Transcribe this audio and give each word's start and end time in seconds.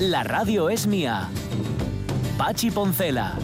La 0.00 0.22
radio 0.22 0.70
es 0.70 0.86
mía. 0.86 1.28
Pachi 2.38 2.70
Poncela. 2.70 3.34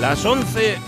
Las 0.00 0.24
11 0.24 0.87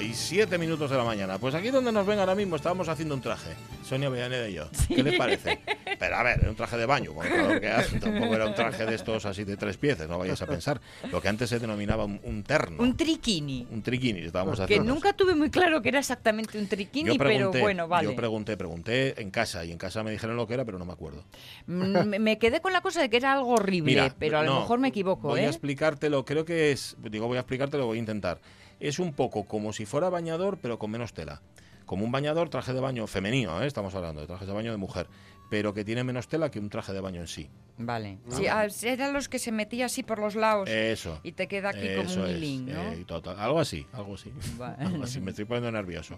y 0.00 0.14
7 0.14 0.58
minutos 0.58 0.90
de 0.90 0.96
la 0.96 1.04
mañana. 1.04 1.38
Pues 1.38 1.54
aquí 1.54 1.70
donde 1.70 1.92
nos 1.92 2.06
ven 2.06 2.18
ahora 2.18 2.34
mismo 2.34 2.56
estábamos 2.56 2.88
haciendo 2.88 3.14
un 3.14 3.20
traje. 3.20 3.50
Sonia 3.84 4.08
Villaneda 4.08 4.48
y 4.48 4.54
yo. 4.54 4.68
¿Qué 4.88 5.02
les 5.02 5.16
parece? 5.16 5.60
Pero 5.98 6.16
a 6.16 6.22
ver, 6.22 6.40
era 6.40 6.50
un 6.50 6.56
traje 6.56 6.76
de 6.76 6.86
baño, 6.86 7.12
con 7.14 7.26
lo 7.26 7.60
que 7.60 7.68
hace. 7.68 7.98
Tampoco 8.00 8.34
era 8.34 8.46
un 8.46 8.54
traje 8.54 8.84
de 8.84 8.94
estos 8.94 9.24
así 9.26 9.44
de 9.44 9.56
tres 9.56 9.76
piezas, 9.76 10.08
no 10.08 10.18
vayáis 10.18 10.42
a 10.42 10.46
pensar. 10.46 10.80
Lo 11.10 11.20
que 11.22 11.28
antes 11.28 11.48
se 11.50 11.58
denominaba 11.58 12.04
un, 12.04 12.20
un 12.24 12.42
terno. 12.42 12.82
Un 12.82 12.96
triquini. 12.96 13.66
Un 13.70 13.82
triquini, 13.82 14.20
estábamos 14.20 14.56
Que 14.58 14.64
haciendo. 14.64 14.92
nunca 14.92 15.12
tuve 15.12 15.34
muy 15.34 15.50
claro 15.50 15.80
que 15.82 15.88
era 15.90 15.98
exactamente 16.00 16.58
un 16.58 16.66
triquini, 16.68 17.10
Yo 17.10 17.18
pero 17.18 17.28
pregunté, 17.30 17.60
bueno, 17.60 17.88
vale. 17.88 18.08
yo 18.08 18.16
pregunté, 18.16 18.56
pregunté 18.56 19.20
en 19.20 19.30
casa 19.30 19.64
y 19.64 19.72
en 19.72 19.78
casa 19.78 20.02
me 20.02 20.10
dijeron 20.10 20.36
lo 20.36 20.46
que 20.46 20.54
era, 20.54 20.64
pero 20.64 20.78
no 20.78 20.84
me 20.84 20.92
acuerdo. 20.92 21.24
Mm, 21.66 22.04
me- 22.08 22.18
me 22.18 22.38
quedé 22.38 22.60
con 22.60 22.72
la 22.72 22.80
cosa 22.80 23.00
de 23.00 23.08
que 23.08 23.16
era 23.16 23.32
algo 23.32 23.50
horrible, 23.54 23.92
Mira, 23.92 24.14
pero 24.18 24.38
a 24.38 24.42
lo 24.42 24.54
no, 24.54 24.60
mejor 24.60 24.78
me 24.80 24.88
equivoco, 24.88 25.28
Voy 25.28 25.40
a 25.40 25.44
¿eh? 25.44 25.48
explicártelo, 25.48 26.24
creo 26.24 26.44
que 26.44 26.72
es, 26.72 26.96
digo, 26.98 27.26
voy 27.28 27.36
a 27.36 27.40
explicártelo, 27.40 27.86
voy 27.86 27.98
a 27.98 28.00
intentar. 28.00 28.40
Es 28.80 28.98
un 28.98 29.12
poco 29.12 29.44
como 29.44 29.72
si 29.72 29.86
fuera 29.86 30.10
bañador, 30.10 30.58
pero 30.60 30.78
con 30.78 30.90
menos 30.90 31.12
tela. 31.12 31.40
Como 31.86 32.04
un 32.04 32.12
bañador, 32.12 32.48
traje 32.48 32.72
de 32.72 32.80
baño 32.80 33.06
femenino, 33.06 33.62
¿eh? 33.62 33.66
estamos 33.66 33.94
hablando 33.94 34.20
de 34.20 34.26
trajes 34.26 34.46
de 34.46 34.52
baño 34.52 34.72
de 34.72 34.76
mujer, 34.76 35.06
pero 35.50 35.72
que 35.74 35.84
tiene 35.84 36.02
menos 36.04 36.28
tela 36.28 36.50
que 36.50 36.58
un 36.58 36.68
traje 36.70 36.92
de 36.92 37.00
baño 37.00 37.20
en 37.20 37.26
sí. 37.28 37.48
Vale. 37.78 38.16
Sí, 38.30 38.46
ah, 38.46 38.66
eran 38.84 39.12
los 39.12 39.28
que 39.28 39.38
se 39.38 39.52
metía 39.52 39.84
así 39.84 40.02
por 40.02 40.18
los 40.18 40.34
lados 40.34 40.66
Eso. 40.66 41.20
y 41.22 41.32
te 41.32 41.46
queda 41.46 41.68
aquí 41.68 41.86
como 41.94 42.10
un 42.24 42.30
es, 42.30 42.36
hilín, 42.38 42.72
¿no? 42.72 42.92
eh, 42.92 43.04
total, 43.06 43.38
algo 43.38 43.60
así, 43.60 43.86
algo 43.92 44.14
así. 44.14 44.32
Va- 44.58 44.74
Algo 44.78 45.04
así, 45.04 45.20
me 45.20 45.30
estoy 45.32 45.44
poniendo 45.44 45.70
nervioso. 45.72 46.16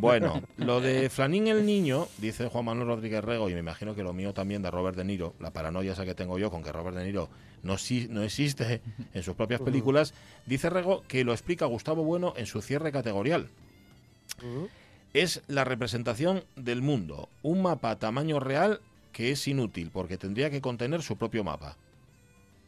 Bueno, 0.00 0.42
lo 0.56 0.80
de 0.80 1.08
Flanín 1.10 1.46
el 1.46 1.64
niño, 1.64 2.08
dice 2.18 2.48
Juan 2.48 2.64
Manuel 2.64 2.88
Rodríguez 2.88 3.22
Rego, 3.22 3.48
y 3.48 3.54
me 3.54 3.60
imagino 3.60 3.94
que 3.94 4.02
lo 4.02 4.12
mío 4.12 4.34
también 4.34 4.62
de 4.62 4.70
Robert 4.72 4.96
De 4.96 5.04
Niro, 5.04 5.34
la 5.38 5.52
paranoia 5.52 5.92
esa 5.92 6.04
que 6.04 6.14
tengo 6.16 6.40
yo 6.40 6.50
con 6.50 6.64
que 6.64 6.72
Robert 6.72 6.96
De 6.96 7.04
Niro 7.04 7.28
no, 7.62 7.78
si- 7.78 8.08
no 8.08 8.22
existe 8.24 8.82
en 9.14 9.22
sus 9.22 9.36
propias 9.36 9.60
películas, 9.60 10.12
dice 10.44 10.70
Rego 10.70 11.04
que 11.06 11.22
lo 11.22 11.32
explica 11.32 11.66
Gustavo 11.66 12.02
Bueno 12.02 12.34
en 12.36 12.46
su 12.46 12.60
cierre 12.60 12.90
categorial. 12.90 13.46
Es 15.14 15.42
la 15.46 15.62
representación 15.62 16.42
del 16.56 16.82
mundo, 16.82 17.28
un 17.44 17.62
mapa 17.62 17.90
a 17.92 17.98
tamaño 18.00 18.40
real 18.40 18.80
que 19.12 19.30
es 19.30 19.46
inútil 19.46 19.92
porque 19.92 20.18
tendría 20.18 20.50
que 20.50 20.60
contener 20.60 21.02
su 21.02 21.16
propio 21.16 21.44
mapa. 21.44 21.76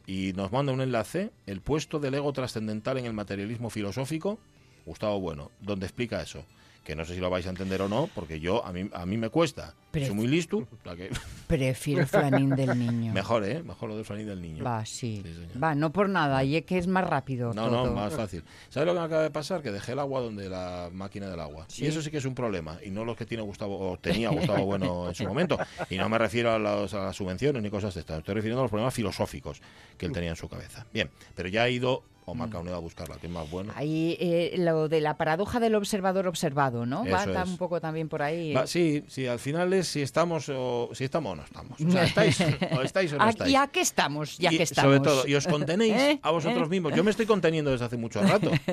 Y 0.05 0.31
nos 0.31 0.53
manda 0.53 0.71
un 0.71 0.79
enlace, 0.79 1.31
el 1.45 1.59
puesto 1.59 1.99
del 1.99 2.13
ego 2.13 2.31
trascendental 2.31 2.97
en 2.97 3.05
el 3.05 3.11
materialismo 3.11 3.69
filosófico, 3.69 4.39
Gustavo 4.85 5.19
Bueno, 5.19 5.51
donde 5.59 5.87
explica 5.87 6.21
eso. 6.21 6.45
Que 6.87 6.95
no 6.95 7.03
sé 7.03 7.15
si 7.15 7.19
lo 7.19 7.29
vais 7.29 7.45
a 7.45 7.49
entender 7.49 7.81
o 7.81 7.89
no, 7.89 8.09
porque 8.15 8.39
yo, 8.39 8.65
a 8.65 8.71
mí, 8.71 8.89
a 8.93 9.05
mí 9.05 9.17
me 9.17 9.27
cuesta. 9.27 9.73
Pero- 9.91 10.05
Soy 10.05 10.15
muy 10.15 10.27
listo, 10.27 10.65
sea 10.85 10.95
que- 10.95 11.09
Prefiero 11.47 11.99
el 11.99 12.07
flanín 12.07 12.51
del 12.51 12.79
niño. 12.79 13.11
mejor, 13.11 13.43
¿eh? 13.43 13.61
Mejor 13.61 13.89
lo 13.89 13.97
del 13.97 14.05
Fanny 14.05 14.23
del 14.23 14.41
niño. 14.41 14.63
Va, 14.63 14.85
sí. 14.85 15.21
Va, 15.61 15.75
no 15.75 15.91
por 15.91 16.07
nada, 16.07 16.41
y 16.45 16.55
es 16.55 16.63
que 16.63 16.77
es 16.77 16.87
más 16.87 17.05
rápido 17.05 17.53
No, 17.53 17.67
todo. 17.67 17.87
no, 17.87 17.91
más 17.93 18.13
fácil. 18.13 18.41
¿Sabes 18.69 18.87
lo 18.87 18.93
que 18.93 18.99
me 19.01 19.05
acaba 19.05 19.21
de 19.23 19.31
pasar? 19.31 19.61
Que 19.61 19.71
dejé 19.71 19.91
el 19.91 19.99
agua 19.99 20.21
donde 20.21 20.47
la 20.49 20.89
máquina 20.93 21.27
del 21.29 21.41
agua. 21.41 21.65
Sí. 21.67 21.83
Y 21.83 21.87
eso 21.87 22.01
sí 22.01 22.09
que 22.09 22.19
es 22.19 22.25
un 22.25 22.35
problema. 22.35 22.79
Y 22.81 22.89
no 22.89 23.03
los 23.03 23.17
que 23.17 23.25
tiene 23.25 23.43
Gustavo, 23.43 23.77
o 23.91 23.97
tenía 23.97 24.29
Gustavo 24.29 24.63
Bueno 24.63 25.09
en 25.09 25.15
su 25.15 25.25
momento. 25.25 25.57
Y 25.89 25.97
no 25.97 26.07
me 26.07 26.17
refiero 26.17 26.53
a, 26.53 26.57
los- 26.57 26.93
a 26.93 27.03
las 27.03 27.15
subvenciones 27.17 27.61
ni 27.61 27.69
cosas 27.69 27.93
de 27.95 27.99
estas. 27.99 28.19
Estoy 28.19 28.35
refiriendo 28.35 28.61
a 28.61 28.63
los 28.63 28.71
problemas 28.71 28.93
filosóficos 28.93 29.61
que 29.97 30.05
él 30.05 30.13
tenía 30.13 30.29
en 30.29 30.35
su 30.37 30.47
cabeza. 30.47 30.85
Bien, 30.93 31.09
pero 31.35 31.49
ya 31.49 31.63
ha 31.63 31.69
ido 31.69 32.03
Omar 32.29 32.49
Caunedo 32.49 32.75
a 32.75 32.79
buscarla, 32.79 33.15
que 33.15 33.27
es 33.27 33.31
más 33.33 33.49
bueno. 33.49 33.71
Ahí 33.75 34.17
eh, 34.19 34.55
lo 34.57 34.89
de 34.89 34.99
la 34.99 35.15
paradoja 35.15 35.61
del 35.61 35.75
observador 35.75 36.27
observado, 36.27 36.85
¿no? 36.85 37.05
Va 37.05 37.21
Eso 37.23 37.31
es. 37.41 37.47
un 37.47 37.57
poco 37.57 37.79
también 37.79 38.09
por 38.09 38.21
ahí. 38.21 38.53
Va, 38.53 38.67
sí, 38.67 39.05
sí, 39.07 39.27
al 39.27 39.39
final 39.39 39.71
es 39.71 39.87
si 39.87 40.01
estamos 40.01 40.49
o 40.53 40.89
si 40.93 41.05
estamos 41.05 41.31
o 41.31 41.35
no 41.37 41.43
estamos. 41.43 41.79
O 41.79 41.89
sea, 41.91 42.03
estáis 42.03 42.37
o 42.77 42.81
estáis 42.81 43.13
o 43.13 43.17
no 43.17 43.23
¿A- 43.23 43.29
estáis. 43.29 43.51
¿Y 43.51 43.55
a 43.55 43.67
qué 43.67 43.79
estamos? 43.79 44.37
Ya 44.37 44.51
Y 44.51 44.57
que 44.57 44.63
estamos. 44.63 44.95
Sobre 44.97 45.09
todo, 45.09 45.25
y 45.27 45.35
os 45.35 45.47
contenéis 45.47 45.93
¿Eh? 45.97 46.19
a 46.21 46.31
vosotros 46.31 46.67
¿Eh? 46.67 46.69
mismos. 46.69 46.93
Yo 46.93 47.03
me 47.05 47.11
estoy 47.11 47.25
conteniendo 47.25 47.71
desde 47.71 47.85
hace 47.85 47.95
mucho 47.97 48.21
rato. 48.21 48.51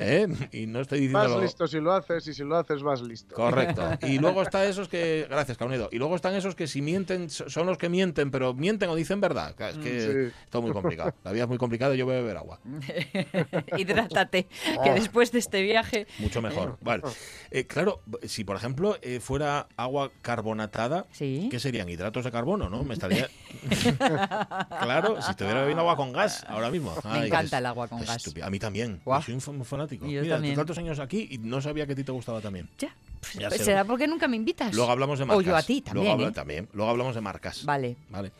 ¿eh? 0.00 0.28
Y 0.52 0.66
no 0.66 0.80
estoy 0.80 1.08
Más 1.08 1.24
diciendo. 1.24 1.42
listo 1.42 1.66
si 1.66 1.80
lo 1.80 1.92
haces 1.92 2.26
y 2.28 2.32
si 2.34 2.44
lo 2.44 2.56
haces 2.56 2.80
más 2.82 3.02
listo. 3.02 3.34
Correcto. 3.34 3.82
Y 4.06 4.18
luego 4.20 4.42
está 4.42 4.64
esos 4.66 4.88
que. 4.88 5.26
Gracias, 5.28 5.58
Caunedo. 5.58 5.88
Y 5.90 5.98
luego 5.98 6.14
están 6.14 6.34
esos 6.36 6.54
que 6.54 6.68
si 6.68 6.80
mienten, 6.80 7.28
so- 7.28 7.50
son 7.50 7.66
los 7.66 7.76
que 7.76 7.88
mienten, 7.88 8.30
pero 8.30 8.54
mienten 8.54 8.88
o 8.88 8.94
dicen 8.94 9.20
verdad. 9.20 9.54
Es 9.60 9.78
que 9.78 10.30
Sí. 10.30 10.34
todo 10.48 10.62
muy 10.62 10.70
complicado. 10.72 11.12
La 11.24 11.32
vida 11.32 11.42
es 11.42 11.48
muy 11.48 11.58
complicada 11.58 11.94
y 11.94 11.98
yo 11.98 12.06
voy 12.06 12.14
a 12.14 12.18
beber 12.20 12.36
agua. 12.36 12.60
Hidrátate, 13.76 14.46
Oh. 14.76 14.82
que 14.82 14.92
después 14.92 15.32
de 15.32 15.38
este 15.38 15.62
viaje... 15.62 16.06
Mucho 16.18 16.40
mejor. 16.42 16.78
Vale. 16.80 17.02
Eh, 17.50 17.64
claro, 17.64 18.00
si 18.24 18.44
por 18.44 18.56
ejemplo 18.56 18.96
eh, 19.02 19.20
fuera 19.20 19.66
agua 19.76 20.10
carbonatada, 20.22 21.06
Sí. 21.12 21.48
¿qué 21.50 21.58
serían? 21.60 21.88
Hidratos 21.88 22.24
de 22.24 22.30
carbono, 22.30 22.68
¿no? 22.70 22.82
Me 22.84 22.94
estaría. 22.94 23.28
claro, 24.80 25.20
si 25.22 25.30
estuviera 25.30 25.60
bebiendo 25.60 25.80
agua 25.82 25.96
con 25.96 26.12
gas 26.12 26.44
ahora 26.48 26.70
mismo. 26.70 26.94
Me 27.12 27.26
encanta 27.26 27.58
el 27.58 27.66
agua 27.66 27.88
con 27.88 28.00
gas. 28.00 28.16
estúpido. 28.16 28.46
A 28.46 28.50
mí 28.50 28.58
también. 28.58 29.00
Yo 29.04 29.22
soy 29.22 29.34
un 29.34 29.40
fan- 29.40 29.64
fanático. 29.64 30.06
Yo 30.06 30.22
Mira, 30.22 30.40
tantos 30.54 30.78
años 30.78 30.98
aquí 30.98 31.28
y 31.30 31.38
no 31.38 31.60
sabía 31.60 31.86
que 31.86 31.92
a 31.92 31.96
ti 31.96 32.04
te 32.04 32.12
gustaba 32.12 32.40
también. 32.40 32.68
Ya. 32.78 32.94
Pues, 33.20 33.34
Ya 33.34 33.48
pues 33.48 33.62
será 33.62 33.84
porque 33.84 34.06
nunca 34.06 34.26
me 34.28 34.36
invitas. 34.36 34.74
Luego 34.74 34.90
hablamos 34.90 35.18
de 35.18 35.24
O 35.24 35.28
marcas. 35.28 35.46
yo 35.46 35.56
a 35.56 35.62
ti 35.62 35.80
también, 35.82 36.20
¿eh? 36.20 36.30
también. 36.32 36.68
Luego 36.72 36.90
hablamos 36.90 37.14
de 37.14 37.20
marcas. 37.20 37.64
Vale. 37.64 37.96
Vale. 38.08 38.32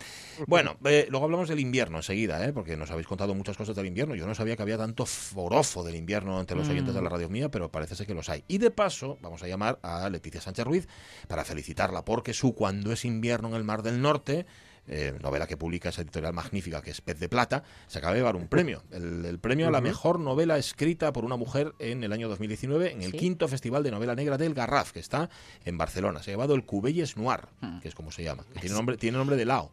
Bueno, 0.46 0.76
eh, 0.84 1.06
luego 1.10 1.24
hablamos 1.26 1.48
del 1.48 1.60
invierno 1.60 1.98
enseguida, 1.98 2.44
¿eh? 2.46 2.52
porque 2.52 2.76
nos 2.76 2.90
habéis 2.90 3.06
contado 3.06 3.34
muchas 3.34 3.56
cosas 3.56 3.76
del 3.76 3.86
invierno. 3.86 4.14
Yo 4.14 4.26
no 4.26 4.34
sabía 4.34 4.56
que 4.56 4.62
había 4.62 4.78
tanto 4.78 5.04
forofo 5.06 5.84
del 5.84 5.96
invierno 5.96 6.40
entre 6.40 6.56
los 6.56 6.68
oyentes 6.68 6.94
Mm. 6.94 6.96
de 6.96 7.02
la 7.02 7.08
radio 7.10 7.28
mía, 7.28 7.50
pero 7.50 7.70
parece 7.70 7.94
ser 7.94 8.06
que 8.06 8.14
los 8.14 8.28
hay. 8.28 8.42
Y 8.48 8.58
de 8.58 8.70
paso, 8.70 9.18
vamos 9.20 9.42
a 9.42 9.48
llamar 9.48 9.78
a 9.82 10.08
Leticia 10.08 10.40
Sánchez 10.40 10.64
Ruiz 10.64 10.88
para 11.28 11.44
felicitarla, 11.44 12.04
porque 12.04 12.32
su 12.34 12.54
Cuando 12.54 12.92
es 12.92 13.04
invierno 13.04 13.48
en 13.48 13.54
el 13.54 13.64
Mar 13.64 13.82
del 13.82 14.00
Norte, 14.02 14.46
eh, 14.86 15.16
novela 15.22 15.46
que 15.46 15.56
publica 15.56 15.90
esa 15.90 16.02
editorial 16.02 16.32
magnífica 16.32 16.82
que 16.82 16.90
es 16.90 17.00
Pez 17.00 17.18
de 17.20 17.28
Plata, 17.28 17.62
se 17.86 17.98
acaba 17.98 18.12
de 18.14 18.20
llevar 18.20 18.36
un 18.36 18.48
premio. 18.48 18.82
El, 18.90 19.24
el 19.24 19.38
premio 19.38 19.68
a 19.68 19.70
la 19.70 19.80
mejor 19.80 20.18
novela 20.20 20.58
escrita 20.58 21.12
por 21.12 21.24
una 21.24 21.36
mujer 21.36 21.74
en 21.78 22.02
el 22.04 22.12
año 22.12 22.28
2019 22.28 22.92
en 22.92 23.02
el 23.02 23.12
Sí. 23.12 23.18
quinto 23.18 23.46
Festival 23.48 23.82
de 23.82 23.90
Novela 23.90 24.14
Negra 24.14 24.36
del 24.38 24.54
Garraf, 24.54 24.92
que 24.92 25.00
está 25.00 25.28
en 25.64 25.78
Barcelona. 25.78 26.22
Se 26.22 26.30
ha 26.30 26.34
llevado 26.34 26.54
el 26.54 26.64
Cubelles 26.64 27.16
Noir, 27.16 27.40
Hmm. 27.60 27.78
que 27.80 27.88
es 27.88 27.94
como 27.94 28.10
se 28.10 28.22
llama, 28.24 28.44
que 28.52 28.60
tiene 28.60 28.74
nombre, 28.74 28.96
tiene 28.96 29.16
nombre 29.18 29.36
de 29.36 29.44
Lao. 29.44 29.70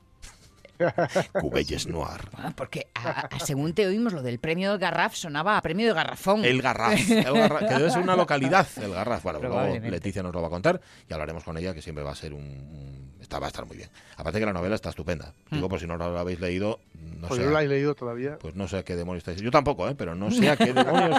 Cubelles 1.42 1.88
Noir. 1.88 2.22
Ah, 2.36 2.54
Porque 2.56 2.88
a- 2.96 3.28
a- 3.36 3.40
según 3.40 3.74
te 3.74 3.86
oímos, 3.88 4.14
lo 4.14 4.22
del 4.22 4.40
premio 4.40 4.74
de 4.74 4.78
Garraf 4.78 5.16
sonaba 5.16 5.58
a 5.58 5.62
premio 5.62 5.88
de 5.88 5.94
Garrafón. 5.94 6.44
El 6.46 6.62
Garraf, 6.62 7.10
el 7.10 7.24
Garraf, 7.34 7.60
que 7.68 7.74
debe 7.76 7.90
ser 7.92 8.02
una 8.02 8.16
localidad, 8.16 8.68
el 8.82 8.92
Garraf. 8.94 9.24
Bueno, 9.24 9.40
luego. 9.40 9.62
Leticia 9.90 10.24
nos 10.24 10.34
lo 10.34 10.42
va 10.42 10.48
a 10.48 10.52
contar 10.52 10.80
y 11.10 11.14
hablaremos 11.14 11.44
con 11.44 11.58
ella, 11.58 11.74
que 11.74 11.82
siempre 11.82 12.04
va 12.04 12.12
a 12.12 12.16
ser 12.16 12.34
un... 12.34 12.42
un- 12.42 13.08
está, 13.22 13.40
va 13.40 13.48
a 13.48 13.50
estar 13.50 13.66
muy 13.66 13.76
bien. 13.78 13.90
Aparte 14.16 14.40
que 14.40 14.46
la 14.46 14.54
novela 14.54 14.76
está 14.76 14.90
estupenda. 14.90 15.34
Digo, 15.52 15.68
por 15.68 15.80
si 15.80 15.88
no 15.88 15.98
la 15.98 16.06
habéis 16.20 16.40
leído, 16.40 16.80
no 17.20 17.28
Pues 17.28 17.40
sé... 17.40 17.46
yo 17.46 17.52
la 17.52 17.62
he 17.64 17.68
leído 17.68 17.94
todavía. 17.94 18.38
Pues 18.40 18.56
no 18.56 18.68
sé 18.70 18.78
a 18.78 18.84
qué 18.84 18.96
demonios 18.96 19.22
estáis. 19.22 19.42
Yo 19.42 19.52
tampoco, 19.52 19.88
¿eh? 19.90 19.96
pero 19.96 20.16
no 20.16 20.32
sé 20.32 20.50
a 20.50 20.56
qué 20.56 20.72
demonios 20.72 21.18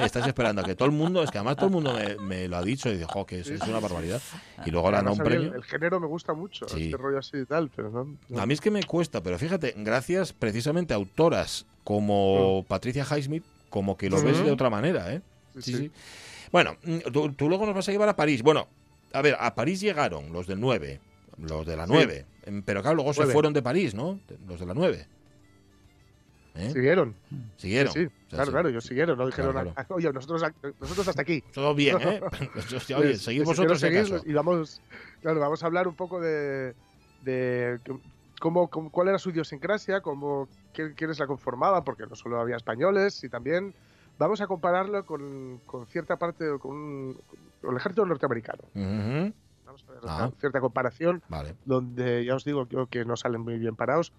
estáis 0.00 0.26
esperando. 0.26 0.62
Que 0.62 0.74
todo 0.76 0.86
el 0.86 0.94
mundo, 0.94 1.22
es 1.22 1.30
que 1.30 1.38
además 1.38 1.56
todo 1.56 1.66
el 1.66 1.72
mundo 1.72 1.94
me, 1.94 2.16
me 2.16 2.46
lo 2.48 2.58
ha 2.58 2.62
dicho 2.62 2.88
y 2.90 2.92
dice, 2.92 3.06
jo, 3.06 3.26
que 3.26 3.40
es, 3.40 3.48
es 3.48 3.60
una 3.62 3.80
barbaridad. 3.80 4.20
Y 4.66 4.70
luego 4.70 4.90
le 4.92 4.98
han 4.98 5.04
dado 5.06 5.16
un 5.16 5.22
premio. 5.24 5.48
El, 5.50 5.56
el 5.56 5.64
género 5.64 5.98
me 5.98 6.06
gusta 6.06 6.32
mucho, 6.32 6.68
Sí. 6.68 6.84
este 6.84 6.96
rollo 6.96 7.18
así 7.18 7.38
y 7.38 7.44
tal, 7.46 7.70
pero 7.74 7.90
no. 7.90 8.16
no. 8.28 8.40
A 8.40 8.46
mí 8.46 8.54
es 8.54 8.60
que 8.60 8.70
me 8.70 8.82
cuesta, 8.84 8.97
pero 9.22 9.38
fíjate, 9.38 9.74
gracias 9.76 10.32
precisamente 10.32 10.92
a 10.94 10.96
autoras 10.96 11.66
como 11.84 12.64
Patricia 12.68 13.04
Highsmith, 13.08 13.44
como 13.70 13.96
que 13.96 14.10
lo 14.10 14.20
ves 14.22 14.44
de 14.44 14.50
otra 14.50 14.68
manera, 14.70 15.12
¿eh? 15.14 15.22
Sí, 15.60 15.74
Sí. 15.74 15.90
Bueno, 16.50 16.76
mm, 16.82 16.98
tú, 17.12 17.32
tú 17.32 17.48
luego 17.48 17.66
nos 17.66 17.74
vas 17.74 17.88
a 17.88 17.92
llevar 17.92 18.08
a 18.08 18.16
París. 18.16 18.42
Bueno, 18.42 18.68
a 19.12 19.22
ver, 19.22 19.36
a 19.38 19.54
París 19.54 19.80
llegaron 19.80 20.32
los 20.32 20.46
del 20.46 20.60
9, 20.60 21.00
los 21.38 21.66
de 21.66 21.76
la 21.76 21.86
Sí. 21.86 21.92
9. 21.92 22.24
Em, 22.46 22.62
Pero 22.62 22.80
claro, 22.82 22.96
luego 22.96 23.12
se 23.12 23.26
fueron 23.26 23.52
de 23.52 23.62
París, 23.62 23.94
¿no? 23.94 24.18
Los 24.46 24.60
de 24.60 24.66
la 24.66 24.74
9. 24.74 25.06
¿Eh? 26.54 26.70
¿Siguieron? 26.72 27.14
Siguieron. 27.56 27.92
Sí, 27.92 28.00
sí. 28.00 28.06
O 28.06 28.10
sea, 28.10 28.28
claro, 28.30 28.44
sí. 28.46 28.50
claro, 28.52 28.68
ellos 28.70 28.84
siguieron, 28.84 29.16
no 29.18 29.26
dijeron, 29.26 29.52
Claro, 29.52 29.72
"Ah, 29.76 29.86
oye, 29.90 30.12
nosotros, 30.12 30.42
nosotros 30.80 31.06
hasta 31.08 31.22
aquí. 31.22 31.42
Todo 31.52 31.72
bien, 31.74 31.98
¿eh? 32.00 32.20
Hostia, 32.74 32.96
Oye, 32.98 33.10
Pues, 33.10 33.22
seguid 33.22 33.44
pues, 33.44 33.56
vosotros 33.58 33.78
si 33.80 33.86
seguir, 33.86 34.20
y 34.26 34.32
vamos, 34.32 34.80
claro, 35.22 35.38
vamos 35.38 35.62
a 35.62 35.66
hablar 35.66 35.86
un 35.86 35.94
poco 35.94 36.20
de, 36.20 36.74
de 37.22 37.78
cómo, 38.40 38.68
cómo- 38.68 38.90
cuál 38.90 39.08
era 39.08 39.18
su 39.18 39.30
idiosincrasia, 39.30 40.00
cómo, 40.00 40.48
qué- 40.72 40.94
quiénes 40.94 41.18
la 41.18 41.26
conformaban, 41.26 41.84
porque 41.84 42.06
no 42.06 42.14
solo 42.14 42.40
había 42.40 42.56
españoles, 42.56 43.22
y 43.24 43.28
también 43.28 43.74
vamos 44.18 44.40
a 44.40 44.46
compararlo 44.46 45.04
con, 45.06 45.60
con 45.66 45.86
cierta 45.86 46.16
parte, 46.16 46.44
con, 46.60 47.14
con 47.60 47.70
el 47.70 47.76
ejército 47.76 48.04
norteamericano. 48.06 48.62
Ujú. 48.74 49.32
Vamos 49.66 49.84
a 49.88 49.92
ver 49.92 50.00
Ah. 50.04 50.16
una 50.28 50.30
cierta 50.40 50.60
comparación, 50.60 51.22
Vale. 51.28 51.54
donde 51.64 52.24
ya 52.24 52.34
os 52.34 52.44
digo 52.44 52.66
yo 52.68 52.86
que 52.86 53.04
no 53.04 53.16
salen 53.16 53.42
muy 53.42 53.58
bien 53.58 53.76
parados, 53.76 54.12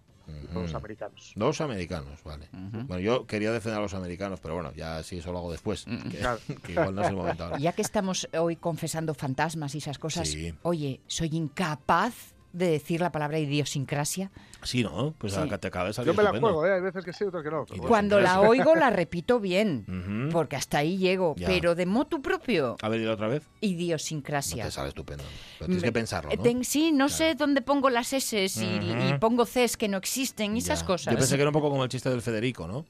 los 0.53 0.75
americanos. 0.75 1.33
Dos 1.35 1.59
americanos, 1.59 2.23
vale. 2.23 2.49
Bueno, 2.53 2.99
yo 2.99 3.25
quería 3.25 3.51
defender 3.51 3.79
a 3.79 3.81
los 3.81 3.95
americanos, 3.95 4.39
pero 4.39 4.53
bueno, 4.53 4.71
ya 4.73 5.01
sí 5.01 5.17
eso 5.17 5.31
lo 5.31 5.39
hago 5.39 5.51
después. 5.51 5.85
que, 5.85 6.19
Claro. 6.19 6.39
que 6.63 6.73
igual 6.73 6.93
no 6.93 7.01
es 7.01 7.07
el 7.09 7.15
momento 7.15 7.45
ahora. 7.45 7.57
Ya 7.57 7.73
que 7.73 7.81
estamos 7.81 8.29
hoy 8.37 8.55
confesando 8.55 9.15
fantasmas 9.15 9.73
y 9.73 9.79
esas 9.79 9.97
cosas, 9.97 10.27
Sí. 10.27 10.53
oye, 10.61 11.01
soy 11.07 11.29
incapaz 11.35 12.35
de 12.51 12.67
decir 12.71 12.99
la 13.01 13.11
palabra 13.11 13.37
idiosincrasia. 13.39 14.31
Sí, 14.63 14.83
¿no? 14.83 15.13
Pues 15.17 15.33
Sí. 15.33 15.39
te 15.59 15.67
acaba 15.67 15.87
de 15.87 15.93
salir 15.93 16.07
Yo 16.11 16.13
me 16.17 16.23
la 16.23 16.29
estupendo. 16.29 16.47
juego, 16.59 16.65
¿eh? 16.65 16.73
hay 16.73 16.81
veces 16.81 17.05
que 17.05 17.13
sí, 17.13 17.23
otras 17.23 17.43
que 17.43 17.49
no. 17.51 17.65
Cuando 17.87 18.19
la 18.19 18.41
oigo 18.41 18.75
la 18.75 18.89
repito 18.89 19.39
bien, 19.39 20.29
porque 20.31 20.55
hasta 20.55 20.79
ahí 20.79 20.97
llego, 20.97 21.35
Ya. 21.37 21.47
pero 21.47 21.75
de 21.75 21.85
motu 21.85 22.21
propio, 22.21 22.75
A 22.81 22.89
ver, 22.89 22.99
dilo 22.99 23.13
otra 23.13 23.27
vez. 23.27 23.43
No 23.43 23.67
idiosincrasia. 23.67 24.65
te 24.65 24.71
sale 24.71 24.89
estupendo. 24.89 25.23
Pero 25.59 25.67
tienes 25.67 25.83
que 25.83 25.91
pensarlo, 25.91 26.31
¿no? 26.35 26.41
Ten- 26.41 26.63
sí, 26.65 26.91
no 26.91 27.07
sé 27.09 27.35
dónde 27.35 27.61
pongo 27.61 27.89
las 27.89 28.11
S 28.13 28.45
y, 28.45 29.13
pongo 29.19 29.45
Cs 29.45 29.77
que 29.77 29.87
no 29.87 29.97
existen 29.97 30.55
y 30.55 30.59
esas 30.59 30.83
cosas. 30.83 31.13
Yo 31.13 31.17
pensé 31.19 31.35
que 31.35 31.41
era 31.41 31.49
un 31.49 31.53
poco 31.53 31.69
como 31.69 31.83
el 31.83 31.89
chiste 31.89 32.09
del 32.09 32.21
Federico, 32.21 32.67
¿no? 32.67 32.85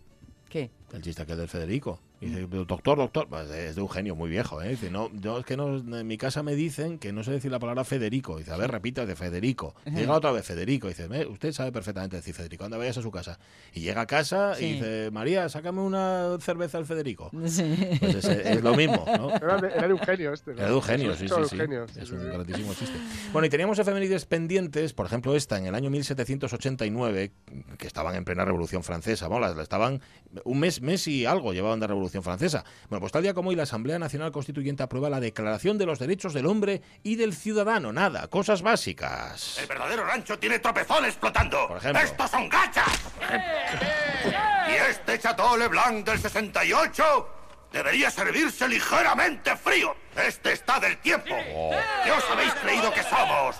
¿Qué? 0.49 0.71
El 0.93 1.01
chiste 1.01 1.21
aquel 1.21 1.37
del 1.37 1.47
Federico. 1.47 1.99
Y 2.21 2.25
dice, 2.27 2.47
doctor, 2.65 2.97
doctor, 2.97 3.27
pues 3.29 3.49
es 3.49 3.75
de 3.75 3.81
Eugenio, 3.81 4.15
muy 4.15 4.29
viejo, 4.29 4.61
¿eh? 4.61 4.69
Dice, 4.69 4.89
no, 4.91 5.09
yo 5.13 5.39
es 5.39 5.45
que 5.45 5.55
no, 5.55 5.77
en 5.77 6.07
mi 6.07 6.17
casa 6.17 6.43
me 6.43 6.53
dicen 6.55 6.99
que 6.99 7.13
no 7.13 7.23
sé 7.23 7.31
decir 7.31 7.49
la 7.51 7.59
palabra 7.59 7.83
Federico. 7.85 8.37
Dice, 8.37 8.51
a 8.51 8.57
ver, 8.57 8.69
repita 8.71 9.05
de 9.05 9.15
Federico. 9.15 9.73
Llega 9.85 10.13
otra 10.13 10.31
vez 10.31 10.45
Federico. 10.45 10.87
Dice, 10.89 11.07
"Ve, 11.07 11.25
usted 11.25 11.51
sabe 11.53 11.71
perfectamente 11.71 12.17
decir 12.17 12.33
Federico, 12.33 12.65
anda, 12.65 12.77
vayas 12.77 12.97
a 12.97 13.01
su 13.01 13.09
casa. 13.11 13.39
Y 13.73 13.81
llega 13.81 14.01
a 14.01 14.05
casa 14.05 14.55
Sí. 14.55 14.65
y 14.65 14.73
dice, 14.73 15.09
María, 15.11 15.47
sácame 15.49 15.81
una 15.81 16.37
cerveza 16.41 16.77
al 16.77 16.85
Federico. 16.85 17.29
Sí. 17.47 17.75
Pues 17.99 18.15
es, 18.15 18.25
es 18.25 18.61
lo 18.63 18.75
mismo, 18.75 19.05
¿no? 19.17 19.29
Era 19.35 19.57
de, 19.57 19.67
era 19.69 19.87
de 19.87 19.91
Eugenio 19.93 20.33
este. 20.33 20.51
¿no? 20.51 20.57
Era 20.57 20.67
de 20.67 20.73
Eugenio, 20.73 21.15
sí, 21.15 21.23
Mucho 21.23 21.45
sí, 21.45 21.57
sí. 21.57 21.63
Sí, 21.93 21.99
Es 22.01 22.11
un 22.11 22.19
grandísimo 22.25 22.73
chiste. 22.73 22.97
Bueno, 23.31 23.45
y 23.45 23.49
teníamos 23.49 23.79
efemérides 23.79 24.25
pendientes, 24.25 24.93
por 24.93 25.05
ejemplo, 25.05 25.35
esta 25.35 25.57
en 25.57 25.67
el 25.67 25.75
año 25.75 25.89
1789, 25.89 27.31
que 27.77 27.87
estaban 27.87 28.15
en 28.15 28.25
plena 28.25 28.43
Revolución 28.45 28.83
Francesa. 28.83 29.27
Bueno, 29.27 29.47
la, 29.47 29.53
la 29.55 29.63
estaban 29.63 30.01
un 30.43 30.59
mes, 30.59 30.81
mes 30.81 31.07
y 31.07 31.25
algo 31.25 31.53
llevaban 31.53 31.79
de 31.79 31.87
Revolución 31.87 32.08
Francesa. 32.21 32.63
Bueno, 32.89 33.01
pues 33.01 33.11
tal 33.11 33.23
día 33.23 33.33
como 33.33 33.49
hoy 33.49 33.55
la 33.55 33.63
Asamblea 33.63 33.99
Nacional 33.99 34.31
Constituyente 34.31 34.83
aprueba 34.83 35.09
la 35.09 35.19
Declaración 35.19 35.77
de 35.77 35.85
los 35.85 35.99
Derechos 35.99 36.33
del 36.33 36.45
Hombre 36.45 36.81
y 37.03 37.15
del 37.15 37.33
Ciudadano. 37.33 37.93
Nada, 37.93 38.27
cosas 38.27 38.61
básicas. 38.61 39.57
El 39.59 39.67
verdadero 39.67 40.05
rancho 40.05 40.37
tiene 40.39 40.59
tropezones 40.59 41.15
flotando. 41.15 41.67
Por 41.67 41.77
ejemplo. 41.77 42.01
¡Estos 42.01 42.31
son 42.31 42.49
gachas! 42.49 42.99
y 44.69 44.89
este 44.89 45.19
Chateau 45.19 45.57
Leblanc 45.57 46.05
del 46.05 46.19
68 46.19 47.29
debería 47.71 48.09
servirse 48.11 48.67
ligeramente 48.67 49.55
frío. 49.55 49.95
Este 50.15 50.53
está 50.53 50.79
del 50.79 50.97
tiempo. 50.97 51.35
Oh. 51.53 51.71
¿Qué 52.03 52.11
os 52.11 52.23
habéis 52.31 52.53
creído 52.55 52.91
que 52.93 53.03
somos? 53.03 53.55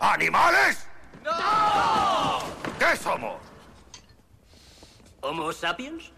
¿Animales? 0.00 0.86
¡No! 1.24 2.42
¿Qué 2.78 2.96
somos? 2.96 3.40
¿Homo 5.20 5.52
sapiens? 5.52 6.12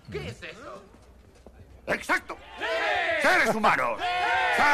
¡Exacto! 1.86 2.36
¡Seres 3.22 3.54
humanos! 3.54 4.00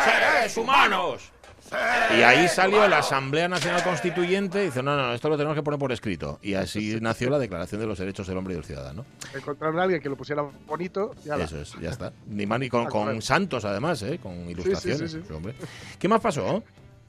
¡Seres 0.04 0.56
humanos! 0.56 1.32
Y 2.16 2.22
ahí 2.22 2.48
salió 2.48 2.86
la 2.86 2.98
Asamblea 2.98 3.48
Nacional 3.48 3.82
Constituyente 3.82 4.62
y 4.62 4.66
dice, 4.66 4.82
no, 4.82 4.96
no, 4.96 5.14
esto 5.14 5.28
lo 5.28 5.36
tenemos 5.36 5.56
que 5.56 5.62
poner 5.62 5.80
por 5.80 5.90
escrito. 5.90 6.38
Y 6.42 6.54
así 6.54 6.98
nació 7.00 7.30
la 7.30 7.38
Declaración 7.38 7.80
de 7.80 7.86
los 7.86 7.98
Derechos 7.98 8.26
del 8.26 8.36
Hombre 8.36 8.54
y 8.54 8.56
del 8.56 8.64
Ciudadano. 8.64 9.06
Encontraron 9.34 9.78
a 9.78 9.84
alguien 9.84 10.02
que 10.02 10.08
lo 10.08 10.16
pusiera 10.16 10.42
bonito 10.66 11.14
y 11.24 11.30
ala. 11.30 11.44
Eso 11.44 11.60
es, 11.60 11.74
ya 11.80 11.90
está. 11.90 12.12
Ni 12.26 12.44
más 12.44 12.60
ni 12.60 12.68
con, 12.68 13.22
santos, 13.22 13.64
además, 13.64 14.02
¿eh? 14.02 14.18
con 14.22 14.50
ilustraciones. 14.50 15.10
sí, 15.10 15.18
sí. 15.18 15.24
sí, 15.26 15.32
hombre. 15.32 15.54
¿Qué 15.98 16.08
más 16.08 16.20
pasó? 16.20 16.62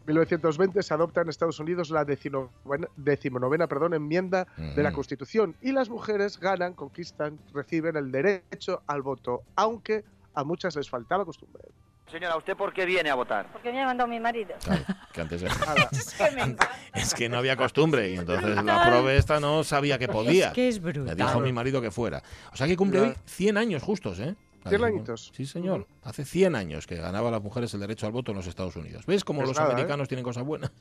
1920 0.06 0.84
se 0.84 0.94
adopta 0.94 1.22
en 1.22 1.30
Estados 1.30 1.60
Unidos 1.60 1.90
la 1.90 2.04
decimonovena, 2.06 2.88
decimonovena, 2.96 3.68
perdón, 3.68 3.94
enmienda 3.94 4.48
de 4.58 4.84
la 4.84 4.90
Ujú. 4.90 4.96
Constitución 4.98 5.56
y 5.62 5.72
las 5.72 5.90
mujeres 5.90 6.40
ganan, 6.40 6.74
conquistan, 6.74 7.40
reciben 7.54 7.96
el 7.96 8.12
derecho 8.12 8.82
al 8.88 9.02
voto, 9.02 9.44
aunque 9.56 10.04
a 10.36 10.44
muchas 10.44 10.76
les 10.76 10.90
faltaba 10.90 11.24
costumbre. 11.26 11.64
Señora, 12.12 12.36
¿usted 12.38 12.56
por 12.58 12.74
qué 12.74 12.86
viene 12.86 13.10
a 13.10 13.16
votar? 13.16 13.48
Porque 13.52 13.72
me 13.72 13.82
ha 13.82 13.86
mandado 13.86 14.08
mi 14.10 14.20
marido. 14.20 14.54
Claro, 14.64 14.84
que 15.14 15.22
antes 15.22 15.42
era- 15.42 15.54
Ala. 15.68 15.90
es 16.96 17.14
que 17.14 17.30
no 17.30 17.38
había 17.38 17.56
costumbre 17.56 18.12
y 18.12 18.16
entonces 18.18 18.62
la 18.64 18.84
prove 18.86 19.18
esta 19.18 19.40
no 19.40 19.64
sabía 19.64 19.98
que 19.98 20.08
podía. 20.10 20.48
Es 20.50 20.54
que 20.54 20.68
es 20.68 20.82
Me 20.82 20.92
brutal. 20.92 21.16
dijo 21.16 21.40
mi 21.40 21.54
marido 21.54 21.82
que 21.82 21.92
fuera. 21.92 22.22
O 22.52 22.58
sea 22.58 22.68
que 22.68 22.76
cumple 22.76 23.00
hoy 23.00 23.14
100 23.26 23.58
años 23.58 23.82
justos, 23.82 24.20
¿eh? 24.20 24.36
100 24.70 24.84
añitos. 24.84 25.32
Sí, 25.36 25.46
señor. 25.46 25.88
Hace 26.04 26.26
100 26.26 26.56
años 26.56 26.88
que 26.88 26.96
ganaba 26.96 27.30
a 27.30 27.32
las 27.32 27.42
mujeres 27.42 27.74
el 27.74 27.80
derecho 27.80 28.06
al 28.06 28.12
voto 28.12 28.32
en 28.32 28.38
los 28.38 28.48
Estados 28.48 28.76
Unidos. 28.76 29.06
¿Ves 29.06 29.24
cómo 29.24 29.42
Es 29.42 29.50
los 29.50 29.58
nada, 29.58 29.70
¿eh? 29.70 29.74
americanos 29.74 30.08
tienen 30.08 30.24
cosas 30.24 30.44
buenas? 30.44 30.72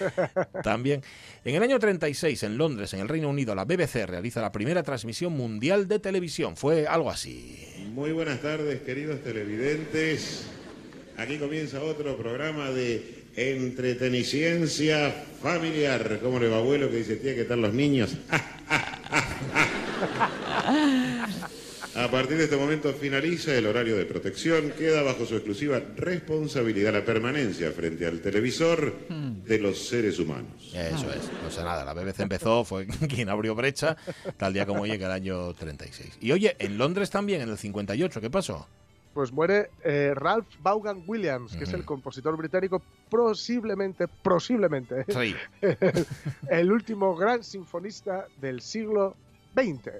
También. 0.62 1.02
En 1.44 1.54
el 1.54 1.62
año 1.62 1.78
36, 1.78 2.42
en 2.42 2.58
Londres, 2.58 2.92
en 2.94 3.00
el 3.00 3.08
Reino 3.08 3.28
Unido, 3.28 3.54
la 3.54 3.64
BBC 3.64 4.06
realiza 4.06 4.40
la 4.40 4.52
primera 4.52 4.82
transmisión 4.82 5.32
mundial 5.32 5.88
de 5.88 5.98
televisión. 5.98 6.56
Fue 6.56 6.86
algo 6.86 7.10
así. 7.10 7.88
Muy 7.92 8.12
buenas 8.12 8.40
tardes, 8.40 8.82
queridos 8.82 9.22
televidentes. 9.22 10.46
Aquí 11.16 11.38
comienza 11.38 11.82
otro 11.82 12.16
programa 12.16 12.70
de 12.70 13.24
entreteniciencia 13.36 15.10
familiar. 15.42 16.18
¿Cómo 16.22 16.38
le 16.38 16.48
va, 16.48 16.58
abuelo? 16.58 16.90
Que 16.90 16.98
dice, 16.98 17.16
tía, 17.16 17.34
¿qué 17.34 17.44
tal 17.44 17.62
los 17.62 17.72
niños? 17.72 18.16
A 21.96 22.10
partir 22.10 22.36
de 22.36 22.44
este 22.44 22.56
momento 22.56 22.92
finaliza 22.92 23.54
el 23.54 23.66
horario 23.66 23.96
de 23.96 24.04
protección. 24.04 24.70
Queda 24.72 25.02
bajo 25.02 25.24
su 25.24 25.34
exclusiva 25.34 25.80
responsabilidad 25.96 26.92
la 26.92 27.04
permanencia 27.04 27.70
frente 27.72 28.06
al 28.06 28.20
televisor 28.20 28.92
de 29.08 29.58
los 29.58 29.88
seres 29.88 30.18
humanos. 30.18 30.72
Eso 30.74 31.10
es. 31.12 31.30
No 31.42 31.50
sé 31.50 31.62
nada. 31.64 31.84
La 31.84 31.94
BBC 31.94 32.20
empezó, 32.20 32.64
fue 32.64 32.86
quien 33.08 33.28
abrió 33.30 33.54
brecha, 33.54 33.96
tal 34.36 34.52
día 34.52 34.66
como 34.66 34.82
hoy, 34.82 34.90
en 34.92 35.02
el 35.02 35.10
año 35.10 35.54
36. 35.54 36.18
Y 36.20 36.32
oye, 36.32 36.54
en 36.58 36.76
Londres 36.76 37.08
también, 37.10 37.40
en 37.40 37.48
el 37.48 37.56
58, 37.58 38.20
¿qué 38.20 38.30
pasó? 38.30 38.66
Pues 39.14 39.32
muere 39.32 39.70
eh, 39.82 40.12
Ralph 40.14 40.46
Vaughan 40.60 41.02
Williams, 41.06 41.56
que 41.56 41.64
es 41.64 41.72
el 41.72 41.86
compositor 41.86 42.36
británico, 42.36 42.82
posiblemente, 43.08 44.06
posiblemente, 44.08 45.06
Sí. 45.08 45.34
el 46.50 46.70
último 46.70 47.16
gran 47.16 47.42
sinfonista 47.42 48.26
del 48.38 48.60
siglo 48.60 49.16
XX. 49.54 49.90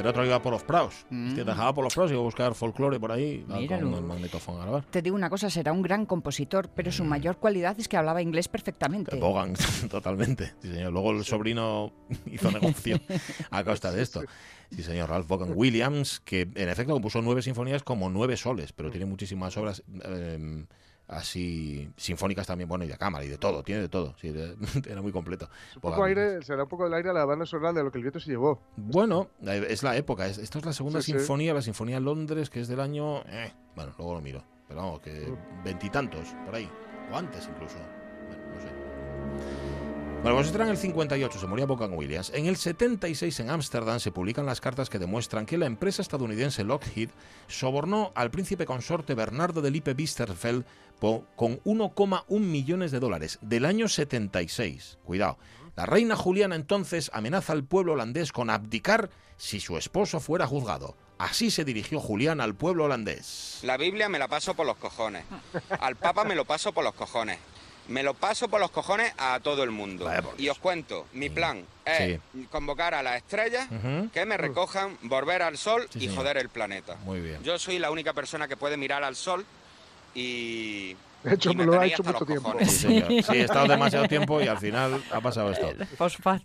Este 0.00 0.08
era 0.08 0.10
otro 0.10 0.24
iba 0.26 0.42
por 0.42 0.52
los 0.52 0.62
praos. 0.62 1.06
Este 1.10 1.44
dejaba 1.44 1.74
por 1.74 1.84
los 1.84 1.94
praos 1.94 2.10
y 2.10 2.14
iba 2.14 2.20
a 2.22 2.24
buscar 2.24 2.54
folclore 2.54 2.98
por 2.98 3.12
ahí 3.12 3.44
con 3.68 3.94
el 3.94 4.02
magnetofón 4.02 4.58
a 4.60 4.62
grabar. 4.64 4.84
Te 4.90 5.02
digo 5.02 5.14
una 5.16 5.30
cosa, 5.30 5.50
será 5.50 5.72
un 5.72 5.82
gran 5.82 6.06
compositor, 6.06 6.68
pero 6.74 6.90
Mm. 6.90 6.92
su 6.92 7.04
mayor 7.04 7.36
cualidad 7.38 7.78
es 7.78 7.88
que 7.88 7.96
hablaba 7.96 8.22
inglés 8.22 8.48
perfectamente. 8.48 9.16
Bogan, 9.16 9.54
totalmente. 9.90 10.52
Sí, 10.62 10.68
señor. 10.72 10.92
Luego 10.92 11.12
el 11.12 11.24
sobrino 11.24 11.92
hizo 12.26 12.50
negocio 12.50 12.98
a 13.50 13.64
costa 13.64 13.92
de 13.92 14.02
esto. 14.02 14.22
Sí, 14.74 14.82
señor. 14.82 15.08
Ralph 15.10 15.26
Vaughan 15.28 15.52
Williams, 15.54 16.20
que 16.20 16.42
en 16.42 16.68
efecto 16.68 16.92
compuso 16.92 17.20
nueve 17.22 17.42
sinfonías 17.42 17.82
como 17.82 18.08
nueve 18.08 18.36
soles, 18.36 18.72
pero 18.72 18.90
tiene 18.90 19.06
muchísimas 19.06 19.56
obras 19.56 19.82
eh, 20.04 20.64
así 21.10 21.92
sinfónicas 21.96 22.46
también, 22.46 22.68
bueno, 22.68 22.84
y 22.84 22.88
de 22.88 22.96
cámara 22.96 23.24
y 23.24 23.28
de 23.28 23.36
todo, 23.36 23.62
tiene 23.62 23.82
de 23.82 23.88
todo. 23.88 24.14
Sí, 24.20 24.32
era 24.88 25.02
muy 25.02 25.12
completo. 25.12 25.48
Un 25.76 25.80
poco 25.82 26.04
aire, 26.04 26.42
será 26.42 26.62
un 26.62 26.68
poco 26.68 26.84
del 26.84 26.94
aire 26.94 27.10
a 27.10 27.12
la 27.12 27.24
banda 27.24 27.44
sonora 27.46 27.72
de 27.72 27.82
lo 27.84 27.90
que 27.90 27.98
el 27.98 28.04
viento 28.04 28.20
se 28.20 28.30
llevó. 28.30 28.62
Bueno, 28.76 29.28
es 29.42 29.82
la 29.82 29.96
época. 29.96 30.26
es- 30.26 30.38
Esto 30.38 30.58
es 30.58 30.64
la 30.64 30.72
segunda 30.72 31.02
Sí, 31.02 31.12
sí. 31.12 31.18
sinfonía, 31.18 31.52
la 31.52 31.62
sinfonía 31.62 31.96
de 31.96 32.02
Londres, 32.02 32.48
que 32.50 32.60
es 32.60 32.68
del 32.68 32.80
año. 32.80 33.22
eh, 33.26 33.52
bueno, 33.76 33.92
luego 33.98 34.14
lo 34.14 34.20
miro. 34.20 34.42
Pero 34.68 34.80
vamos, 34.82 35.00
que 35.00 35.32
veintitantos, 35.64 36.28
por 36.44 36.54
ahí. 36.54 36.68
O 37.12 37.16
antes 37.16 37.48
incluso. 37.52 37.76
Bueno, 38.28 38.42
no 38.54 38.60
sé. 38.60 39.79
Bueno, 40.22 40.36
pues 40.36 40.54
en 40.54 40.68
el 40.68 40.76
58, 40.76 41.38
se 41.38 41.46
moría 41.46 41.64
Vaughan 41.64 41.94
Williams. 41.94 42.30
En 42.34 42.44
el 42.44 42.58
76, 42.58 43.40
en 43.40 43.48
Ámsterdam, 43.48 43.98
se 44.00 44.12
publican 44.12 44.44
las 44.44 44.60
cartas 44.60 44.90
que 44.90 44.98
demuestran 44.98 45.46
que 45.46 45.56
la 45.56 45.64
empresa 45.64 46.02
estadounidense 46.02 46.62
Lockheed 46.62 47.08
sobornó 47.48 48.12
al 48.14 48.30
príncipe 48.30 48.66
consorte 48.66 49.14
Bernardo 49.14 49.62
de 49.62 49.70
Lippe 49.70 49.94
Bisterfeld 49.94 50.66
con 51.00 51.58
1,1 51.62 52.38
millones 52.38 52.90
de 52.90 53.00
dólares 53.00 53.38
del 53.40 53.64
año 53.64 53.88
76. 53.88 54.98
Cuidado. 55.04 55.38
La 55.74 55.86
reina 55.86 56.16
Juliana 56.16 56.54
entonces 56.54 57.10
amenaza 57.14 57.54
al 57.54 57.64
pueblo 57.64 57.94
holandés 57.94 58.30
con 58.30 58.50
abdicar 58.50 59.08
si 59.38 59.58
su 59.58 59.78
esposo 59.78 60.20
fuera 60.20 60.46
juzgado. 60.46 60.96
Así 61.16 61.50
se 61.50 61.64
dirigió 61.64 61.98
Juliana 61.98 62.44
al 62.44 62.54
pueblo 62.54 62.84
holandés. 62.84 63.60
La 63.62 63.78
Biblia 63.78 64.10
me 64.10 64.18
la 64.18 64.28
paso 64.28 64.52
por 64.52 64.66
los 64.66 64.76
cojones. 64.76 65.24
Al 65.80 65.96
Papa 65.96 66.24
me 66.24 66.34
lo 66.34 66.44
paso 66.44 66.74
por 66.74 66.84
los 66.84 66.92
cojones. 66.92 67.38
Me 67.90 68.02
lo 68.02 68.14
paso 68.14 68.48
por 68.48 68.60
los 68.60 68.70
cojones 68.70 69.12
a 69.18 69.40
todo 69.40 69.62
el 69.64 69.70
mundo. 69.70 70.10
Y 70.38 70.48
os 70.48 70.58
cuento, 70.58 71.06
mi 71.12 71.28
plan 71.28 71.64
es 71.84 72.18
convocar 72.50 72.94
a 72.94 73.02
las 73.02 73.16
estrellas 73.16 73.68
que 74.12 74.24
me 74.24 74.36
recojan, 74.36 74.96
volver 75.02 75.42
al 75.42 75.58
sol 75.58 75.86
Sí, 75.92 75.98
y 75.98 76.00
señor. 76.02 76.16
joder 76.16 76.36
el 76.38 76.48
planeta. 76.48 76.96
Muy 77.04 77.20
bien. 77.20 77.42
Yo 77.42 77.58
soy 77.58 77.78
la 77.78 77.90
única 77.90 78.12
persona 78.12 78.46
que 78.48 78.56
puede 78.56 78.76
mirar 78.76 79.04
al 79.04 79.16
sol 79.16 79.44
y... 80.14 80.96
De 81.22 81.34
hecho, 81.34 81.50
y 81.50 81.56
me 81.56 81.64
lo 81.66 81.78
ha 81.78 81.84
hecho 81.86 82.02
mucho 82.02 82.24
tiempo. 82.24 82.44
cojones. 82.50 82.70
Sí, 82.72 82.78
señor. 82.78 83.08
Sí, 83.24 83.32
he 83.36 83.42
estado 83.42 83.66
demasiado 83.68 84.08
tiempo 84.08 84.40
y 84.40 84.48
al 84.48 84.58
final 84.58 85.02
ha 85.12 85.20
pasado 85.20 85.50
esto. 85.50 85.68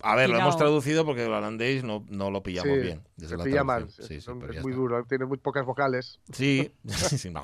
A 0.01 0.15
ver, 0.15 0.29
lo 0.29 0.37
hemos 0.37 0.57
traducido 0.57 1.05
porque 1.05 1.25
el 1.25 1.31
holandés 1.31 1.83
no, 1.83 2.03
no 2.09 2.29
lo 2.29 2.43
pillamos 2.43 2.73
Sí, 2.73 2.81
bien. 2.81 3.01
desde 3.15 3.29
se 3.31 3.37
la 3.37 3.43
pilla 3.43 3.63
mal. 3.63 3.89
Sí, 3.89 4.03
sí, 4.07 4.15
es 4.15 4.27
muy 4.27 4.49
está. 4.49 4.61
duro, 4.61 5.03
tiene 5.05 5.25
muy 5.25 5.37
pocas 5.37 5.65
vocales. 5.65 6.19
Sí, 6.33 6.71
sí, 6.87 7.29
no. 7.29 7.41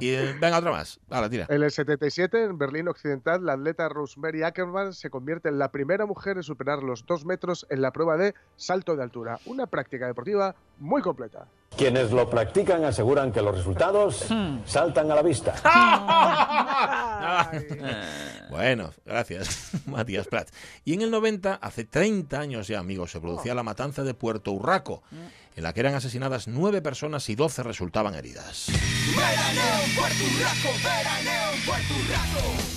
Y 0.00 0.10
eh, 0.10 0.34
venga, 0.40 0.58
otra 0.58 0.70
más. 0.72 0.98
Ahora, 1.08 1.30
tira. 1.30 1.46
En 1.48 1.62
el 1.62 1.70
77, 1.70 2.44
en 2.44 2.58
Berlín 2.58 2.88
Occidental, 2.88 3.44
la 3.46 3.52
atleta 3.54 3.88
Rosemary 3.88 4.42
Ackerman 4.42 4.92
se 4.92 5.10
convierte 5.10 5.48
en 5.48 5.58
la 5.58 5.70
primera 5.70 6.06
mujer 6.06 6.36
en 6.36 6.42
superar 6.42 6.82
los 6.82 7.06
dos 7.06 7.24
metros 7.24 7.66
en 7.70 7.80
la 7.82 7.92
prueba 7.92 8.16
de 8.16 8.34
salto 8.56 8.96
de 8.96 9.02
altura. 9.02 9.38
Una 9.46 9.66
práctica 9.66 10.06
deportiva 10.06 10.54
muy 10.78 11.02
completa. 11.02 11.46
Quienes 11.76 12.10
lo 12.10 12.30
practican 12.30 12.84
aseguran 12.84 13.32
que 13.32 13.42
los 13.42 13.54
resultados 13.54 14.24
saltan 14.66 15.10
a 15.10 15.14
la 15.14 15.22
vista. 15.22 15.54
Bueno, 18.48 18.92
gracias, 19.04 19.70
Matías 19.86 20.28
Prats. 20.28 20.52
Y 20.84 20.94
en 20.94 21.02
el 21.02 21.10
90, 21.10 21.54
hace 21.54 21.84
30 21.84 22.38
años 22.38 22.68
ya, 22.68 22.78
amigos, 22.78 23.10
se 23.10 23.20
producía 23.20 23.54
la 23.54 23.62
matanza 23.62 24.04
de 24.04 24.14
Puerto 24.14 24.52
Urraco, 24.52 25.02
en 25.56 25.62
la 25.62 25.72
que 25.72 25.80
eran 25.80 25.94
asesinadas 25.94 26.48
nueve 26.48 26.80
personas 26.80 27.28
y 27.28 27.34
12 27.34 27.62
resultaban 27.64 28.14
heridas. 28.14 28.66
Veraneo 29.14 29.96
Puerto 29.96 30.24
Rico, 30.24 30.74
veraneo 30.82 31.50
Puerto 31.66 31.94
Rico. 32.08 32.75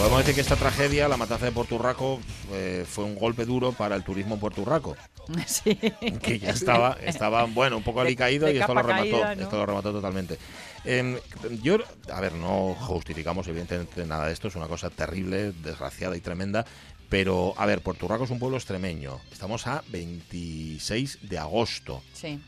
Podemos 0.00 0.20
decir 0.20 0.34
que 0.34 0.40
esta 0.40 0.56
tragedia, 0.56 1.08
la 1.08 1.18
matanza 1.18 1.44
de 1.44 1.52
Puerto 1.52 1.74
Urraco, 1.74 2.20
eh, 2.52 2.86
fue 2.88 3.04
un 3.04 3.16
golpe 3.16 3.44
duro 3.44 3.72
para 3.72 3.94
el 3.96 4.02
turismo 4.02 4.32
en 4.34 4.40
Puerto 4.40 4.62
Urraco, 4.62 4.96
Sí. 5.46 5.76
que 6.22 6.38
ya 6.38 6.50
estaba, 6.52 6.96
estaba 7.04 7.44
bueno, 7.44 7.76
un 7.76 7.82
poco 7.82 8.00
De- 8.00 8.06
alicaído 8.06 8.46
de 8.46 8.54
y 8.54 8.58
esto 8.58 8.72
lo 8.72 8.80
remató, 8.80 9.02
caída, 9.20 9.34
¿no? 9.34 9.42
esto 9.42 9.56
lo 9.58 9.66
remató 9.66 9.92
totalmente. 9.92 10.38
Em, 10.86 11.18
yo, 11.62 11.76
a 12.10 12.20
ver, 12.22 12.32
no 12.32 12.74
justificamos 12.80 13.46
evidentemente 13.48 14.06
nada 14.06 14.26
de 14.28 14.32
esto, 14.32 14.48
es 14.48 14.56
una 14.56 14.68
cosa 14.68 14.88
terrible, 14.88 15.52
desgraciada 15.52 16.16
y 16.16 16.20
tremenda, 16.20 16.64
pero 17.10 17.52
a 17.58 17.66
ver, 17.66 17.82
Puerto 17.82 18.06
Urraco 18.06 18.24
es 18.24 18.30
un 18.30 18.38
pueblo 18.38 18.56
extremeño, 18.56 19.20
estamos 19.30 19.66
a 19.66 19.84
26 19.88 21.18
de 21.28 21.38
agosto. 21.38 22.02
Sí. 22.14 22.40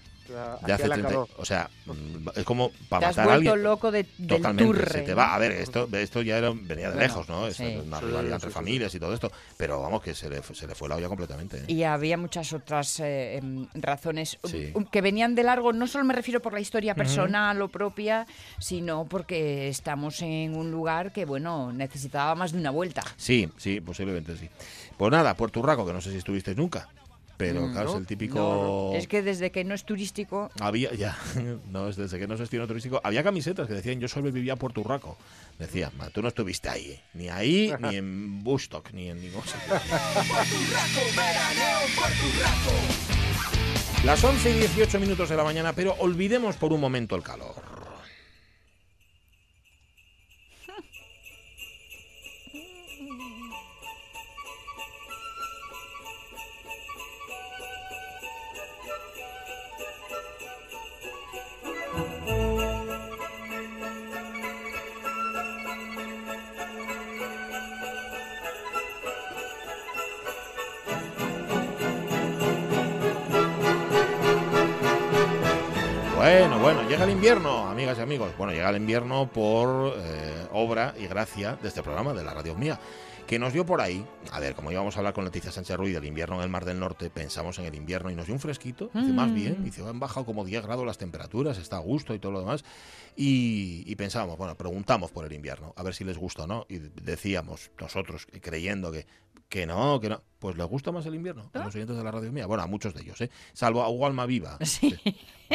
De 0.67 0.73
hace 0.73 0.89
30, 0.89 1.19
o 1.37 1.45
sea, 1.45 1.69
mm, 1.87 2.29
es 2.37 2.45
como 2.45 2.71
para 2.89 3.09
matar 3.09 3.25
a 3.25 3.27
vuelto 3.35 3.51
alguien. 3.53 3.63
loco 3.65 3.91
de, 3.91 4.07
del 4.19 4.29
Totalmente, 4.29 4.65
turre. 4.65 4.91
se 4.93 5.01
te 5.03 5.15
va. 5.15 5.35
A 5.35 5.39
ver, 5.39 5.53
esto, 5.53 5.89
esto 5.93 6.23
ya 6.23 6.39
era, 6.39 6.51
venía 6.51 6.89
de 6.89 6.95
Bueno, 6.95 7.01
lejos, 7.01 7.29
¿no? 7.29 7.47
Es 7.47 7.57
sí. 7.57 7.65
una 7.85 8.01
rivalidad 8.01 8.31
sí, 8.31 8.35
entre 8.35 8.51
sí, 8.51 8.55
familias 8.55 8.95
y 8.95 9.01
todo 9.01 9.15
esto. 9.15 9.31
Pero 9.57 9.81
vamos, 9.81 10.03
que 10.03 10.15
se 10.15 10.29
le, 10.31 10.43
se 10.43 10.67
le 10.67 10.75
fue 10.75 10.89
la 10.89 10.97
olla 10.97 11.09
completamente. 11.09 11.59
¿eh? 11.59 11.65
Y 11.69 11.83
había 11.85 12.17
muchas 12.17 12.53
otras 12.53 13.01
eh, 13.01 13.37
em, 13.37 13.67
razones 13.75 14.39
Sí. 14.45 14.71
um, 14.75 14.85
que 14.85 15.01
venían 15.01 15.35
de 15.35 15.43
largo. 15.43 15.73
No 15.73 15.87
solo 15.87 16.05
me 16.05 16.15
refiero 16.15 16.41
por 16.41 16.53
la 16.53 16.61
historia 16.61 16.95
personal 16.95 17.61
o 17.63 17.69
propia, 17.69 18.27
sino 18.59 19.05
porque 19.07 19.69
estamos 19.69 20.21
en 20.23 20.57
un 20.57 20.71
lugar 20.71 21.13
que, 21.13 21.25
bueno, 21.25 21.73
necesitaba 21.73 22.35
más 22.35 22.53
de 22.53 22.59
una 22.59 22.71
vuelta. 22.71 23.03
Sí, 23.17 23.49
sí, 23.57 23.81
posiblemente 23.81 24.37
sí. 24.37 24.49
Pues 24.97 25.11
nada, 25.11 25.35
Puerto 25.35 25.61
Urraco, 25.61 25.87
que 25.87 25.93
no 25.93 26.01
sé 26.01 26.11
si 26.11 26.19
estuvisteis 26.19 26.57
nunca. 26.57 26.89
Pero 27.37 27.67
Mm, 27.69 27.73
claro, 27.73 27.91
es 27.91 27.97
el 27.97 28.07
típico. 28.07 28.39
no, 28.39 28.91
no. 28.93 28.97
Es 28.99 29.09
que 29.09 29.23
desde 29.23 29.51
que 29.51 29.65
no 29.65 29.75
es 29.75 29.85
turístico. 29.85 30.51
Había, 30.61 30.93
ya, 30.95 31.17
no, 31.71 31.89
es 31.89 31.97
desde 31.97 32.19
que 32.19 32.27
no 32.29 32.35
es 32.35 32.41
destino 32.41 32.67
turístico, 32.67 33.01
había 33.03 33.23
camisetas 33.23 33.67
que 33.67 33.75
decían 33.75 34.01
yo 34.01 34.09
sobrevivía 34.09 34.53
a 34.53 34.57
Puerto 34.57 34.81
Urraco. 34.81 35.17
Decía, 35.59 35.91
"Ma, 35.97 36.11
tú 36.11 36.23
no 36.23 36.29
estuviste 36.29 36.69
ahí, 36.69 37.01
ni 37.15 37.29
ahí, 37.29 37.73
ni 37.81 37.97
en 37.97 38.43
Bustock, 38.45 38.93
ni 38.93 39.09
en 39.11 39.21
ningún 39.21 39.43
sitio. 39.43 39.81
Las 44.05 44.23
11 44.25 44.51
y 44.51 44.55
18 44.55 44.99
minutos 44.99 45.29
de 45.29 45.37
la 45.37 45.45
mañana, 45.45 45.73
pero 45.73 45.95
olvidemos 46.01 46.57
por 46.57 46.73
un 46.73 46.81
momento 46.81 47.15
el 47.17 47.23
calor. 47.23 47.55
Llega 76.93 77.05
el 77.05 77.11
invierno, 77.11 77.69
amigas 77.69 77.97
y 77.99 78.03
amigos. 78.03 78.33
Bueno, 78.37 78.53
llega 78.53 78.69
el 78.71 78.77
invierno 78.77 79.27
por 79.31 79.95
eh, 79.97 80.47
obra 80.53 80.95
y 80.99 81.07
gracia 81.07 81.57
de 81.63 81.69
este 81.69 81.83
programa, 81.83 82.13
de 82.13 82.23
la 82.23 82.35
radio 82.35 82.55
mía, 82.55 82.79
que 83.27 83.39
nos 83.39 83.55
dio 83.55 83.65
por 83.65 83.81
ahí. 83.81 84.05
A 84.31 84.41
ver, 84.41 84.55
como 84.55 84.71
íbamos 84.71 84.95
a 84.97 84.99
hablar 85.01 85.15
con 85.15 85.25
Leticia 85.25 85.51
Sánchez 85.51 85.77
Ruiz 85.77 85.95
del 85.95 86.05
invierno 86.05 86.37
en 86.37 86.43
el 86.43 86.51
Mar 86.51 86.67
del 86.67 86.79
Norte, 86.79 87.09
pensamos 87.09 87.59
en 87.59 87.65
el 87.65 87.75
invierno 87.75 88.11
y 88.11 88.15
nos 88.15 88.27
dio 88.27 88.35
un 88.35 88.41
fresquito. 88.41 88.91
Dice, 88.93 89.11
más 89.13 89.31
Mm. 89.31 89.35
bien, 89.35 89.65
dice, 89.65 89.83
han 89.89 90.01
bajado 90.01 90.27
como 90.27 90.45
10 90.45 90.63
grados 90.65 90.85
las 90.85 90.99
temperaturas, 90.99 91.57
está 91.57 91.77
a 91.77 91.81
gusto 91.81 92.15
y 92.15 92.19
todo 92.19 92.33
lo 92.33 92.41
demás. 92.41 92.63
Y, 93.17 93.85
y 93.87 93.97
pensábamos, 93.97 94.37
bueno, 94.37 94.55
preguntamos 94.57 95.11
por 95.11 95.25
el 95.25 95.33
invierno, 95.33 95.73
a 95.77 95.83
ver 95.83 95.95
si 95.95 96.05
les 96.05 96.19
gusta 96.19 96.45
o 96.45 96.47
no. 96.47 96.67
Y 96.69 96.79
decíamos, 96.79 97.71
nosotros, 97.81 98.27
creyendo 98.43 98.93
que, 98.93 99.07
que 99.49 99.65
no, 99.67 99.99
que 99.99 100.11
no. 100.11 100.21
Pues 100.43 100.57
les 100.57 100.67
gusta 100.67 100.91
más 100.91 101.07
el 101.07 101.15
invierno 101.15 101.49
a 101.55 101.59
los 101.67 101.75
oyentes 101.77 101.97
de 101.97 102.03
la 102.03 102.11
radio 102.11 102.33
mía. 102.33 102.47
Bueno, 102.47 102.65
a 102.65 102.67
muchos 102.67 102.93
de 102.95 103.03
ellos, 103.03 103.21
¿eh? 103.21 103.31
Salvo 103.53 103.81
a 103.81 103.89
Hugo 103.89 104.07
Almaviva. 104.07 104.59
Sí. 104.67 104.99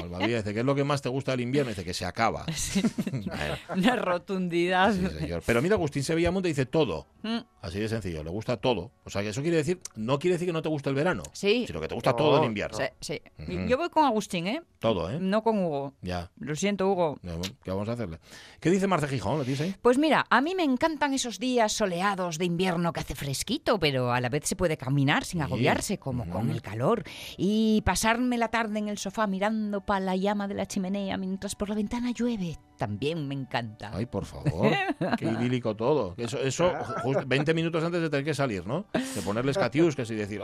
Almaviva 0.03 0.37
dice, 0.37 0.53
¿qué 0.53 0.59
es 0.59 0.65
lo 0.65 0.75
que 0.75 0.83
más 0.83 1.01
te 1.01 1.09
gusta 1.09 1.31
del 1.31 1.41
invierno? 1.41 1.69
Dice 1.71 1.83
que 1.83 1.93
se 1.93 2.05
acaba. 2.05 2.45
Bueno, 3.11 3.55
Una 3.75 3.95
rotundidad. 3.95 4.93
sí, 4.93 5.07
señor. 5.19 5.41
Pero 5.45 5.61
mira, 5.61 5.75
Agustín 5.75 6.03
Sevillamonte 6.03 6.47
dice 6.49 6.65
todo. 6.67 7.07
Mm. 7.23 7.39
Así 7.61 7.79
de 7.79 7.89
sencillo, 7.89 8.23
le 8.23 8.29
gusta 8.29 8.57
todo. 8.57 8.91
O 9.03 9.09
sea, 9.09 9.21
que 9.23 9.29
eso 9.29 9.41
quiere 9.41 9.57
decir, 9.57 9.79
no 9.95 10.19
quiere 10.19 10.35
decir 10.35 10.47
que 10.47 10.53
no 10.53 10.61
te 10.61 10.69
guste 10.69 10.89
el 10.89 10.95
verano, 10.95 11.23
Sí. 11.33 11.65
sino 11.67 11.81
que 11.81 11.87
te 11.89 11.95
gusta 11.95 12.15
todo 12.15 12.37
el 12.39 12.45
invierno. 12.45 12.77
Sí, 12.77 12.83
sí. 13.01 13.21
Ujú. 13.39 13.65
Yo 13.67 13.77
voy 13.77 13.89
con 13.89 14.05
Agustín, 14.05 14.47
¿eh? 14.47 14.61
Todo, 14.79 15.09
¿eh? 15.11 15.17
No 15.19 15.41
con 15.43 15.57
Hugo. 15.57 15.93
Ya. 16.01 16.31
Lo 16.39 16.55
siento, 16.55 16.87
Hugo. 16.89 17.19
¿Qué 17.63 17.71
vamos 17.71 17.89
a 17.89 17.93
hacerle? 17.93 18.19
¿Qué 18.61 18.69
dice 18.69 18.87
Marce 18.87 19.07
Gijón? 19.07 19.39
¿Lo 19.39 19.43
dice 19.43 19.63
ahí? 19.63 19.75
Pues 19.81 19.97
mira, 19.97 20.25
a 20.29 20.39
mí 20.41 20.53
me 20.55 20.63
encantan 20.63 21.13
esos 21.13 21.39
días 21.39 21.73
soleados 21.73 22.37
de 22.37 22.45
invierno 22.45 22.93
que 22.93 22.99
hace 22.99 23.15
fresquito, 23.15 23.79
pero 23.79 24.11
a 24.13 24.21
la 24.21 24.29
vez 24.29 24.47
se 24.47 24.55
puede 24.55 24.76
caminar 24.77 25.25
sin 25.25 25.41
agobiarse, 25.41 25.97
como 25.97 26.29
con 26.29 26.49
el 26.49 26.61
calor. 26.61 27.03
Y 27.37 27.81
pasarme 27.85 28.37
la 28.37 28.49
tarde 28.49 28.79
en 28.79 28.87
el 28.87 28.97
sofá 28.97 29.27
mirando 29.27 29.81
para 29.81 29.99
la 29.99 30.15
llama 30.15 30.47
de 30.47 30.53
la 30.53 30.65
chimenea 30.65 31.17
mientras 31.17 31.55
por 31.55 31.69
la 31.69 31.75
ventana 31.75 32.11
llueve. 32.11 32.57
También 32.77 33.27
me 33.27 33.33
encanta. 33.33 33.91
Ay, 33.93 34.05
por 34.05 34.25
favor. 34.25 34.71
Qué 35.17 35.25
idílico 35.39 35.75
todo. 35.75 36.13
Eso, 36.17 36.39
eso 36.39 36.71
justo 37.03 37.23
20 37.25 37.53
minutos 37.53 37.83
antes 37.83 38.01
de 38.01 38.09
tener 38.09 38.23
que 38.23 38.33
salir, 38.33 38.65
¿no? 38.67 38.85
De 38.93 39.21
ponerles 39.23 39.57
catiuscas 39.57 40.09
y 40.11 40.15
decir... 40.15 40.41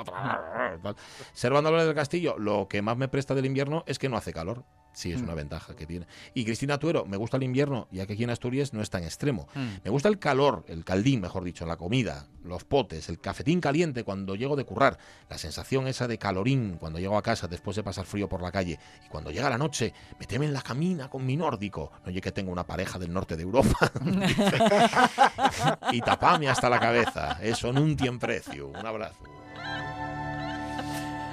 Ser 1.34 1.54
Bandoleros 1.54 1.86
del 1.86 1.96
Castillo, 1.96 2.36
lo 2.38 2.68
que 2.68 2.82
más 2.82 2.98
me 2.98 3.08
presta 3.08 3.36
del 3.36 3.46
invierno 3.46 3.84
es 3.88 4.00
que 4.00 4.10
no 4.10 4.18
hace 4.18 4.34
calor. 4.34 4.66
Sí, 4.94 5.12
es 5.12 5.22
una 5.22 5.34
ventaja 5.34 5.75
que 5.75 5.88
tiene. 5.88 6.06
Y 6.36 6.46
Cristina 6.46 6.78
Tuero, 6.78 7.04
me 7.06 7.18
gusta 7.18 7.38
el 7.38 7.44
invierno, 7.44 7.88
ya 7.92 8.06
que 8.06 8.13
aquí 8.13 8.25
en 8.25 8.30
Asturias 8.30 8.74
no 8.74 8.82
es 8.82 8.92
tan 8.92 9.04
extremo. 9.04 9.48
Me 9.84 9.90
gusta 9.90 10.08
el 10.08 10.20
calor, 10.20 10.66
el 10.68 10.86
caldín, 10.86 11.20
mejor 11.20 11.44
dicho, 11.44 11.66
la 11.66 11.78
comida, 11.78 12.28
los 12.44 12.63
potes, 12.63 13.10
el 13.10 13.20
cafetín 13.20 13.60
caliente 13.60 14.04
cuando 14.04 14.36
llego 14.36 14.56
de 14.56 14.66
currar, 14.66 15.00
la 15.30 15.40
sensación 15.40 15.88
esa 15.88 16.08
de 16.08 16.20
calorín 16.20 16.78
cuando 16.80 17.00
llego 17.00 17.18
a 17.18 17.24
casa 17.24 17.48
después 17.48 17.75
de 17.75 17.82
pasar 17.82 18.06
frío 18.06 18.30
por 18.30 18.44
la 18.44 18.52
calle. 18.52 18.78
Y 19.04 19.10
cuando 19.10 19.32
llega 19.32 19.50
la 19.50 19.58
noche, 19.58 19.94
meteme 20.20 20.46
en 20.46 20.54
la 20.54 20.62
camina 20.62 21.10
con 21.10 21.25
mi 21.25 21.36
nórdico. 21.38 21.92
No 22.06 22.12
que 22.24 22.32
tengo 22.32 22.51
una 22.51 22.65
pareja 22.65 22.98
del 22.98 23.13
norte 23.13 23.36
de 23.36 23.44
Europa. 23.44 23.92
Y 25.92 26.01
tapame 26.01 26.48
hasta 26.50 26.70
la 26.70 26.80
cabeza. 26.80 27.38
Eso 27.42 27.72
un 28.10 28.18
precio. 28.18 28.70
Un 28.70 28.86
abrazo. 28.86 29.20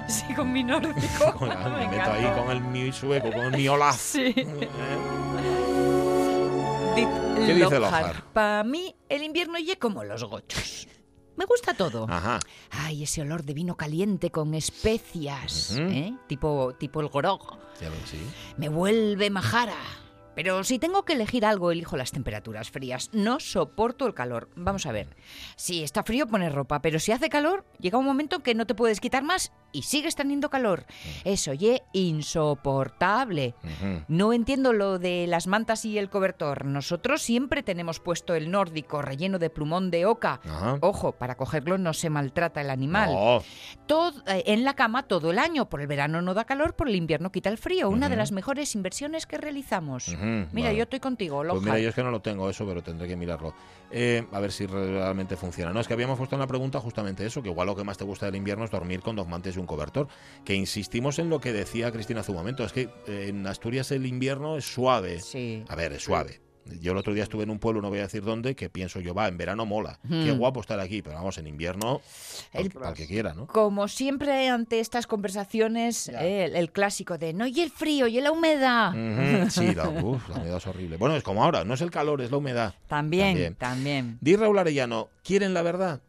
Sí, 0.07 0.33
con 0.35 0.51
mi 0.51 0.63
nórdico. 0.63 1.33
Con 1.39 1.47
la- 1.49 1.69
me 1.69 1.87
Me 1.87 1.97
meto 1.97 2.11
ahí 2.11 2.25
con 2.37 2.51
el 2.51 2.61
mi 2.61 2.91
sueco, 2.91 3.31
con 3.31 3.41
el 3.45 3.51
mi 3.57 3.67
Olaf. 3.69 3.95
Sí. 3.97 4.33
¿Qué 4.33 4.43
dice? 7.55 7.79
Para 8.33 8.63
mí, 8.63 8.93
el 9.07 9.23
invierno 9.23 9.57
ye 9.57 9.77
como 9.79 10.03
los 10.03 10.23
gochos. 10.25 10.87
Me 11.37 11.45
gusta 11.45 11.73
todo. 11.73 12.05
Ajá. 12.09 12.39
Ay, 12.69 13.03
ese 13.03 13.21
olor 13.21 13.43
de 13.43 13.53
vino 13.53 13.75
caliente 13.77 14.29
con 14.29 14.53
especias. 14.53 15.77
¿eh? 15.79 16.13
tipo, 16.27 16.73
tipo 16.77 16.99
el 16.99 17.07
gorog. 17.07 17.57
Ya 17.79 17.89
lo 17.89 17.95
sí. 18.05 18.19
Me 18.57 18.67
vuelve 18.69 19.29
majara. 19.29 19.73
Pero 20.35 20.63
si 20.63 20.79
tengo 20.79 21.03
que 21.03 21.13
elegir 21.13 21.45
algo, 21.45 21.71
elijo 21.71 21.97
las 21.97 22.11
temperaturas 22.11 22.71
frías. 22.71 23.09
No 23.13 23.39
soporto 23.39 24.07
el 24.07 24.13
calor. 24.13 24.49
Vamos 24.55 24.85
a 24.85 24.91
ver. 24.91 25.15
Si 25.55 25.83
está 25.83 26.03
frío, 26.03 26.27
pones 26.27 26.53
ropa. 26.53 26.81
Pero 26.81 26.99
si 26.99 27.11
hace 27.11 27.29
calor, 27.29 27.65
llega 27.79 27.97
un 27.97 28.05
momento 28.05 28.39
que 28.39 28.55
no 28.55 28.65
te 28.65 28.75
puedes 28.75 28.99
quitar 28.99 29.23
más 29.23 29.51
y 29.71 29.83
sigues 29.83 30.15
teniendo 30.15 30.49
calor. 30.49 30.85
Eso, 31.23 31.53
ye, 31.53 31.83
insoportable. 31.93 33.53
No 34.07 34.33
entiendo 34.33 34.73
lo 34.73 34.99
de 34.99 35.27
las 35.27 35.47
mantas 35.47 35.85
y 35.85 35.97
el 35.97 36.09
cobertor. 36.09 36.65
Nosotros 36.65 37.21
siempre 37.21 37.63
tenemos 37.63 37.99
puesto 37.99 38.35
el 38.35 38.51
nórdico 38.51 39.01
relleno 39.01 39.39
de 39.39 39.49
plumón 39.49 39.91
de 39.91 40.05
oca. 40.05 40.39
Ojo, 40.81 41.11
para 41.13 41.35
cogerlo 41.35 41.77
no 41.77 41.93
se 41.93 42.09
maltrata 42.09 42.61
el 42.61 42.69
animal. 42.69 43.11
No. 43.13 43.43
Todo, 43.87 44.21
eh, 44.27 44.43
en 44.47 44.63
la 44.63 44.73
cama 44.75 45.03
todo 45.03 45.31
el 45.31 45.39
año. 45.39 45.69
Por 45.69 45.81
el 45.81 45.87
verano 45.87 46.21
no 46.21 46.33
da 46.33 46.45
calor, 46.45 46.75
por 46.75 46.87
el 46.89 46.95
invierno 46.95 47.31
quita 47.31 47.49
el 47.49 47.57
frío. 47.57 47.89
Una 47.89 48.09
de 48.09 48.15
las 48.15 48.31
mejores 48.31 48.75
inversiones 48.75 49.25
que 49.25 49.37
realizamos. 49.37 50.07
Mira, 50.09 50.47
bueno. 50.51 50.71
yo 50.71 50.83
estoy 50.83 50.99
contigo, 50.99 51.37
Pues 51.37 51.47
Lonja. 51.47 51.65
mira, 51.65 51.79
yo 51.79 51.89
es 51.89 51.95
que 51.95 52.03
no 52.03 52.11
lo 52.11 52.21
tengo 52.21 52.49
eso, 52.49 52.65
pero 52.65 52.81
tendré 52.83 53.07
que 53.07 53.15
mirarlo. 53.15 53.53
Eh, 53.93 54.25
a 54.31 54.39
ver 54.39 54.51
si 54.51 54.65
realmente 54.65 55.35
funciona. 55.35 55.73
No, 55.73 55.79
es 55.81 55.87
que 55.87 55.93
habíamos 55.93 56.17
puesto 56.17 56.35
en 56.35 56.39
la 56.39 56.47
pregunta 56.47 56.79
justamente 56.79 57.25
eso, 57.25 57.43
que 57.43 57.49
igual 57.49 57.67
lo 57.67 57.75
que 57.75 57.83
más 57.83 57.97
te 57.97 58.05
gusta 58.05 58.25
del 58.25 58.35
invierno 58.35 58.63
es 58.63 58.71
dormir 58.71 59.01
con 59.01 59.15
dos 59.15 59.27
mantes 59.27 59.55
y 59.57 59.59
un 59.61 59.67
cobertor. 59.67 60.07
Que 60.43 60.55
insistimos 60.55 61.17
en 61.19 61.29
lo 61.29 61.39
que 61.39 61.53
decía 61.53 61.91
Cristina 61.91 62.19
hace 62.19 62.31
un 62.31 62.37
momento, 62.37 62.65
es 62.65 62.73
que 62.73 62.89
eh, 63.07 63.27
en 63.29 63.47
Asturias 63.47 63.91
el 63.91 64.05
invierno 64.05 64.57
es 64.57 64.65
suave. 64.65 65.19
Sí. 65.21 65.63
A 65.69 65.75
ver, 65.75 65.93
es 65.93 66.03
suave. 66.03 66.41
Yo 66.79 66.91
el 66.91 66.97
otro 66.99 67.13
día 67.15 67.23
estuve 67.23 67.43
en 67.43 67.49
un 67.49 67.57
pueblo, 67.57 67.81
no 67.81 67.89
voy 67.89 67.97
a 67.99 68.03
decir 68.03 68.23
dónde, 68.23 68.55
que 68.55 68.69
pienso 68.69 68.99
yo, 68.99 69.15
va, 69.15 69.27
en 69.27 69.35
verano 69.35 69.65
mola. 69.65 69.99
Qué 70.07 70.31
Hmm. 70.31 70.37
guapo 70.37 70.61
estar 70.61 70.79
aquí, 70.79 71.01
pero 71.01 71.15
vamos, 71.15 71.37
en 71.39 71.47
invierno, 71.47 72.01
El- 72.53 72.65
el 72.85 72.93
que 72.93 73.07
quiera, 73.07 73.33
¿no? 73.33 73.47
Como 73.47 73.87
siempre 73.87 74.47
ante 74.47 74.79
estas 74.79 75.07
conversaciones, 75.07 76.07
eh, 76.09 76.45
el, 76.45 76.55
el 76.55 76.71
clásico 76.71 77.17
de 77.17 77.33
no 77.33 77.47
y 77.47 77.59
el 77.61 77.71
frío 77.71 78.05
y 78.07 78.21
la 78.21 78.31
humedad. 78.31 78.93
Sí, 79.49 79.73
la, 79.73 79.89
uf, 80.03 80.29
la 80.29 80.35
humedad 80.35 80.57
es 80.57 80.67
horrible. 80.67 80.97
Bueno, 80.97 81.15
es 81.15 81.23
como 81.23 81.43
ahora, 81.43 81.63
no 81.65 81.73
es 81.73 81.81
el 81.81 81.89
calor, 81.89 82.21
es 82.21 82.29
la 82.29 82.37
humedad. 82.37 82.75
También, 82.87 83.55
también. 83.55 84.19
Di 84.21 84.35
Raúl 84.35 84.59
Arellano, 84.59 85.09
¿quieren 85.23 85.55
la 85.55 85.63
verdad? 85.63 86.01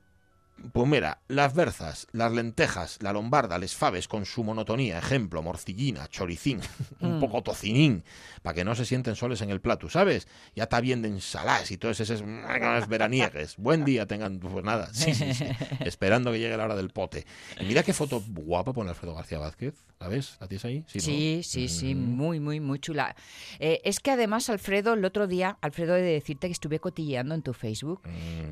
Pues 0.73 0.87
mira, 0.87 1.19
las 1.27 1.55
berzas, 1.55 2.07
las 2.13 2.31
lentejas, 2.31 2.99
la 3.03 3.13
lombarda, 3.13 3.59
les 3.59 3.75
faves 3.75 4.07
con 4.07 4.25
su 4.25 4.45
monotonía, 4.45 4.99
ejemplo, 4.99 5.43
morcillina, 5.43 6.07
choricín, 6.09 6.61
un 7.01 7.17
Mm. 7.17 7.21
poco 7.21 7.43
tocinín, 7.43 8.05
para 8.43 8.55
que 8.55 8.65
no 8.65 8.77
se 8.77 8.85
sienten 8.85 9.17
soles 9.17 9.41
en 9.43 9.51
el 9.51 9.61
plato, 9.61 9.91
¿sabes? 9.91 10.29
Ya 10.55 10.65
está 10.65 10.81
bien 10.81 11.03
de 11.03 11.09
ensaladas 11.09 11.71
y 11.73 11.79
todos 11.79 11.99
esos 11.99 12.23
mm, 12.23 12.43
veraniegues. 12.89 13.57
Buen 13.57 13.85
día 13.85 14.07
tengan, 14.07 14.39
pues 14.39 14.65
nada, 14.65 14.89
sí, 14.95 15.15
sí, 15.15 15.35
sí, 15.35 15.47
esperando 15.81 16.31
que 16.31 16.39
llegue 16.39 16.57
la 16.57 16.65
hora 16.67 16.77
del 16.77 16.91
pote. 16.91 17.27
Y 17.61 17.65
mira 17.65 17.83
qué 17.83 17.93
foto 17.93 18.23
guapa 18.29 18.73
pone 18.73 18.91
Alfredo 18.91 19.15
García 19.17 19.39
Vázquez, 19.39 19.75
¿la 19.99 20.07
ves? 20.09 20.37
¿La 20.41 20.47
tienes 20.47 20.65
ahí? 20.65 20.79
¿no? 20.81 20.85
Sí, 21.01 21.41
sí, 21.43 21.69
sí, 21.69 21.95
muy, 21.97 22.39
muy, 22.39 22.61
muy 22.61 22.79
chula. 22.79 23.17
Eh, 23.59 23.81
es 23.85 23.99
que 23.99 24.13
además, 24.13 24.49
Alfredo, 24.49 24.95
el 24.95 25.05
otro 25.05 25.27
día, 25.27 25.59
Alfredo, 25.61 25.97
he 25.97 26.03
de 26.03 26.13
decirte 26.13 26.47
que 26.47 26.53
estuve 26.53 26.79
cotilleando 26.79 27.35
en 27.35 27.43
tu 27.43 27.53
Facebook 27.53 28.03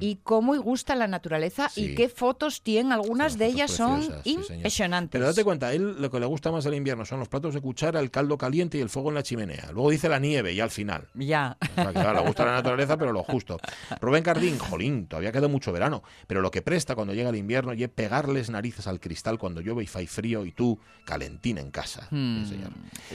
y 0.01 0.17
cómo 0.25 0.57
gusta 0.61 0.97
la 0.97 1.07
naturaleza 1.07 1.67
Mm. 1.67 1.71
Sí. 1.75 1.85
y 1.85 1.90
qué 1.95 2.09
fotos 2.09 2.63
tienen. 2.63 2.93
Algunas 2.93 3.39
de 3.39 3.47
ellas 3.47 3.71
son 3.71 4.03
sí, 4.03 4.39
impresionantes. 4.49 5.11
Pero 5.13 5.27
date 5.27 5.45
cuenta, 5.45 5.69
a 5.69 5.73
él 5.75 6.01
lo 6.01 6.11
que 6.11 6.21
le 6.21 6.27
gusta 6.27 6.51
más 6.51 6.65
del 6.65 6.75
invierno 6.75 7.05
son 7.05 7.19
los 7.21 7.29
platos 7.29 7.55
de 7.55 7.61
cuchara, 7.61 8.01
el 8.01 8.11
caldo 8.11 8.37
caliente 8.39 8.79
y 8.79 8.81
el 8.81 8.89
fuego 8.89 9.09
en 9.11 9.15
la 9.17 9.23
chimenea. 9.23 9.71
Luego 9.73 9.91
dice 9.91 10.09
la 10.09 10.19
nieve 10.19 10.53
y 10.53 10.61
al 10.61 10.71
final. 10.71 11.07
Ya. 11.15 11.57
O 11.61 11.75
sea, 11.75 11.87
que, 11.87 11.93
claro, 11.93 12.21
le 12.21 12.27
gusta 12.27 12.45
la 12.45 12.53
naturaleza, 12.53 12.97
pero 12.97 13.13
lo 13.13 13.23
justo. 13.23 13.59
Rubén 14.01 14.23
Cardín, 14.23 14.59
jolín, 14.59 15.07
todavía 15.07 15.33
queda 15.33 15.49
mucho 15.49 15.73
verano. 15.73 16.03
Pero 16.27 16.41
lo 16.41 16.51
que 16.51 16.63
presta 16.63 16.95
cuando 16.95 17.15
llega 17.15 17.31
el 17.31 17.37
invierno 17.37 17.75
y 17.75 17.83
es 17.85 17.91
pegarles 17.91 18.51
narices 18.51 18.87
al 18.87 19.01
cristal 19.01 19.39
cuando 19.39 19.61
llueve 19.61 19.85
y 19.85 19.87
fai 19.87 20.07
frío 20.07 20.45
y 20.45 20.53
tú 20.53 20.79
calentín 21.05 21.59
en 21.59 21.71
casa. 21.71 22.07
Hmm. 22.11 22.45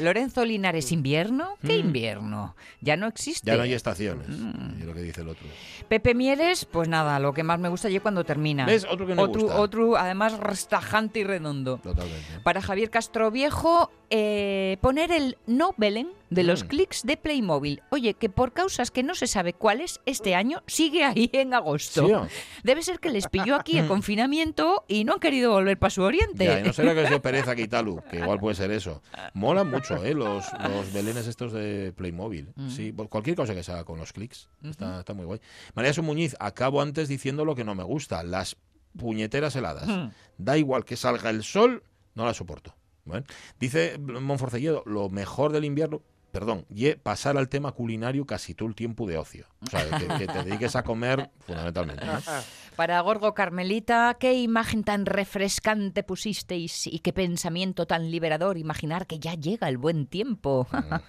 Lorenzo 0.01 0.43
Linares, 0.45 0.91
¿invierno? 0.91 1.57
¿Qué 1.61 1.77
Mm. 1.77 1.85
invierno? 1.87 2.55
Ya 2.81 2.97
no 2.97 3.07
existe. 3.07 3.47
Ya 3.49 3.55
no 3.57 3.63
hay 3.63 3.73
estaciones, 3.73 4.27
Mm. 4.29 4.79
es 4.79 4.85
lo 4.85 4.93
que 4.93 5.01
dice 5.01 5.21
el 5.21 5.29
otro. 5.29 5.47
Pepe 5.87 6.13
Mieres, 6.13 6.65
pues 6.65 6.87
nada, 6.89 7.19
lo 7.19 7.33
que 7.33 7.43
más 7.43 7.59
me 7.59 7.69
gusta 7.69 7.87
es 7.89 8.01
cuando 8.01 8.23
termina. 8.23 8.64
¿Ves? 8.65 8.85
Otro 8.89 9.07
que 9.07 9.15
me 9.15 9.21
otro, 9.21 9.41
gusta. 9.43 9.59
otro, 9.59 9.97
además, 9.97 10.37
restajante 10.39 11.19
y 11.19 11.23
redondo. 11.23 11.77
Totalmente. 11.77 12.39
Para 12.43 12.61
Javier 12.61 12.89
Castro 12.89 13.31
Viejo, 13.31 13.91
eh, 14.09 14.77
poner 14.81 15.11
el 15.11 15.37
no 15.45 15.73
Belén 15.77 16.09
de 16.29 16.43
los 16.43 16.63
Mm. 16.63 16.67
clics 16.67 17.03
de 17.03 17.17
Playmobil. 17.17 17.81
Oye, 17.91 18.13
que 18.15 18.29
por 18.29 18.53
causas 18.53 18.91
que 18.91 19.03
no 19.03 19.15
se 19.15 19.27
sabe 19.27 19.53
cuáles, 19.53 19.99
este 20.05 20.35
año 20.35 20.63
sigue 20.67 21.03
ahí 21.03 21.29
en 21.33 21.53
agosto. 21.53 22.07
Sí. 22.07 22.35
Debe 22.63 22.81
ser 22.81 22.99
que 22.99 23.09
les 23.09 23.27
pilló 23.27 23.55
aquí 23.55 23.77
el 23.77 23.87
confinamiento 23.87 24.85
y 24.87 25.03
no 25.03 25.13
han 25.13 25.19
querido 25.19 25.51
volver 25.51 25.77
para 25.77 25.89
su 25.91 26.01
oriente. 26.01 26.45
Ya, 26.45 26.59
y 26.59 26.63
no 26.63 26.73
será 26.73 26.93
que 26.95 27.07
sea 27.07 27.21
pereza 27.21 27.55
Quitalu, 27.55 28.01
que 28.09 28.17
igual 28.19 28.39
puede 28.39 28.55
ser 28.55 28.71
eso. 28.71 29.01
Molan 29.33 29.69
mucho, 29.69 30.03
¿eh? 30.03 30.13
Los, 30.13 30.45
los 30.69 30.93
belenes 30.93 31.27
estos 31.27 31.53
de 31.53 31.93
Playmobil. 31.95 32.49
Mm. 32.55 32.69
Sí, 32.69 32.91
por 32.91 33.09
cualquier 33.09 33.35
cosa 33.35 33.53
que 33.53 33.63
se 33.63 33.71
haga 33.71 33.83
con 33.83 33.99
los 33.99 34.13
clics. 34.13 34.49
Está, 34.63 34.99
está 34.99 35.13
muy 35.13 35.25
guay. 35.25 35.39
María 35.75 35.93
Su 35.93 36.03
Muñiz, 36.03 36.35
acabo 36.39 36.81
antes 36.81 37.07
diciendo 37.07 37.45
lo 37.45 37.55
que 37.55 37.63
no 37.63 37.75
me 37.75 37.83
gusta. 37.83 38.23
Las 38.23 38.55
puñeteras 38.97 39.55
heladas. 39.55 39.87
Mm. 39.87 40.09
Da 40.37 40.57
igual 40.57 40.85
que 40.85 40.95
salga 40.95 41.29
el 41.29 41.43
sol, 41.43 41.83
no 42.15 42.25
las 42.25 42.37
soporto. 42.37 42.75
Bueno, 43.03 43.25
Dice 43.59 43.99
Monforcelledo, 43.99 44.81
lo 44.85 45.09
mejor 45.09 45.51
del 45.51 45.65
invierno, 45.65 46.01
perdón, 46.35 46.65
y 46.69 46.91
pasar 46.95 47.37
al 47.37 47.47
tema 47.47 47.71
culinario 47.71 48.25
casi 48.25 48.53
todo 48.53 48.67
el 48.67 48.75
tiempo 48.75 49.07
de 49.07 49.17
ocio. 49.17 49.47
O 49.61 49.67
sea, 49.67 49.85
que, 49.97 50.05
que 50.17 50.27
te 50.27 50.43
dediques 50.43 50.75
a 50.75 50.83
comer 50.83 51.31
fundamentalmente. 51.47 52.05
¿no? 52.05 52.19
Para 52.75 52.99
Gorgo 52.99 53.33
Carmelita, 53.33 54.17
qué 54.19 54.33
imagen 54.33 54.83
tan 54.83 55.05
refrescante 55.05 56.03
pusisteis 56.03 56.87
y 56.87 56.99
qué 56.99 57.13
pensamiento 57.13 57.87
tan 57.87 58.11
liberador 58.11 58.57
imaginar 58.57 59.07
que 59.07 59.17
ya 59.17 59.35
llega 59.35 59.69
el 59.69 59.77
buen 59.77 60.07
tiempo. 60.07 60.67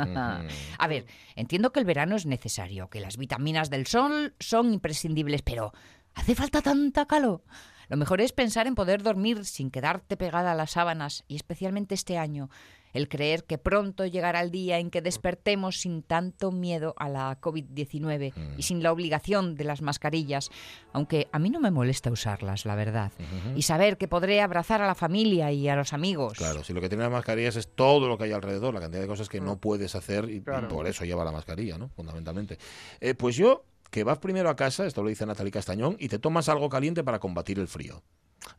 A 0.78 0.86
ver, 0.86 1.06
entiendo 1.34 1.72
que 1.72 1.80
el 1.80 1.86
verano 1.86 2.14
es 2.14 2.24
necesario, 2.24 2.88
que 2.88 3.00
las 3.00 3.16
vitaminas 3.16 3.68
del 3.68 3.88
sol 3.88 4.36
son 4.38 4.74
imprescindibles, 4.74 5.42
pero 5.42 5.72
¿hace 6.14 6.36
falta 6.36 6.62
tanta 6.62 7.06
calor? 7.06 7.42
Lo 7.88 7.96
mejor 7.96 8.20
es 8.20 8.32
pensar 8.32 8.68
en 8.68 8.76
poder 8.76 9.02
dormir 9.02 9.44
sin 9.44 9.72
quedarte 9.72 10.16
pegada 10.16 10.52
a 10.52 10.54
las 10.54 10.70
sábanas 10.70 11.24
y 11.26 11.34
especialmente 11.34 11.96
este 11.96 12.16
año, 12.16 12.48
el 12.96 13.08
creer 13.08 13.44
que 13.44 13.58
pronto 13.58 14.06
llegará 14.06 14.40
el 14.40 14.50
día 14.50 14.78
en 14.78 14.90
que 14.90 15.02
despertemos 15.02 15.80
sin 15.80 16.02
tanto 16.02 16.50
miedo 16.50 16.94
a 16.96 17.08
la 17.08 17.40
COVID-19 17.40 18.32
y 18.56 18.62
sin 18.62 18.82
la 18.82 18.90
obligación 18.90 19.54
de 19.54 19.64
las 19.64 19.82
mascarillas, 19.82 20.50
aunque 20.92 21.28
a 21.30 21.38
mí 21.38 21.50
no 21.50 21.60
me 21.60 21.70
molesta 21.70 22.10
usarlas, 22.10 22.64
la 22.64 22.74
verdad, 22.74 23.12
y 23.54 23.62
saber 23.62 23.98
que 23.98 24.08
podré 24.08 24.40
abrazar 24.40 24.80
a 24.80 24.86
la 24.86 24.94
familia 24.94 25.52
y 25.52 25.68
a 25.68 25.76
los 25.76 25.92
amigos. 25.92 26.38
Claro, 26.38 26.64
si 26.64 26.72
lo 26.72 26.80
que 26.80 26.88
tiene 26.88 27.04
las 27.04 27.12
mascarillas 27.12 27.56
es 27.56 27.68
todo 27.68 28.08
lo 28.08 28.16
que 28.16 28.24
hay 28.24 28.32
alrededor, 28.32 28.72
la 28.72 28.80
cantidad 28.80 29.02
de 29.02 29.08
cosas 29.08 29.28
que 29.28 29.40
no 29.40 29.58
puedes 29.58 29.94
hacer 29.94 30.30
y, 30.30 30.40
por 30.40 30.86
eso 30.86 31.04
lleva 31.04 31.24
la 31.24 31.32
mascarilla, 31.32 31.76
¿no? 31.76 31.90
Fundamentalmente. 31.90 32.58
Eh, 33.00 33.14
pues 33.14 33.36
yo, 33.36 33.64
que 33.90 34.04
vas 34.04 34.18
primero 34.18 34.48
a 34.48 34.56
casa, 34.56 34.86
esto 34.86 35.02
lo 35.02 35.08
dice 35.08 35.26
Natalie 35.26 35.52
Castañón, 35.52 35.96
y 35.98 36.08
te 36.08 36.18
tomas 36.18 36.48
algo 36.48 36.68
caliente 36.68 37.04
para 37.04 37.18
combatir 37.18 37.58
el 37.58 37.68
frío. 37.68 38.02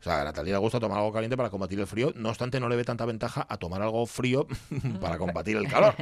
O 0.00 0.02
sea, 0.02 0.20
a 0.20 0.24
Natalia 0.24 0.52
le 0.54 0.58
gusta 0.58 0.78
tomar 0.78 0.98
algo 0.98 1.12
caliente 1.12 1.36
para 1.36 1.50
combatir 1.50 1.80
el 1.80 1.86
frío, 1.86 2.12
no 2.14 2.28
obstante 2.28 2.60
no 2.60 2.68
le 2.68 2.76
ve 2.76 2.84
tanta 2.84 3.04
ventaja 3.04 3.46
a 3.48 3.56
tomar 3.56 3.82
algo 3.82 4.06
frío 4.06 4.46
para 5.00 5.18
combatir 5.18 5.56
el 5.56 5.68
calor. 5.68 5.94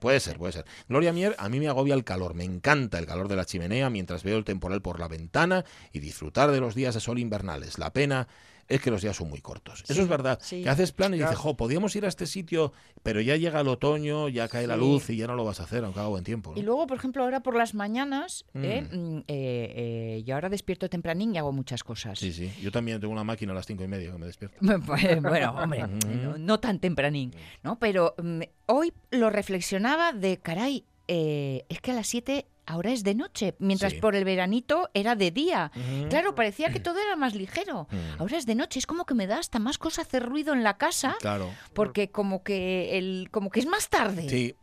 Puede 0.00 0.20
ser, 0.20 0.38
puede 0.38 0.52
ser. 0.52 0.64
Gloria 0.88 1.12
Mier, 1.12 1.34
a 1.38 1.48
mí 1.48 1.58
me 1.58 1.68
agobia 1.68 1.94
el 1.94 2.04
calor, 2.04 2.34
me 2.34 2.44
encanta 2.44 2.98
el 2.98 3.06
calor 3.06 3.28
de 3.28 3.36
la 3.36 3.44
chimenea 3.44 3.90
mientras 3.90 4.22
veo 4.22 4.38
el 4.38 4.44
temporal 4.44 4.80
por 4.80 5.00
la 5.00 5.08
ventana 5.08 5.64
y 5.92 6.00
disfrutar 6.00 6.50
de 6.50 6.60
los 6.60 6.74
días 6.74 6.94
de 6.94 7.00
sol 7.00 7.18
invernales. 7.18 7.78
La 7.78 7.92
pena 7.92 8.28
es 8.68 8.80
que 8.80 8.90
los 8.90 9.02
días 9.02 9.16
son 9.16 9.28
muy 9.28 9.40
cortos. 9.40 9.84
Eso 9.88 10.02
es 10.02 10.08
verdad. 10.08 10.38
sí. 10.42 10.62
Que 10.62 10.68
haces 10.68 10.92
planes 10.92 11.18
y 11.18 11.20
Claro. 11.20 11.30
dices, 11.32 11.42
jo, 11.42 11.56
podíamos 11.56 11.94
ir 11.96 12.04
a 12.04 12.08
este 12.08 12.26
sitio, 12.26 12.72
pero 13.02 13.20
ya 13.20 13.36
llega 13.36 13.60
el 13.60 13.68
otoño, 13.68 14.28
ya 14.28 14.48
cae 14.48 14.66
la 14.66 14.76
luz 14.76 15.10
y 15.10 15.16
ya 15.16 15.26
no 15.26 15.34
lo 15.34 15.44
vas 15.44 15.60
a 15.60 15.64
hacer, 15.64 15.84
aunque 15.84 16.00
haga 16.00 16.08
buen 16.08 16.24
tiempo. 16.24 16.52
¿no? 16.52 16.58
Y 16.58 16.62
luego, 16.62 16.86
por 16.86 16.96
ejemplo, 16.96 17.22
ahora 17.24 17.40
por 17.40 17.54
las 17.56 17.74
mañanas, 17.74 18.44
Mm. 18.54 18.64
¿eh? 18.64 18.82
Mm, 18.90 19.18
eh, 19.18 19.24
eh, 19.28 20.22
yo 20.24 20.34
ahora 20.34 20.48
despierto 20.48 20.88
tempranín 20.88 21.34
y 21.34 21.38
hago 21.38 21.52
muchas 21.52 21.84
cosas. 21.84 22.18
Sí, 22.18 22.32
sí. 22.32 22.50
Yo 22.62 22.70
también 22.70 23.00
tengo 23.00 23.12
una 23.12 23.24
máquina 23.24 23.52
a 23.52 23.54
las 23.54 23.66
cinco 23.66 23.84
y 23.84 23.88
media 23.88 24.12
que 24.12 24.18
me 24.18 24.26
despierta. 24.26 24.58
Pues, 24.86 25.22
bueno, 25.22 25.52
hombre, 25.52 25.84
no, 26.22 26.38
no 26.38 26.60
tan 26.60 26.78
tempranín, 26.78 27.32
¿no? 27.62 27.78
Pero 27.78 28.14
mm, 28.22 28.40
hoy 28.66 28.92
lo 29.10 29.30
reflexionaba 29.30 30.12
de, 30.12 30.38
caray, 30.38 30.84
eh, 31.08 31.64
es 31.68 31.80
que 31.80 31.90
a 31.90 31.94
las 31.94 32.06
7 32.08 32.46
ahora 32.66 32.92
es 32.92 33.02
de 33.04 33.14
noche, 33.14 33.54
mientras 33.58 33.92
Sí. 33.94 34.00
por 34.00 34.14
el 34.14 34.24
veranito 34.24 34.90
era 34.94 35.14
de 35.16 35.30
día. 35.30 35.70
Claro, 36.10 36.34
parecía 36.34 36.72
que 36.72 36.80
todo 36.80 36.98
era 37.00 37.16
más 37.16 37.34
ligero. 37.34 37.88
Mm. 37.90 38.20
Ahora 38.20 38.36
es 38.38 38.46
de 38.46 38.54
noche, 38.54 38.78
es 38.78 38.86
como 38.86 39.04
que 39.06 39.14
me 39.14 39.26
da 39.26 39.38
hasta 39.38 39.58
más 39.58 39.78
cosa 39.78 40.02
hacer 40.02 40.24
ruido 40.24 40.52
en 40.54 40.62
la 40.62 40.78
casa, 40.78 41.16
Claro. 41.20 41.50
porque 41.74 42.10
como 42.10 42.42
que 42.42 42.98
el, 42.98 43.28
como 43.30 43.50
que 43.50 43.60
es 43.60 43.66
más 43.66 43.88
tarde. 43.88 44.28
Sí. 44.28 44.54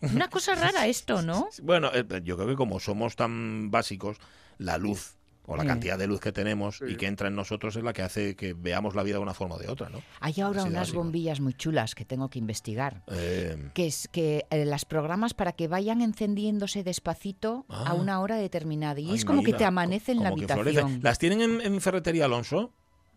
Una 0.00 0.28
cosa 0.28 0.54
rara 0.54 0.86
esto, 0.86 1.22
¿no? 1.22 1.48
Bueno, 1.62 1.90
eh, 1.92 2.04
yo 2.24 2.36
creo 2.36 2.48
que 2.48 2.56
como 2.56 2.80
somos 2.80 3.16
tan 3.16 3.70
básicos, 3.70 4.16
la 4.58 4.78
luz 4.78 5.16
o 5.52 5.56
la 5.56 5.64
Mm. 5.64 5.66
cantidad 5.66 5.98
de 5.98 6.06
luz 6.06 6.20
que 6.20 6.30
tenemos 6.32 6.78
Sí. 6.78 6.84
y 6.90 6.96
que 6.96 7.06
entra 7.06 7.28
en 7.28 7.34
nosotros 7.34 7.74
es 7.76 7.82
la 7.82 7.92
que 7.92 8.02
hace 8.02 8.36
que 8.36 8.54
veamos 8.54 8.94
la 8.94 9.02
vida 9.02 9.16
de 9.16 9.22
una 9.22 9.34
forma 9.34 9.56
o 9.56 9.58
de 9.58 9.68
otra, 9.68 9.88
¿no? 9.88 10.00
Hay 10.20 10.40
ahora 10.40 10.62
unas 10.62 10.74
básico. 10.74 10.98
bombillas 10.98 11.40
muy 11.40 11.54
chulas 11.54 11.94
que 11.94 12.04
tengo 12.04 12.28
que 12.30 12.38
investigar. 12.38 13.02
Eh, 13.10 13.70
que 13.74 13.86
es 13.86 14.08
que 14.12 14.46
eh, 14.50 14.64
las 14.64 14.84
programas 14.84 15.34
para 15.34 15.52
que 15.52 15.66
vayan 15.68 16.00
encendiéndose 16.02 16.84
despacito 16.84 17.66
a 17.68 17.90
Ah. 17.90 17.94
una 17.94 18.20
hora 18.20 18.36
determinada. 18.36 19.00
Y 19.00 19.08
ay, 19.10 19.16
es 19.16 19.24
como 19.24 19.42
que 19.42 19.52
te 19.52 19.64
amanece 19.64 20.12
en 20.12 20.22
la 20.22 20.28
habitación. 20.28 21.00
¿Las 21.02 21.18
tienen 21.18 21.40
en, 21.40 21.60
en 21.60 21.80
Ferretería 21.80 22.26
Alonso? 22.26 22.72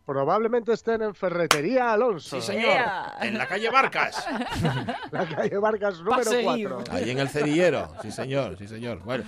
Probablemente 0.06 0.74
estén 0.74 1.02
en 1.02 1.16
Ferretería 1.16 1.94
Alonso, 1.94 2.42
Sí, 2.42 2.48
señor. 2.48 2.76
En 3.22 3.38
la 3.38 3.48
calle 3.48 3.70
Barcas. 3.70 4.26
la 5.12 5.26
calle 5.26 5.58
Vargas 5.58 6.02
número 6.02 6.24
seguir. 6.26 6.70
4. 6.70 6.94
Ahí 6.94 7.10
en 7.10 7.20
el 7.20 7.30
cerillero. 7.30 7.90
Sí, 8.02 8.12
señor, 8.12 8.58
sí, 8.58 8.68
señor. 8.68 9.00
Bueno, 9.00 9.24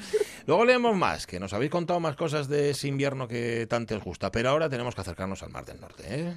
luego 0.45 0.65
leemos 0.65 0.95
más, 0.95 1.27
que 1.27 1.39
nos 1.39 1.53
habéis 1.53 1.71
contado 1.71 2.01
más 2.01 2.17
cosas 2.17 2.49
de 2.49 2.71
ese 2.71 2.89
invierno 2.89 3.27
que 3.27 3.67
tanto 3.69 3.95
os 3.95 4.03
gusta. 4.03 4.31
Pero 4.31 4.49
ahora 4.49 4.69
tenemos 4.69 4.95
que 4.95 5.01
acercarnos 5.01 5.41
al 5.43 5.51
Mar 5.51 5.63
del 5.63 5.79
Norte, 5.79 6.03
¿eh? 6.07 6.35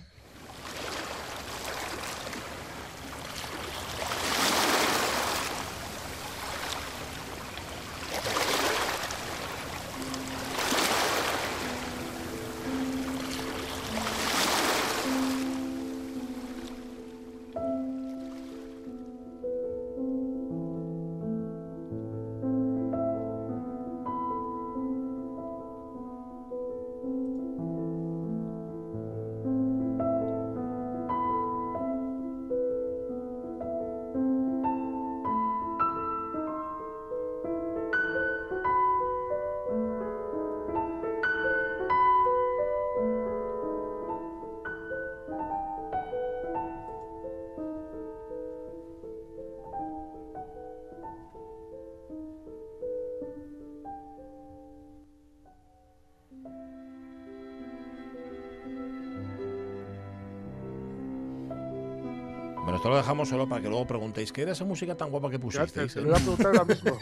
Esto 62.79 62.91
lo 62.91 62.97
dejamos 62.97 63.29
solo 63.29 63.49
para 63.49 63.61
que 63.61 63.69
luego 63.69 63.85
preguntéis, 63.88 64.31
¿qué 64.33 64.43
era 64.43 64.53
esa 64.53 64.64
música 64.64 64.97
tan 64.97 65.11
guapa 65.11 65.29
que 65.31 65.38
pusisteis? 65.41 65.93
te 65.95 65.99
eh? 65.99 66.03
lo 66.05 66.11
voy 66.11 66.17
a 66.17 66.21
preguntar 66.21 66.47
ahora 66.47 66.64
mismo. 66.64 66.97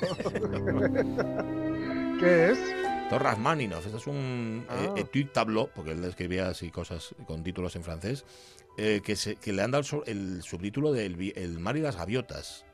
¿Qué 2.18 2.50
es? 2.50 2.58
Esto 2.58 3.16
es 3.16 3.22
Rachmaninoff, 3.22 3.84
este 3.84 3.98
es 3.98 4.06
un 4.06 4.64
Ah. 4.70 4.94
eh, 4.96 5.24
tableau, 5.32 5.68
porque 5.74 5.92
él 5.92 6.02
escribía 6.04 6.48
así 6.48 6.70
cosas 6.70 7.14
con 7.26 7.44
títulos 7.44 7.76
en 7.76 7.84
francés, 7.84 8.24
eh, 8.78 9.00
que, 9.04 9.16
se- 9.16 9.36
que 9.36 9.52
le 9.52 9.62
han 9.62 9.70
dado 9.70 9.80
el, 9.80 9.86
su- 9.86 10.02
el 10.06 10.42
subtítulo 10.42 10.92
de 10.92 11.04
el, 11.06 11.32
El 11.36 11.58
mar 11.60 11.76
y 11.76 11.80
las 11.82 11.96
gaviotas. 11.96 12.64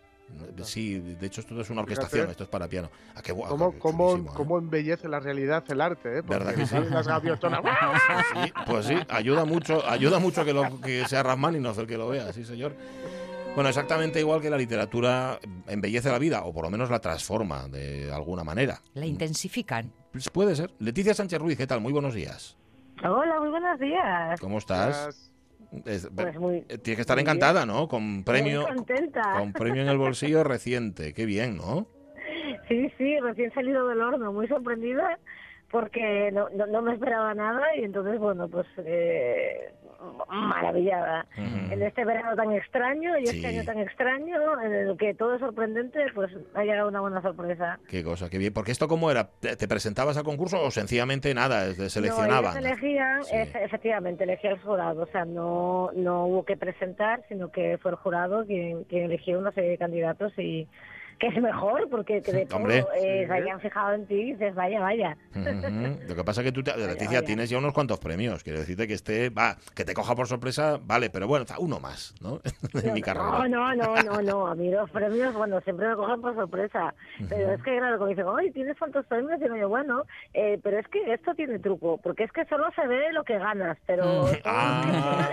Sí, 0.62 0.98
de 0.98 1.26
hecho 1.26 1.40
esto 1.40 1.60
es 1.60 1.70
una 1.70 1.82
orquestación, 1.82 2.10
Fíjate. 2.10 2.30
esto 2.32 2.44
es 2.44 2.50
para 2.50 2.68
piano. 2.68 2.90
Ah, 3.14 3.22
qué 3.22 3.32
guapo, 3.32 3.56
¿Cómo, 3.56 3.72
qué 3.72 3.78
cómo, 3.78 4.10
chulísimo, 4.10 4.30
¿eh? 4.30 4.34
cómo 4.36 4.58
embellece 4.58 5.08
la 5.08 5.20
realidad 5.20 5.64
el 5.68 5.80
arte? 5.80 6.18
¿eh? 6.18 6.22
Porque 6.22 6.44
¿Verdad 6.44 6.54
que 6.54 6.66
sí? 6.66 6.76
Las 6.90 7.06
gaviotonas. 7.06 7.60
Sí, 8.32 8.52
pues 8.66 8.86
sí, 8.86 8.96
ayuda 9.08 9.44
mucho, 9.44 9.86
ayuda 9.88 10.18
mucho 10.18 10.44
que, 10.44 10.52
lo, 10.52 10.80
que 10.80 11.06
sea 11.08 11.22
Rachmaninoff 11.22 11.78
el 11.78 11.86
que 11.86 11.98
lo 11.98 12.08
vea, 12.08 12.32
sí 12.32 12.44
señor. 12.44 12.74
Bueno, 13.54 13.68
exactamente 13.68 14.18
igual 14.18 14.40
que 14.40 14.48
la 14.48 14.56
literatura 14.56 15.38
embellece 15.66 16.10
la 16.10 16.18
vida, 16.18 16.42
o 16.44 16.52
por 16.54 16.64
lo 16.64 16.70
menos 16.70 16.88
la 16.88 17.00
transforma 17.00 17.68
de 17.68 18.10
alguna 18.10 18.44
manera. 18.44 18.80
La 18.94 19.04
intensifican. 19.04 19.92
Pues 20.10 20.30
puede 20.30 20.56
ser. 20.56 20.70
Leticia 20.78 21.12
Sánchez 21.12 21.38
Ruiz, 21.38 21.58
¿qué 21.58 21.66
tal? 21.66 21.80
Muy 21.80 21.92
buenos 21.92 22.14
días. 22.14 22.56
Hola, 23.04 23.40
muy 23.40 23.50
buenos 23.50 23.78
días. 23.78 24.40
¿Cómo 24.40 24.58
estás? 24.58 25.31
Es- 25.86 26.08
Pues 26.14 26.36
muy- 26.38 26.58
eh, 26.68 26.78
Tienes 26.78 26.96
que 26.96 27.00
estar 27.02 27.16
bien. 27.16 27.26
encantada, 27.26 27.64
¿no? 27.66 27.88
Con 27.88 28.24
premio, 28.24 28.66
contenta. 28.66 29.22
con 29.38 29.52
premio 29.52 29.82
en 29.82 29.88
el 29.88 29.98
bolsillo 29.98 30.44
reciente. 30.44 31.14
Qué 31.14 31.24
bien, 31.26 31.56
¿no? 31.56 31.86
Sí, 32.68 32.90
sí, 32.98 33.18
recién 33.20 33.52
salido 33.54 33.88
del 33.88 34.00
horno, 34.00 34.32
muy 34.32 34.46
sorprendida 34.48 35.18
porque 35.70 36.30
no, 36.32 36.48
no, 36.50 36.66
no 36.66 36.82
me 36.82 36.92
esperaba 36.94 37.34
nada 37.34 37.62
y 37.76 37.84
entonces, 37.84 38.18
bueno, 38.18 38.48
pues 38.48 38.66
eh, 38.78 39.72
maravillada. 40.28 41.26
En 41.36 41.82
este 41.82 42.04
verano 42.04 42.34
tan 42.36 42.52
extraño 42.52 43.16
y 43.18 43.26
Sí. 43.26 43.36
este 43.36 43.48
año 43.48 43.64
tan 43.64 43.78
extraño, 43.78 44.60
en 44.62 44.72
el 44.72 44.96
que 44.96 45.14
todo 45.14 45.34
es 45.34 45.40
sorprendente, 45.40 46.00
pues 46.14 46.30
ha 46.54 46.62
llegado 46.64 46.88
una 46.88 47.00
buena 47.00 47.22
sorpresa. 47.22 47.78
Qué 47.88 48.02
cosa, 48.02 48.28
qué 48.28 48.38
bien. 48.38 48.52
Porque 48.52 48.72
esto 48.72 48.88
cómo 48.88 49.10
era? 49.10 49.28
¿Te, 49.40 49.68
presentabas 49.68 50.16
al 50.16 50.24
concurso 50.24 50.62
o 50.62 50.70
sencillamente 50.70 51.32
nada? 51.34 51.66
No, 51.66 51.88
seleccionaban? 51.88 52.56
ellos 52.56 52.70
elegían, 52.72 53.20
es- 53.32 53.54
efectivamente, 53.54 54.24
elegía 54.24 54.50
el 54.50 54.58
jurado, 54.60 55.02
o 55.02 55.06
sea, 55.06 55.24
no, 55.24 55.90
no 55.94 56.26
hubo 56.26 56.44
que 56.44 56.56
presentar, 56.56 57.22
sino 57.28 57.50
que 57.50 57.78
fue 57.78 57.90
el 57.92 57.96
jurado 57.96 58.44
quien, 58.46 58.84
quien 58.84 59.04
eligió 59.04 59.38
una 59.38 59.52
serie 59.52 59.70
de 59.70 59.78
candidatos 59.78 60.32
y 60.38 60.66
que 61.22 61.28
es 61.28 61.40
mejor, 61.40 61.88
porque 61.88 62.20
que 62.20 62.32
de 62.32 62.46
todo 62.46 62.66
eh, 62.68 63.24
se 63.28 63.32
hayan 63.32 63.60
fijado 63.60 63.92
en 63.94 64.06
ti 64.06 64.14
y 64.14 64.32
dices, 64.32 64.56
vaya, 64.56 64.80
vaya. 64.80 65.16
Lo 66.08 66.16
que 66.16 66.24
pasa 66.24 66.40
es 66.40 66.46
que 66.46 66.52
tú, 66.52 66.64
te- 66.64 66.76
Leticia, 66.76 67.06
vaya. 67.18 67.22
tienes 67.22 67.48
ya 67.48 67.58
unos 67.58 67.72
cuantos 67.72 68.00
premios. 68.00 68.42
Quiero 68.42 68.58
decirte 68.58 68.88
que 68.88 68.94
este, 68.94 69.30
va, 69.30 69.56
que 69.76 69.84
te 69.84 69.94
coja 69.94 70.16
por 70.16 70.26
sorpresa, 70.26 70.80
vale, 70.82 71.10
pero 71.10 71.28
bueno, 71.28 71.46
uno 71.60 71.78
más, 71.78 72.12
¿no? 72.20 72.40
en 72.82 72.92
mi 72.92 73.00
carrera. 73.02 73.46
No, 73.48 73.48
no, 73.48 73.74
no, 73.76 74.02
no, 74.02 74.20
no, 74.22 74.46
a 74.48 74.56
mí 74.56 74.68
los 74.68 74.90
premios, 74.90 75.32
bueno, 75.34 75.60
siempre 75.60 75.88
me 75.88 75.94
cogen 75.94 76.20
por 76.20 76.34
sorpresa, 76.34 76.92
pero 77.28 77.52
es 77.52 77.62
que, 77.62 77.78
claro, 77.78 77.98
como 77.98 78.08
dicen, 78.10 78.24
ay, 78.36 78.50
tienes 78.50 78.76
tantos 78.76 79.06
premios, 79.06 79.38
digo 79.38 79.54
yo, 79.54 79.68
bueno, 79.68 80.02
eh, 80.34 80.58
pero 80.60 80.80
es 80.80 80.88
que 80.88 81.12
esto 81.14 81.34
tiene 81.36 81.60
truco, 81.60 81.98
porque 82.02 82.24
es 82.24 82.32
que 82.32 82.44
solo 82.46 82.66
se 82.74 82.84
ve 82.88 83.12
lo 83.12 83.22
que 83.22 83.38
ganas, 83.38 83.78
pero... 83.86 84.26
Ah, 84.44 85.30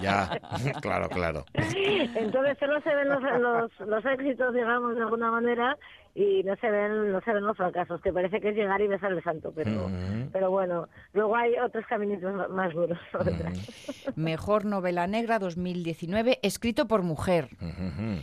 ya, 0.00 0.40
claro, 0.80 1.08
claro. 1.08 1.44
Entonces 1.54 2.58
solo 2.58 2.80
se 2.80 2.92
ven 2.92 3.08
los, 3.08 3.22
los, 3.22 3.88
los 3.88 4.04
éxitos, 4.06 4.52
digamos, 4.52 4.71
de 4.80 5.02
alguna 5.02 5.30
manera, 5.30 5.78
y 6.14 6.42
no 6.44 6.54
se 6.56 6.70
ven 6.70 7.10
no 7.12 7.20
se 7.22 7.32
ven 7.32 7.44
los 7.44 7.56
fracasos, 7.56 8.00
que 8.02 8.12
parece 8.12 8.40
que 8.40 8.50
es 8.50 8.54
llegar 8.56 8.80
y 8.82 8.86
besar 8.88 9.12
el 9.12 9.22
santo, 9.22 9.52
pero 9.54 9.86
Ujú. 9.86 10.28
pero 10.32 10.50
bueno, 10.50 10.88
luego 11.14 11.34
hay 11.36 11.54
otros 11.58 11.86
caminitos 11.86 12.50
más 12.50 12.72
duros. 12.74 12.98
Mejor 14.16 14.64
novela 14.64 15.06
negra 15.06 15.38
2019, 15.38 16.38
escrito 16.42 16.86
por 16.86 17.02
mujer. 17.02 17.48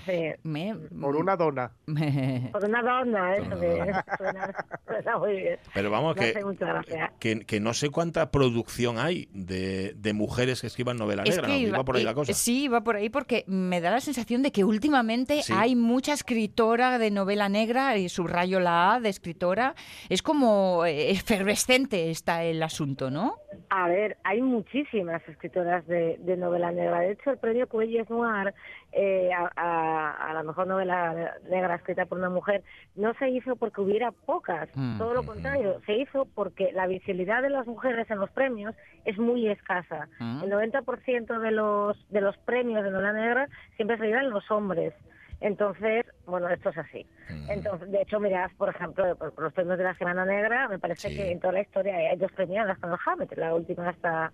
Sí. 0.06 0.32
Me- 0.43 0.75
Por 0.75 1.15
una 1.15 1.36
dona. 1.36 1.71
Por 2.52 2.65
una 2.65 2.82
dona, 2.82 3.36
eso 3.38 3.49
dona. 3.56 4.06
suena, 4.17 4.65
suena 4.86 5.17
muy 5.17 5.32
bien. 5.38 5.60
Pero 5.73 5.89
vamos, 5.89 6.15
Me 6.15 6.32
que, 6.34 6.43
gracia. 6.60 7.12
que, 7.19 7.39
que 7.45 7.60
no 7.60 7.73
sé 7.73 7.89
cuánta 7.89 8.30
producción 8.32 8.97
hay 8.99 9.28
de, 9.34 9.93
de 9.95 10.13
mujeres 10.13 10.62
que 10.62 10.67
escriban 10.67 10.97
novela 10.97 11.23
Es 11.23 11.36
negra. 11.36 11.47
que 11.47 11.54
¿no? 11.54 11.60
iba- 11.60 11.69
Iba 11.78 11.84
por 11.86 11.95
ahí 11.97 12.04
la 12.04 12.13
cosa. 12.13 12.34
Sí, 12.34 12.67
va 12.67 12.82
por 12.82 12.95
ahí 12.97 13.10
porque 13.10 13.43
me 13.47 13.82
da 13.82 13.91
la 13.91 14.02
sensación 14.02 14.43
de 14.43 14.52
que 14.52 14.63
últimamente 14.63 15.41
Sí. 15.43 15.54
hay 15.56 15.75
mucha 15.75 16.13
escritora 16.13 16.97
de 16.99 17.12
novela 17.12 17.49
negra 17.49 17.78
y 17.97 18.09
subrayo 18.09 18.59
la 18.59 18.93
A 18.95 18.99
de 18.99 19.09
escritora. 19.09 19.73
Es 20.09 20.21
como 20.21 20.85
eh, 20.85 21.11
efervescente 21.11 22.11
está 22.11 22.43
el 22.43 22.61
asunto, 22.61 23.09
¿no? 23.09 23.35
A 23.71 23.87
ver, 23.87 24.17
hay 24.23 24.41
muchísimas 24.41 25.21
escritoras 25.27 25.85
de, 25.87 26.17
de 26.19 26.37
novela 26.37 26.71
negra. 26.71 26.99
De 27.01 27.11
hecho, 27.11 27.31
el 27.31 27.37
premio 27.37 27.67
Cuelles 27.67 28.09
Noir 28.09 28.53
eh, 28.91 29.29
a, 29.31 29.49
a- 29.55 30.29
a 30.29 30.33
la 30.33 30.43
mejor 30.43 30.67
novela 30.67 31.35
negra 31.49 31.75
escrita 31.75 32.05
por 32.05 32.17
una 32.17 32.29
mujer 32.29 32.63
no 32.95 33.13
se 33.15 33.29
hizo 33.29 33.55
porque 33.55 33.81
hubiera 33.81 34.11
pocas. 34.11 34.69
Mm. 34.75 34.97
Todo 34.97 35.13
lo 35.13 35.23
contrario, 35.23 35.79
se 35.85 35.93
hizo 35.93 36.25
porque 36.35 36.71
la 36.73 36.87
visibilidad 36.87 37.41
de 37.41 37.49
las 37.51 37.67
mujeres 37.67 38.09
en 38.11 38.19
los 38.19 38.29
premios 38.31 38.75
es 39.05 39.17
muy 39.17 39.47
escasa. 39.47 40.07
Mm. 40.19 40.43
El 40.43 40.51
90% 40.51 41.39
de 41.39 41.51
los, 41.51 41.97
de 42.09 42.21
los 42.21 42.37
premios 42.39 42.83
de 42.83 42.91
novela 42.91 43.13
negra 43.13 43.47
siempre 43.75 43.97
se 43.97 44.09
los 44.23 44.49
hombres. 44.51 44.93
Entonces, 45.41 46.06
bueno, 46.25 46.49
esto 46.49 46.69
es 46.69 46.78
así. 46.78 47.06
Entonces, 47.47 47.89
de 47.91 48.02
hecho, 48.02 48.19
mirad, 48.19 48.52
por 48.58 48.69
ejemplo, 48.69 49.15
por, 49.15 49.34
por 49.34 49.43
los 49.45 49.54
premios 49.54 49.78
de 49.78 49.84
la 49.86 49.95
Semana 49.95 50.25
Negra, 50.25 50.67
me 50.67 50.80
parece 50.80 51.12
que 51.13 51.32
en 51.32 51.39
toda 51.39 51.54
la 51.54 51.62
historia 51.62 51.95
hay 51.95 52.17
dos 52.17 52.32
premiadas 52.34 52.78
con 52.80 52.91
el 52.91 52.97
Hamlet, 53.06 53.38
la 53.38 53.56
última 53.56 53.89
esta 53.89 54.32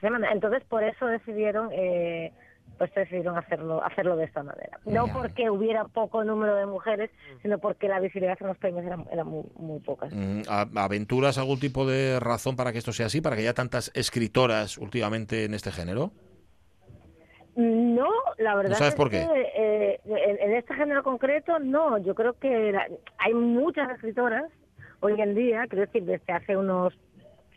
semana. 0.00 0.32
Entonces, 0.32 0.64
por 0.64 0.82
eso 0.82 1.06
decidieron, 1.06 1.68
eh, 1.72 2.32
pues 2.78 2.92
decidieron 2.94 3.38
hacerlo, 3.38 3.82
hacerlo 3.84 4.16
de 4.16 4.24
esta 4.24 4.42
manera. 4.42 4.78
No 4.84 5.06
porque 5.12 5.48
hubiera 5.48 5.84
poco 5.84 6.24
número 6.24 6.56
de 6.56 6.66
mujeres, 6.66 7.10
sino 7.42 7.58
porque 7.58 7.88
la 7.88 8.00
visibilidad 8.00 8.36
en 8.40 8.48
los 8.48 8.58
premios 8.58 8.84
era, 8.84 8.98
era 9.12 9.24
muy, 9.24 9.44
muy 9.56 9.80
poca. 9.80 10.06
Mm, 10.10 10.42
¿a- 10.48 10.66
¿Aventuras 10.84 11.38
algún 11.38 11.58
tipo 11.60 11.86
de 11.86 12.18
razón 12.20 12.56
para 12.56 12.72
que 12.72 12.78
esto 12.78 12.92
sea 12.92 13.06
así? 13.06 13.20
¿Para 13.20 13.36
que 13.36 13.42
haya 13.42 13.54
tantas 13.54 13.90
escritoras 13.94 14.76
últimamente 14.78 15.44
en 15.44 15.54
este 15.54 15.70
género? 15.70 16.10
No, 17.56 18.08
la 18.38 18.54
verdad 18.54 18.70
¿No 18.70 18.76
sabes 18.76 18.92
es 18.92 18.96
por 18.96 19.10
qué? 19.10 19.26
que 19.26 19.52
eh, 19.56 20.00
en, 20.04 20.38
en 20.50 20.56
este 20.56 20.74
género 20.74 21.02
concreto 21.02 21.58
no. 21.58 21.96
Yo 21.98 22.14
creo 22.14 22.34
que 22.34 22.70
la- 22.72 22.86
hay 23.18 23.32
muchas 23.34 23.90
escritoras 23.90 24.44
hoy 25.00 25.20
en 25.20 25.34
día, 25.34 25.64
quiero 25.68 25.86
decir, 25.86 26.04
desde 26.04 26.32
hace 26.32 26.56
unos 26.56 26.92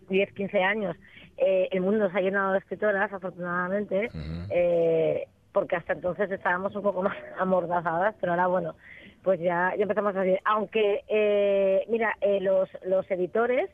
10, 0.10 0.32
15 0.34 0.64
años, 0.64 0.96
eh, 1.38 1.68
el 1.72 1.82
mundo 1.82 2.10
se 2.10 2.18
ha 2.18 2.22
llenado 2.22 2.54
de 2.54 2.60
escritoras, 2.60 3.12
afortunadamente, 3.12 4.10
eh, 4.50 5.28
porque 5.52 5.76
hasta 5.76 5.94
entonces 5.94 6.32
estábamos 6.32 6.76
un 6.76 6.82
poco 6.84 7.02
más 7.04 7.18
amordazadas, 7.38 8.16
pero 8.20 8.32
ahora, 8.34 8.48
bueno, 8.48 8.76
pues 9.24 9.40
ya, 9.42 9.74
ya 9.78 9.84
empezamos 9.84 10.16
a 10.16 10.22
decir, 10.22 10.40
aunque, 10.46 11.04
eh, 11.10 11.84
mira, 11.90 12.16
eh, 12.22 12.40
los, 12.42 12.70
los 12.86 13.10
editores 13.12 13.70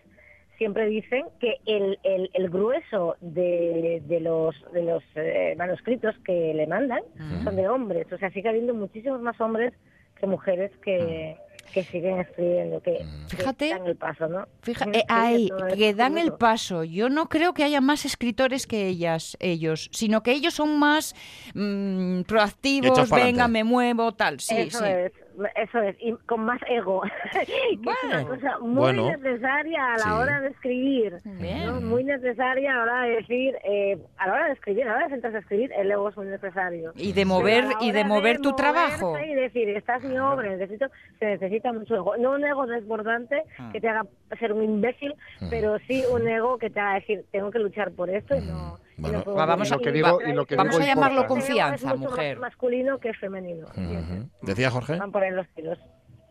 siempre 0.57 0.85
dicen 0.87 1.25
que 1.39 1.57
el, 1.65 1.99
el, 2.03 2.29
el 2.33 2.49
grueso 2.49 3.15
de, 3.21 4.01
de 4.05 4.19
los, 4.19 4.55
de 4.73 4.83
los 4.83 5.03
eh, 5.15 5.55
manuscritos 5.57 6.15
que 6.25 6.53
le 6.53 6.67
mandan 6.67 7.01
son 7.43 7.55
de 7.55 7.67
hombres, 7.67 8.11
o 8.11 8.17
sea, 8.17 8.31
sigue 8.31 8.49
habiendo 8.49 8.73
muchísimos 8.73 9.21
más 9.21 9.39
hombres 9.41 9.73
que 10.19 10.27
mujeres 10.27 10.71
que, 10.83 11.35
que 11.73 11.83
siguen 11.83 12.19
escribiendo, 12.19 12.81
que, 12.81 12.99
que 13.29 13.37
Fíjate. 13.37 13.69
dan 13.69 13.85
el 13.85 13.97
paso, 13.97 14.27
¿no? 14.27 14.47
Fija, 14.61 14.85
Sí, 14.85 14.91
eh, 14.99 15.75
que 15.75 15.93
dan 15.93 16.17
el 16.17 16.33
paso. 16.33 16.83
Yo 16.85 17.09
no 17.09 17.27
creo 17.27 17.53
que 17.53 17.63
haya 17.65 17.81
más 17.81 18.05
escritores 18.05 18.65
que 18.65 18.87
ellas, 18.87 19.35
ellos, 19.41 19.89
sino 19.91 20.23
que 20.23 20.31
ellos 20.31 20.53
son 20.53 20.79
más 20.79 21.15
mm, 21.53 22.21
proactivos, 22.21 23.09
venga, 23.11 23.47
me 23.49 23.63
muevo, 23.65 24.13
tal. 24.13 24.39
Sí, 24.39 24.55
eso 24.57 24.79
sí. 24.79 24.85
es, 24.87 25.11
eso 25.55 25.79
es, 25.81 25.95
y 25.99 26.13
con 26.25 26.41
más 26.41 26.59
ego, 26.69 27.01
que 27.31 27.41
es 27.89 28.03
una 28.05 28.25
cosa 28.25 28.59
muy 28.59 28.75
Bueno. 28.75 29.09
necesaria 29.09 29.93
a 29.93 29.97
la 29.97 30.03
Sí. 30.03 30.09
hora 30.11 30.41
de 30.41 30.47
escribir, 30.49 31.17
¿no? 31.25 31.81
muy 31.81 32.03
necesaria 32.03 32.71
a 32.73 32.75
la 32.77 32.83
hora 32.83 33.01
de 33.03 33.09
decir, 33.17 33.55
eh, 33.63 33.97
a 34.17 34.27
la 34.27 34.33
hora 34.33 34.45
de 34.47 34.53
escribir, 34.53 34.83
a 34.83 34.87
la 34.91 34.95
hora 34.95 35.05
de 35.05 35.11
sentarse 35.11 35.37
a 35.37 35.39
escribir, 35.41 35.71
el 35.77 35.91
ego 35.91 36.09
es 36.09 36.17
muy 36.17 36.27
necesario. 36.27 36.91
Y 36.95 37.13
de 37.13 37.25
mover- 37.25 37.75
y 37.81 37.91
de 37.91 38.03
mover 38.05 38.39
tu 38.39 38.55
trabajo. 38.55 39.17
Y 39.19 39.33
decir, 39.35 39.69
esta 39.69 39.95
es 39.97 40.03
mi 40.03 40.17
obra, 40.19 40.49
necesito, 40.55 40.87
se 41.19 41.25
necesita 41.25 41.73
mucho 41.73 41.95
ego, 41.95 42.17
no 42.17 42.31
un 42.31 42.45
ego 42.45 42.65
desbordante 42.65 43.43
Ah. 43.59 43.69
que 43.71 43.81
te 43.81 43.89
haga 43.89 44.05
ser 44.39 44.53
un 44.53 44.63
imbécil, 44.63 45.13
pero 45.49 45.77
sí 45.87 46.03
un 46.11 46.27
ego 46.27 46.57
que 46.57 46.69
te 46.69 46.79
haga 46.79 46.95
decir, 46.95 47.25
tengo 47.31 47.51
que 47.51 47.59
luchar 47.59 47.91
por 47.91 48.09
esto 48.09 48.35
y 48.35 48.41
no 48.41 48.77
puedo 49.01 49.35
Va, 49.35 49.45
vamos 49.45 49.71
a- 49.71 49.77
morir. 49.77 49.95
Y 49.95 49.99
lo 49.99 50.05
que 50.17 50.19
digo- 50.19 50.21
y 50.31 50.33
lo 50.33 50.45
que 50.45 50.55
Vamos 50.55 50.73
digo 50.75 50.83
a 50.83 50.87
llamarlo 50.87 51.21
importa. 51.21 51.27
confianza, 51.45 51.91
es 51.93 51.97
mucho 51.99 52.09
mujer. 52.11 52.37
Más 52.39 52.51
masculino 52.51 52.97
que 52.99 53.13
femenino. 53.13 53.67
Ujú. 53.67 54.29
¿Decía 54.41 54.69
Jorge? 54.71 54.97
Van 54.97 55.11
por 55.11 55.23
ahí 55.23 55.31
los 55.31 55.47
tiros. 55.49 55.77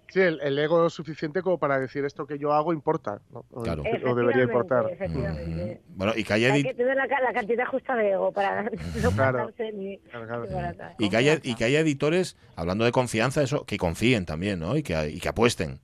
Sí, 0.09 0.21
el, 0.21 0.39
el 0.43 0.57
ego 0.61 0.87
es 0.87 0.93
suficiente 0.93 1.43
como 1.43 1.59
para 1.59 1.81
decir 1.81 2.05
esto 2.05 2.25
que 2.25 2.39
yo 2.39 2.53
hago 2.53 2.73
importa. 2.73 3.21
¿no? 3.33 3.45
O, 3.51 3.63
Claro. 3.63 3.83
o 4.07 4.15
debería 4.15 4.45
importar. 4.45 4.89
Efectivamente. 4.93 5.81
Bueno, 5.89 6.13
y 6.15 6.23
que 6.23 6.33
haya, 6.35 6.53
Hay 6.53 6.63
que 6.63 6.75
tener 6.75 6.95
la, 6.97 7.07
la 7.07 7.33
cantidad 7.33 7.67
justa 7.67 7.97
de 7.97 8.13
ego 8.13 8.31
para 8.31 8.63
no 9.03 9.11
Claro. 9.11 9.51
ni, 9.59 9.73
ni 9.73 10.01
barata. 10.55 10.95
y 11.01 11.11
que 11.11 11.17
haya, 11.17 11.39
y 11.43 11.57
que 11.57 11.65
haya 11.65 11.81
editores, 11.81 12.37
hablando 12.55 12.85
de 12.85 12.93
confianza, 12.93 13.43
eso, 13.43 13.65
que 13.65 13.77
confíen 13.77 14.25
también, 14.25 14.61
¿no? 14.61 14.77
Y 14.77 14.85
que, 14.85 15.09
y 15.11 15.19
que 15.19 15.29
apuesten. 15.31 15.81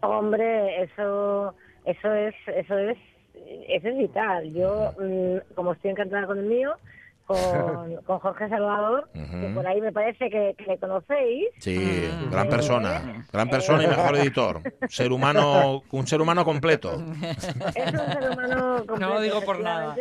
Hombre, 0.00 0.82
eso, 0.84 1.54
eso 1.84 2.12
es, 2.14 2.34
eso 2.56 2.78
es, 2.78 2.96
eso 2.96 3.04
es 3.68 3.98
vital. 3.98 4.52
Yo, 4.52 4.92
mm, 4.98 5.54
como 5.54 5.72
estoy 5.72 5.90
encantada 5.90 6.26
con 6.26 6.38
el 6.38 6.46
mío, 6.46 6.76
con, 7.26 7.36
con 8.06 8.18
Jorge 8.18 8.48
Salvador, 8.48 9.08
que 9.12 9.50
por 9.54 9.66
ahí 9.66 9.80
me 9.80 9.92
parece 9.92 10.28
que, 10.30 10.54
que 10.58 10.64
le 10.64 10.78
conocéis. 10.78 11.48
Sí, 11.58 11.78
Mm. 12.02 12.30
gran 12.30 12.48
persona, 12.48 13.24
gran 13.32 13.48
persona 13.48 13.84
y 13.84 13.86
mejor 13.86 14.16
editor. 14.16 14.60
Ser 14.88 15.12
humano, 15.12 15.82
un 15.92 16.06
ser 16.06 16.20
humano 16.20 16.44
completo. 16.44 16.92
Es 17.74 17.92
un 17.92 18.12
ser 18.12 18.30
humano 18.30 18.76
completo, 18.86 18.98
No 18.98 19.14
lo 19.14 19.20
digo 19.20 19.40
por 19.42 19.60
nada. 19.60 19.94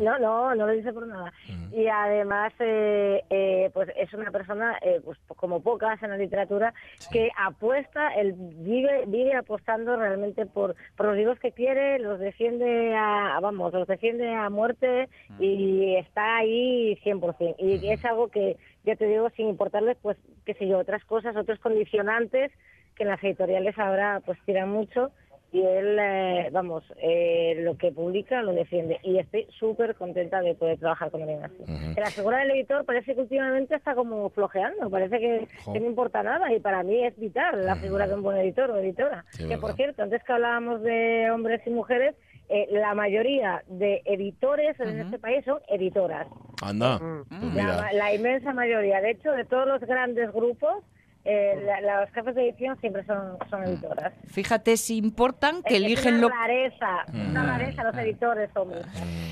no, 0.00 0.18
no, 0.18 0.54
no 0.54 0.66
lo 0.66 0.72
dice 0.72 0.92
por 0.92 1.06
nada. 1.06 1.32
Y 1.72 1.86
además, 1.86 2.52
eh, 2.60 3.22
eh, 3.30 3.70
pues 3.72 3.90
es 3.96 4.12
una 4.14 4.30
persona, 4.30 4.78
eh, 4.82 5.00
pues 5.04 5.18
como 5.36 5.60
pocas 5.62 6.02
en 6.02 6.10
la 6.10 6.16
literatura, 6.16 6.72
que 7.12 7.30
apuesta, 7.36 8.14
él 8.14 8.34
vive, 8.36 9.04
vive 9.06 9.34
apostando 9.36 9.96
realmente 9.96 10.46
por, 10.46 10.74
por 10.96 11.06
los 11.06 11.16
libros 11.16 11.38
que 11.38 11.52
quiere, 11.52 11.98
los 11.98 12.18
defiende 12.18 12.94
a, 12.96 13.38
vamos, 13.40 13.72
los 13.72 13.86
defiende 13.86 14.34
a 14.34 14.48
muerte 14.50 15.08
y 15.38 15.96
está 15.96 16.38
ahí 16.38 16.57
100%. 17.04 17.56
Y 17.58 17.88
es 17.88 18.04
algo 18.04 18.28
que, 18.28 18.56
ya 18.84 18.96
te 18.96 19.06
digo, 19.06 19.30
sin 19.30 19.48
importarles, 19.48 19.96
pues, 20.02 20.16
qué 20.44 20.54
sé 20.54 20.68
yo, 20.68 20.78
otras 20.78 21.04
cosas, 21.04 21.36
otros 21.36 21.58
condicionantes 21.58 22.52
que 22.98 23.04
en 23.04 23.10
las 23.10 23.22
editoriales 23.22 23.78
ahora 23.78 24.20
pues 24.26 24.38
tiran 24.44 24.68
mucho 24.70 25.12
y 25.50 25.62
él, 25.62 25.96
eh, 25.98 26.50
vamos, 26.52 26.84
eh, 26.98 27.54
lo 27.60 27.78
que 27.78 27.90
publica 27.90 28.42
lo 28.42 28.52
defiende 28.52 28.98
y 29.02 29.18
estoy 29.18 29.46
súper 29.58 29.94
contenta 29.94 30.42
de 30.42 30.54
poder 30.54 30.78
trabajar 30.78 31.10
con 31.10 31.22
él 31.22 31.42
así. 31.42 31.64
La 31.96 32.10
figura 32.10 32.40
del 32.40 32.50
editor 32.50 32.84
parece 32.84 33.14
que 33.14 33.22
últimamente 33.22 33.74
está 33.74 33.94
como 33.94 34.28
flojeando, 34.28 34.90
parece 34.90 35.18
que, 35.18 35.48
no 35.66 35.86
importa 35.86 36.22
nada 36.22 36.52
y 36.52 36.60
para 36.60 36.82
mí 36.82 37.02
es 37.02 37.18
vital 37.18 37.64
la 37.64 37.76
figura 37.76 38.06
de 38.06 38.14
un 38.14 38.22
buen 38.22 38.36
editor 38.36 38.70
o 38.70 38.76
editora. 38.76 39.24
Sí, 39.30 39.44
que 39.44 39.48
verdad. 39.48 39.60
por 39.62 39.72
cierto, 39.72 40.02
antes 40.02 40.22
que 40.22 40.32
hablábamos 40.32 40.82
de 40.82 41.30
hombres 41.30 41.62
y 41.66 41.70
mujeres, 41.70 42.14
eh, 42.48 42.66
la 42.70 42.94
mayoría 42.94 43.62
de 43.68 44.02
editores 44.04 44.78
en 44.80 45.00
este 45.00 45.18
país 45.18 45.44
son 45.44 45.58
editoras. 45.68 46.26
Anda, 46.62 46.98
Mm. 46.98 47.24
pues 47.28 47.54
La, 47.54 47.62
mira. 47.62 47.92
la 47.92 48.14
inmensa 48.14 48.52
mayoría. 48.52 49.00
De 49.00 49.10
hecho, 49.10 49.30
de 49.32 49.44
todos 49.44 49.66
los 49.66 49.80
grandes 49.80 50.32
grupos, 50.32 50.82
eh, 51.24 51.62
la- 51.66 52.00
los 52.02 52.10
jefes 52.14 52.34
de 52.34 52.48
edición 52.48 52.80
siempre 52.80 53.04
son, 53.04 53.36
son 53.50 53.64
editoras. 53.64 54.14
Fíjate 54.28 54.76
si 54.78 54.96
importan 54.96 55.62
que 55.62 55.76
Es- 55.76 55.82
eligen 55.82 56.14
es 56.14 56.20
lo 56.20 56.28
una 56.28 56.36
rareza, 56.36 57.04
es 57.08 57.14
una 57.30 57.42
Mm. 57.42 57.46
rareza 57.46 57.84
los 57.84 57.96
editores, 57.98 58.50
hombre. 58.56 58.80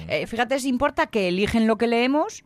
eh, 0.09 0.27
fíjate 0.27 0.59
si 0.59 0.69
importa 0.69 1.07
que 1.07 1.29
eligen 1.29 1.67
lo 1.67 1.77
que 1.79 1.87
leemos. 1.87 2.45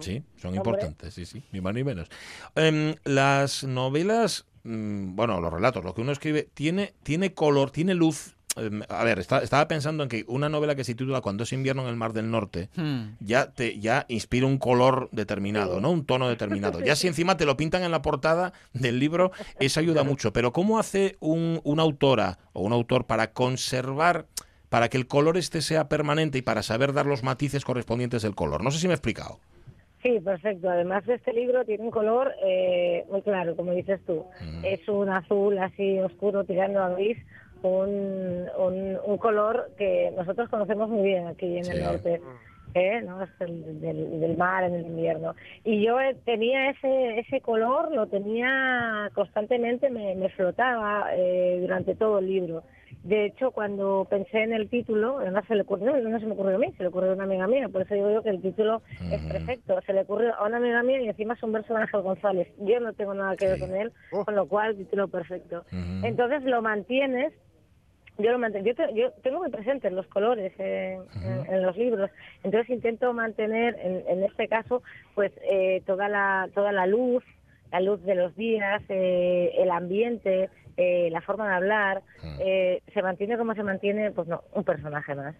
Sí, 0.00 0.22
son 0.36 0.54
importantes, 0.54 1.12
sí, 1.14 1.26
sí, 1.26 1.44
ni 1.52 1.60
más 1.60 1.74
ni 1.74 1.84
menos. 1.84 2.08
Em, 2.56 2.94
las 3.04 3.62
novelas, 3.62 4.46
mm, 4.64 5.14
bueno, 5.14 5.38
los 5.40 5.52
relatos, 5.52 5.84
lo 5.84 5.94
que 5.94 6.00
uno 6.00 6.12
escribe, 6.12 6.48
tiene, 6.54 6.94
tiene 7.02 7.34
color, 7.34 7.70
tiene 7.70 7.94
luz. 7.94 8.36
Em, 8.56 8.82
a 8.88 9.02
ver, 9.04 9.18
está- 9.18 9.42
estaba 9.42 9.66
pensando 9.66 10.02
en 10.04 10.08
que 10.08 10.24
una 10.28 10.48
novela 10.48 10.74
que 10.76 10.84
se 10.84 10.92
titula 10.94 11.20
Cuando 11.20 11.42
es 11.42 11.52
invierno 11.52 11.82
en 11.82 11.88
el 11.88 11.96
Mar 11.96 12.12
del 12.12 12.30
Norte 12.30 12.68
Hmm. 12.76 13.16
ya 13.20 13.50
te 13.50 13.78
ya 13.80 14.04
inspira 14.08 14.46
un 14.46 14.58
color 14.58 15.08
determinado, 15.12 15.80
¿no? 15.80 15.90
Un 15.90 16.04
tono 16.06 16.28
determinado. 16.28 16.80
Ya 16.80 16.94
si 16.96 17.06
encima 17.08 17.36
te 17.36 17.46
lo 17.46 17.56
pintan 17.56 17.82
en 17.82 17.90
la 17.90 18.02
portada 18.02 18.52
del 18.72 18.98
libro, 19.00 19.32
eso 19.58 19.80
ayuda 19.80 20.04
mucho. 20.04 20.32
Pero 20.32 20.52
¿cómo 20.52 20.78
hace 20.78 21.16
un, 21.20 21.60
una 21.64 21.82
autora 21.82 22.38
o 22.52 22.62
un 22.62 22.72
autor 22.72 23.06
para 23.06 23.32
conservar, 23.32 24.26
para 24.68 24.88
que 24.88 24.96
el 24.98 25.06
color 25.06 25.36
este 25.36 25.60
sea 25.62 25.88
permanente 25.88 26.38
y 26.38 26.42
para 26.42 26.62
saber 26.62 26.92
dar 26.92 27.06
los 27.06 27.22
matices 27.22 27.64
correspondientes 27.64 28.22
del 28.22 28.34
color? 28.34 28.62
No 28.62 28.70
sé 28.70 28.78
si 28.78 28.86
me 28.86 28.92
he 28.92 28.96
explicado. 28.96 29.40
Sí, 30.02 30.20
perfecto. 30.22 30.68
Además 30.68 31.06
de 31.06 31.14
este 31.14 31.32
libro 31.32 31.64
tiene 31.64 31.82
un 31.82 31.90
color 31.90 32.32
eh, 32.44 33.04
muy 33.10 33.22
claro, 33.22 33.56
como 33.56 33.72
dices 33.72 34.00
tú. 34.06 34.24
Es 34.62 34.86
un 34.88 35.08
azul 35.08 35.56
así 35.58 35.98
oscuro 35.98 36.44
tirando 36.44 36.82
a 36.82 36.90
gris, 36.90 37.16
un, 37.68 38.46
un, 38.58 38.98
un 39.04 39.18
color 39.18 39.70
que 39.78 40.12
nosotros 40.16 40.48
conocemos 40.48 40.88
muy 40.88 41.02
bien 41.02 41.26
aquí 41.26 41.58
en 41.58 41.64
Sí. 41.64 41.70
el 41.72 41.82
norte. 41.84 42.20
¿eh? 42.76 43.02
¿no? 43.02 43.22
Es 43.22 43.30
el 43.38 43.80
del, 43.80 44.18
del 44.20 44.36
mar 44.36 44.64
en 44.64 44.74
el 44.74 44.86
invierno. 44.86 45.34
Y 45.62 45.80
yo 45.84 46.00
eh, 46.00 46.16
tenía 46.24 46.70
ese, 46.70 47.20
ese 47.20 47.40
color, 47.40 47.94
lo 47.94 48.08
tenía 48.08 49.10
constantemente, 49.14 49.90
me, 49.90 50.16
me 50.16 50.28
flotaba 50.30 51.06
eh, 51.14 51.58
durante 51.60 51.94
todo 51.94 52.18
el 52.18 52.26
libro. 52.26 52.64
De 53.04 53.26
hecho, 53.26 53.52
cuando 53.52 54.06
pensé 54.10 54.42
en 54.42 54.52
el 54.52 54.68
título, 54.68 55.18
además 55.18 55.44
se 55.46 55.54
le 55.54 55.62
ocurrió, 55.62 55.96
no 55.98 56.18
se 56.18 56.26
me 56.26 56.32
ocurrió 56.32 56.56
a 56.56 56.58
mí, 56.58 56.72
se 56.76 56.82
le 56.82 56.88
ocurrió 56.88 57.10
a 57.12 57.14
una 57.14 57.24
amiga 57.24 57.46
mía, 57.46 57.68
por 57.68 57.82
eso 57.82 57.94
digo 57.94 58.10
yo 58.10 58.22
que 58.22 58.30
el 58.30 58.40
título 58.42 58.82
es 59.12 59.20
perfecto. 59.22 59.80
Se 59.86 59.92
le 59.92 60.00
ocurrió 60.00 60.34
a 60.34 60.44
una 60.46 60.56
amiga 60.56 60.82
mía 60.82 61.00
y 61.00 61.08
encima 61.08 61.34
es 61.34 61.42
un 61.44 61.52
verso 61.52 61.74
de 61.74 61.82
Ángel 61.82 62.00
González. 62.02 62.48
Yo 62.58 62.80
no 62.80 62.92
tengo 62.94 63.14
nada 63.14 63.36
que 63.36 63.46
ver 63.46 63.60
con 63.60 63.74
él, 63.76 63.92
con 64.10 64.34
lo 64.34 64.48
cual 64.48 64.76
título 64.76 65.06
perfecto. 65.06 65.64
Entonces 66.02 66.42
lo 66.42 66.60
mantienes 66.60 67.32
yo 68.18 68.30
lo 68.32 68.38
mantengo. 68.38 68.66
Yo, 68.66 68.74
te- 68.74 68.94
yo 68.94 69.10
tengo 69.22 69.38
muy 69.38 69.50
presentes 69.50 69.92
los 69.92 70.06
colores 70.06 70.52
en, 70.58 71.00
en- 71.24 71.54
en 71.54 71.62
los 71.62 71.76
libros, 71.76 72.10
entonces 72.42 72.70
intento 72.70 73.12
mantener, 73.12 73.76
en, 73.82 74.04
en 74.08 74.22
este 74.24 74.48
caso, 74.48 74.82
pues 75.14 75.32
eh, 75.50 75.82
toda 75.86 76.08
la 76.08 76.48
toda 76.54 76.72
la 76.72 76.86
luz, 76.86 77.24
la 77.72 77.80
luz 77.80 78.02
de 78.04 78.14
los 78.14 78.34
días, 78.36 78.82
eh, 78.88 79.52
el 79.58 79.70
ambiente, 79.70 80.48
eh, 80.76 81.08
la 81.10 81.20
forma 81.20 81.48
de 81.48 81.54
hablar, 81.54 82.02
eh, 82.40 82.82
se 82.92 83.02
mantiene 83.02 83.36
como 83.36 83.54
se 83.54 83.62
mantiene, 83.62 84.10
pues 84.10 84.26
no, 84.28 84.42
un 84.54 84.64
personaje 84.64 85.14
más. 85.14 85.34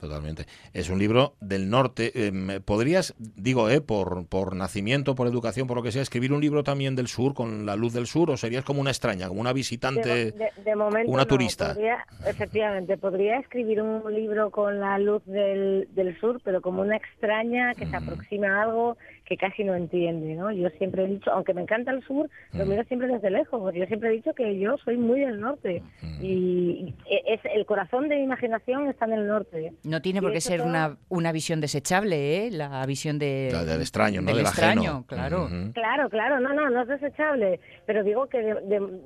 Totalmente. 0.00 0.46
Es 0.72 0.88
un 0.90 0.98
libro 0.98 1.34
del 1.40 1.68
norte. 1.70 2.26
Em, 2.26 2.60
¿Podrías, 2.64 3.14
digo, 3.18 3.68
eh, 3.70 3.80
por, 3.80 4.26
por 4.26 4.56
nacimiento, 4.56 5.14
por 5.14 5.26
educación, 5.26 5.66
por 5.66 5.76
lo 5.76 5.82
que 5.82 5.92
sea, 5.92 6.02
escribir 6.02 6.32
un 6.32 6.40
libro 6.40 6.62
también 6.64 6.96
del 6.96 7.08
sur, 7.08 7.34
con 7.34 7.66
la 7.66 7.76
luz 7.76 7.92
del 7.92 8.06
sur, 8.06 8.30
o 8.30 8.36
serías 8.36 8.64
como 8.64 8.80
una 8.80 8.90
extraña, 8.90 9.28
como 9.28 9.40
una 9.40 9.52
visitante, 9.52 10.08
De, 10.08 10.32
de- 10.32 10.50
de 10.64 10.76
momento 10.76 11.10
una 11.10 11.22
no, 11.22 11.26
turista? 11.28 11.74
podría- 11.74 12.04
efectivamente, 12.26 12.96
podría 12.98 13.38
escribir 13.38 13.82
un 13.82 14.12
libro 14.14 14.50
con 14.50 14.80
la 14.80 14.98
luz 14.98 15.22
del, 15.26 15.88
del 15.94 16.18
sur, 16.20 16.40
pero 16.44 16.60
como 16.60 16.82
una 16.82 16.96
extraña 16.96 17.74
que 17.74 17.86
se 17.86 17.96
aproxima 17.96 18.58
a 18.58 18.62
algo 18.62 18.96
que 19.32 19.36
casi 19.38 19.64
no 19.64 19.74
entiende, 19.74 20.34
¿no? 20.34 20.50
Yo 20.50 20.68
siempre 20.76 21.04
he 21.04 21.06
dicho, 21.06 21.30
aunque 21.32 21.54
me 21.54 21.62
encanta 21.62 21.90
el 21.90 22.02
sur, 22.04 22.28
lo 22.52 22.66
miro 22.66 22.84
siempre 22.84 23.08
desde 23.08 23.30
lejos. 23.30 23.72
Yo 23.74 23.86
siempre 23.86 24.10
he 24.10 24.12
dicho 24.12 24.34
que 24.34 24.58
yo 24.58 24.76
soy 24.84 24.98
muy 24.98 25.20
del 25.20 25.40
norte 25.40 25.82
y 26.20 26.94
es 27.26 27.40
el 27.54 27.64
corazón 27.64 28.08
de 28.08 28.16
mi 28.16 28.24
imaginación 28.24 28.88
está 28.88 29.06
en 29.06 29.12
el 29.14 29.26
norte. 29.26 29.72
No 29.84 30.02
tiene 30.02 30.18
Y 30.18 30.22
por 30.22 30.32
qué 30.32 30.40
ser 30.40 30.58
todo- 30.60 30.68
una, 30.68 30.96
una 31.08 31.32
visión 31.32 31.60
desechable, 31.60 32.46
¿eh? 32.46 32.50
La 32.50 32.84
visión 32.86 33.18
de, 33.18 33.48
La 33.52 33.64
del 33.64 33.80
extraño, 33.80 34.20
¿no? 34.20 34.26
del 34.26 34.36
Del 34.36 34.46
extraño, 34.46 34.80
ajeno. 34.82 35.04
claro. 35.06 35.48
Claro, 35.72 36.10
claro, 36.10 36.40
no, 36.40 36.52
no, 36.52 36.68
no 36.68 36.82
es 36.82 36.88
desechable, 36.88 37.60
pero 37.86 38.04
digo 38.04 38.26
que 38.28 38.38
de- 38.42 38.60
de- 38.62 39.00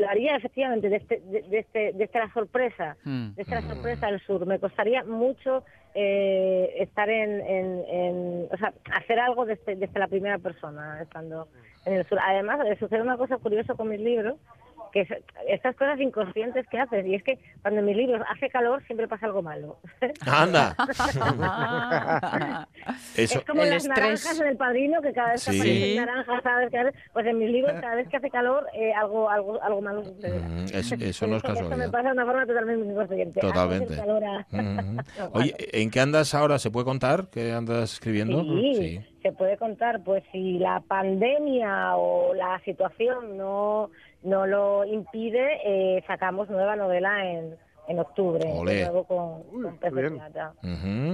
lo 0.00 0.08
haría 0.08 0.36
efectivamente 0.36 0.88
desde, 0.88 1.20
desde, 1.50 1.92
desde 1.94 2.18
la 2.18 2.32
sorpresa, 2.32 2.96
Mm. 3.04 3.30
desde 3.34 3.54
la 3.54 3.62
sorpresa 3.62 4.06
del 4.06 4.20
sur. 4.20 4.46
Me 4.46 4.58
costaría 4.58 5.02
mucho 5.04 5.64
eh, 5.94 6.74
estar 6.78 7.08
en, 7.08 7.40
en, 7.40 7.84
en- 7.88 8.48
o 8.52 8.56
sea, 8.56 8.72
hacer 8.92 9.18
algo 9.20 9.44
desde, 9.46 9.76
desde 9.76 9.98
la 9.98 10.08
primera 10.08 10.38
persona, 10.38 11.00
estando 11.00 11.48
en 11.86 11.94
el 11.94 12.06
sur. 12.06 12.18
Además, 12.22 12.58
sucede 12.78 13.02
una 13.02 13.16
cosa 13.16 13.38
curiosa 13.38 13.74
con 13.74 13.88
mis 13.88 14.00
libros, 14.00 14.34
que 14.94 15.00
es 15.00 15.08
estas 15.48 15.74
cosas 15.76 16.00
inconscientes 16.00 16.66
que 16.68 16.78
haces, 16.78 17.04
y 17.04 17.16
es 17.16 17.22
que 17.24 17.38
cuando 17.62 17.80
en 17.80 17.86
mis 17.86 17.96
libros 17.96 18.22
hace 18.32 18.48
calor 18.48 18.80
siempre 18.86 19.08
pasa 19.08 19.26
algo 19.26 19.42
malo. 19.42 19.76
Anda. 20.24 20.74
Eso. 23.16 23.38
Es 23.38 23.44
como 23.44 23.62
El 23.62 23.70
las 23.70 23.84
estrés. 23.84 23.98
naranjas 24.04 24.40
en 24.40 24.46
el 24.46 24.56
padrino, 24.56 25.00
que 25.02 25.12
cada 25.12 25.32
vez 25.32 25.44
que 25.44 25.52
Sí. 25.52 25.58
aparecen 25.60 25.96
naranjas, 25.96 26.42
¿sabes? 26.42 26.70
Cada 26.70 26.84
vez- 26.84 26.94
pues 27.12 27.26
en 27.26 27.38
mis 27.38 27.50
libros, 27.50 27.72
cada 27.80 27.94
vez 27.96 28.08
que 28.08 28.16
hace 28.16 28.30
calor, 28.30 28.66
eh, 28.74 28.92
algo, 28.94 29.28
algo, 29.30 29.62
algo 29.62 29.80
malo 29.80 30.04
sucede. 30.04 30.38
Mm, 30.40 30.64
es- 30.72 30.74
eso 30.74 30.96
no 30.96 31.02
es 31.02 31.44
Eso 31.44 31.52
me 31.52 31.60
casualidad. 31.60 31.90
pasa 31.90 32.08
de 32.08 32.12
una 32.14 32.24
forma 32.26 32.46
totalmente 32.46 32.88
inconsciente. 32.92 33.40
Totalmente. 33.40 33.94
a- 34.00 34.04
Ujú. 34.04 34.52
No, 35.18 35.30
Oye, 35.32 35.54
¿en 35.72 35.90
qué 35.90 36.00
andas 36.00 36.34
ahora? 36.34 36.58
¿Se 36.58 36.70
puede 36.70 36.84
contar? 36.84 37.28
¿Qué 37.30 37.52
andas 37.52 37.94
escribiendo? 37.94 38.42
Sí, 38.42 39.00
se 39.22 39.32
puede 39.32 39.56
contar, 39.56 40.02
pues 40.04 40.22
si 40.32 40.58
la 40.58 40.80
pandemia 40.80 41.96
o 41.96 42.34
la 42.34 42.60
situación 42.64 43.36
no, 43.36 43.90
no 44.24 44.46
lo 44.46 44.84
impide, 44.84 45.60
eh, 45.64 46.02
sacamos 46.06 46.50
nueva 46.50 46.74
novela 46.76 47.24
en, 47.30 47.56
en 47.88 47.98
octubre, 47.98 48.42
Olé. 48.52 48.88
con, 49.06 49.42
con. 49.52 49.78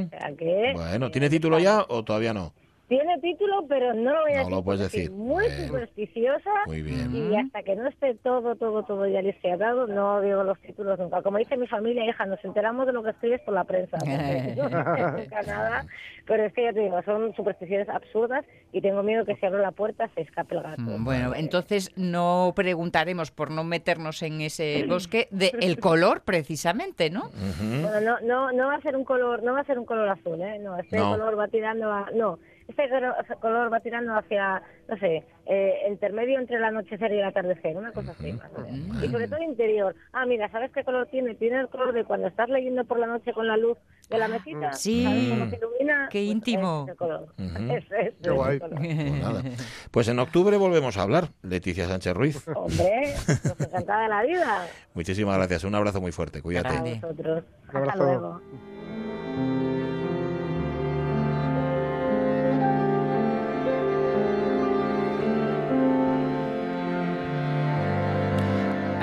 O 0.07 0.09
sea 0.09 0.33
que, 0.37 0.73
Bueno, 0.75 1.11
¿tiene 1.11 1.29
título 1.29 1.59
ya 1.59 1.85
o 1.88 2.03
todavía 2.05 2.33
no? 2.33 2.55
Tiene 2.90 3.20
título, 3.20 3.64
pero 3.68 3.94
no 3.94 4.12
lo 4.12 4.22
voy 4.22 4.33
a 4.33 4.35
No 4.35 4.38
decir. 4.40 4.50
lo 4.57 4.62
puedes 4.64 4.81
decir. 4.81 5.11
Muy 5.12 5.44
supersticiosa. 5.48 6.50
Muy 6.66 6.83
bien. 6.83 7.14
Y 7.14 7.37
hasta 7.37 7.62
que 7.62 7.76
no 7.76 7.87
esté 7.88 8.16
todo, 8.16 8.57
todo, 8.57 8.83
todo 8.83 9.07
ya 9.07 9.22
liceado, 9.22 9.87
no 9.87 10.20
digo 10.20 10.42
los 10.42 10.59
títulos 10.61 10.98
nunca. 10.98 11.22
Como 11.22 11.38
dice 11.38 11.57
mi 11.57 11.68
familia, 11.68 12.05
hija, 12.05 12.26
nos 12.26 12.44
enteramos 12.44 12.87
de 12.87 12.92
lo 12.92 13.05
que 13.05 13.11
escribes 13.11 13.40
por 13.42 13.55
la 13.55 13.62
prensa. 13.62 13.96
no 14.05 14.68
sé 14.68 15.22
nunca 15.22 15.42
nada. 15.46 15.87
Pero 16.26 16.44
es 16.44 16.53
que 16.53 16.64
ya 16.64 16.72
te 16.72 16.81
digo, 16.81 17.00
son 17.05 17.33
supersticiones 17.37 17.88
absurdas 17.88 18.44
y 18.72 18.81
tengo 18.81 19.05
miedo 19.05 19.24
que 19.24 19.37
si 19.37 19.46
abro 19.46 19.61
la 19.62 19.70
puerta 19.70 20.09
se 20.16 20.22
escape 20.22 20.57
el 20.57 20.62
gato. 20.62 20.83
Mm, 20.83 21.05
Bueno, 21.05 21.33
entonces 21.37 21.92
no 21.96 22.53
preguntaremos 22.57 23.31
por 23.31 23.53
no 23.53 23.62
meternos 23.62 24.20
en 24.24 24.40
ese 24.40 24.85
bosque 24.88 25.29
de 25.31 25.53
el 25.61 25.79
color 25.79 26.22
precisamente, 26.22 27.09
¿no? 27.09 27.31
Bueno, 27.61 28.00
no, 28.00 28.20
no, 28.20 28.50
no 28.53 28.66
va 28.66 28.74
a 28.74 28.81
ser 28.81 28.96
un 28.96 29.05
color, 29.05 29.44
no 29.44 29.53
va 29.53 29.61
a 29.61 29.64
ser 29.64 29.79
un 29.79 29.85
color 29.87 30.09
azul, 30.09 30.40
¿eh? 30.42 30.59
No, 30.59 30.76
este 30.76 30.96
No. 30.96 31.11
color 31.12 31.38
va 31.38 31.46
tirando 31.46 31.90
a, 31.92 32.11
no, 32.14 32.38
este 32.71 33.37
color- 33.41 33.73
va 33.73 33.81
tirando 33.81 34.15
hacia, 34.17 34.63
no 34.89 34.97
sé, 34.99 35.25
eh, 35.47 35.75
intermedio 35.89 36.39
entre 36.39 36.57
el 36.57 36.65
anochecer 36.65 37.13
y 37.13 37.19
el 37.19 37.25
atardecer, 37.25 37.77
una 37.77 37.93
cosa 37.93 38.13
así. 38.13 38.35
Y 39.03 39.09
sobre 39.09 39.29
todo 39.29 39.43
interior. 39.43 39.95
Ah, 40.13 40.25
mira, 40.27 40.49
¿sabes 40.51 40.71
qué 40.73 40.85
color 40.85 41.07
tiene? 41.09 41.35
Tiene 41.35 41.61
el 41.61 41.69
color 41.69 41.93
de 41.93 42.05
cuando 42.05 42.29
estás 42.29 42.49
leyendo 42.49 42.85
por 42.85 42.99
la 42.99 43.07
noche 43.07 43.33
con 43.33 43.47
la 43.47 43.57
luz 43.57 43.77
de 44.09 44.19
la 44.19 44.29
mesita. 44.29 44.73
sí. 44.73 45.05
¿Sabes 45.05 45.29
cómo 45.31 45.51
se 45.51 45.57
ilumina? 45.57 46.09
Qué 46.11 46.19
Pues 46.21 46.31
íntimo. 46.31 46.85
ese 46.89 46.97
color. 46.97 47.23
Ujú. 47.39 47.73
Ese 47.73 48.01
es 48.09 48.15
Qué 48.23 48.31
guay. 48.31 48.59
color. 48.59 48.77
Pues 48.79 49.13
nada. 49.23 49.43
Pues 49.91 50.09
en 50.09 50.19
octubre 50.19 50.57
volvemos 50.57 50.97
a 50.99 51.03
hablar, 51.03 51.29
Leticia 51.43 51.87
Sánchez 51.87 52.15
Ruiz. 52.15 52.49
Hombre, 52.55 53.15
pues 53.27 53.61
encantada 53.61 54.03
de 54.05 54.09
la 54.09 54.23
vida. 54.23 54.67
Muchísimas 54.95 55.37
gracias, 55.37 55.65
un 55.65 55.75
abrazo 55.75 56.01
muy 56.01 56.13
fuerte, 56.13 56.39
A 56.39 56.43
cuídate. 56.43 57.01
vosotros. 57.01 57.45
Un 57.73 57.77
Hasta 57.89 57.97
luego. 57.97 58.41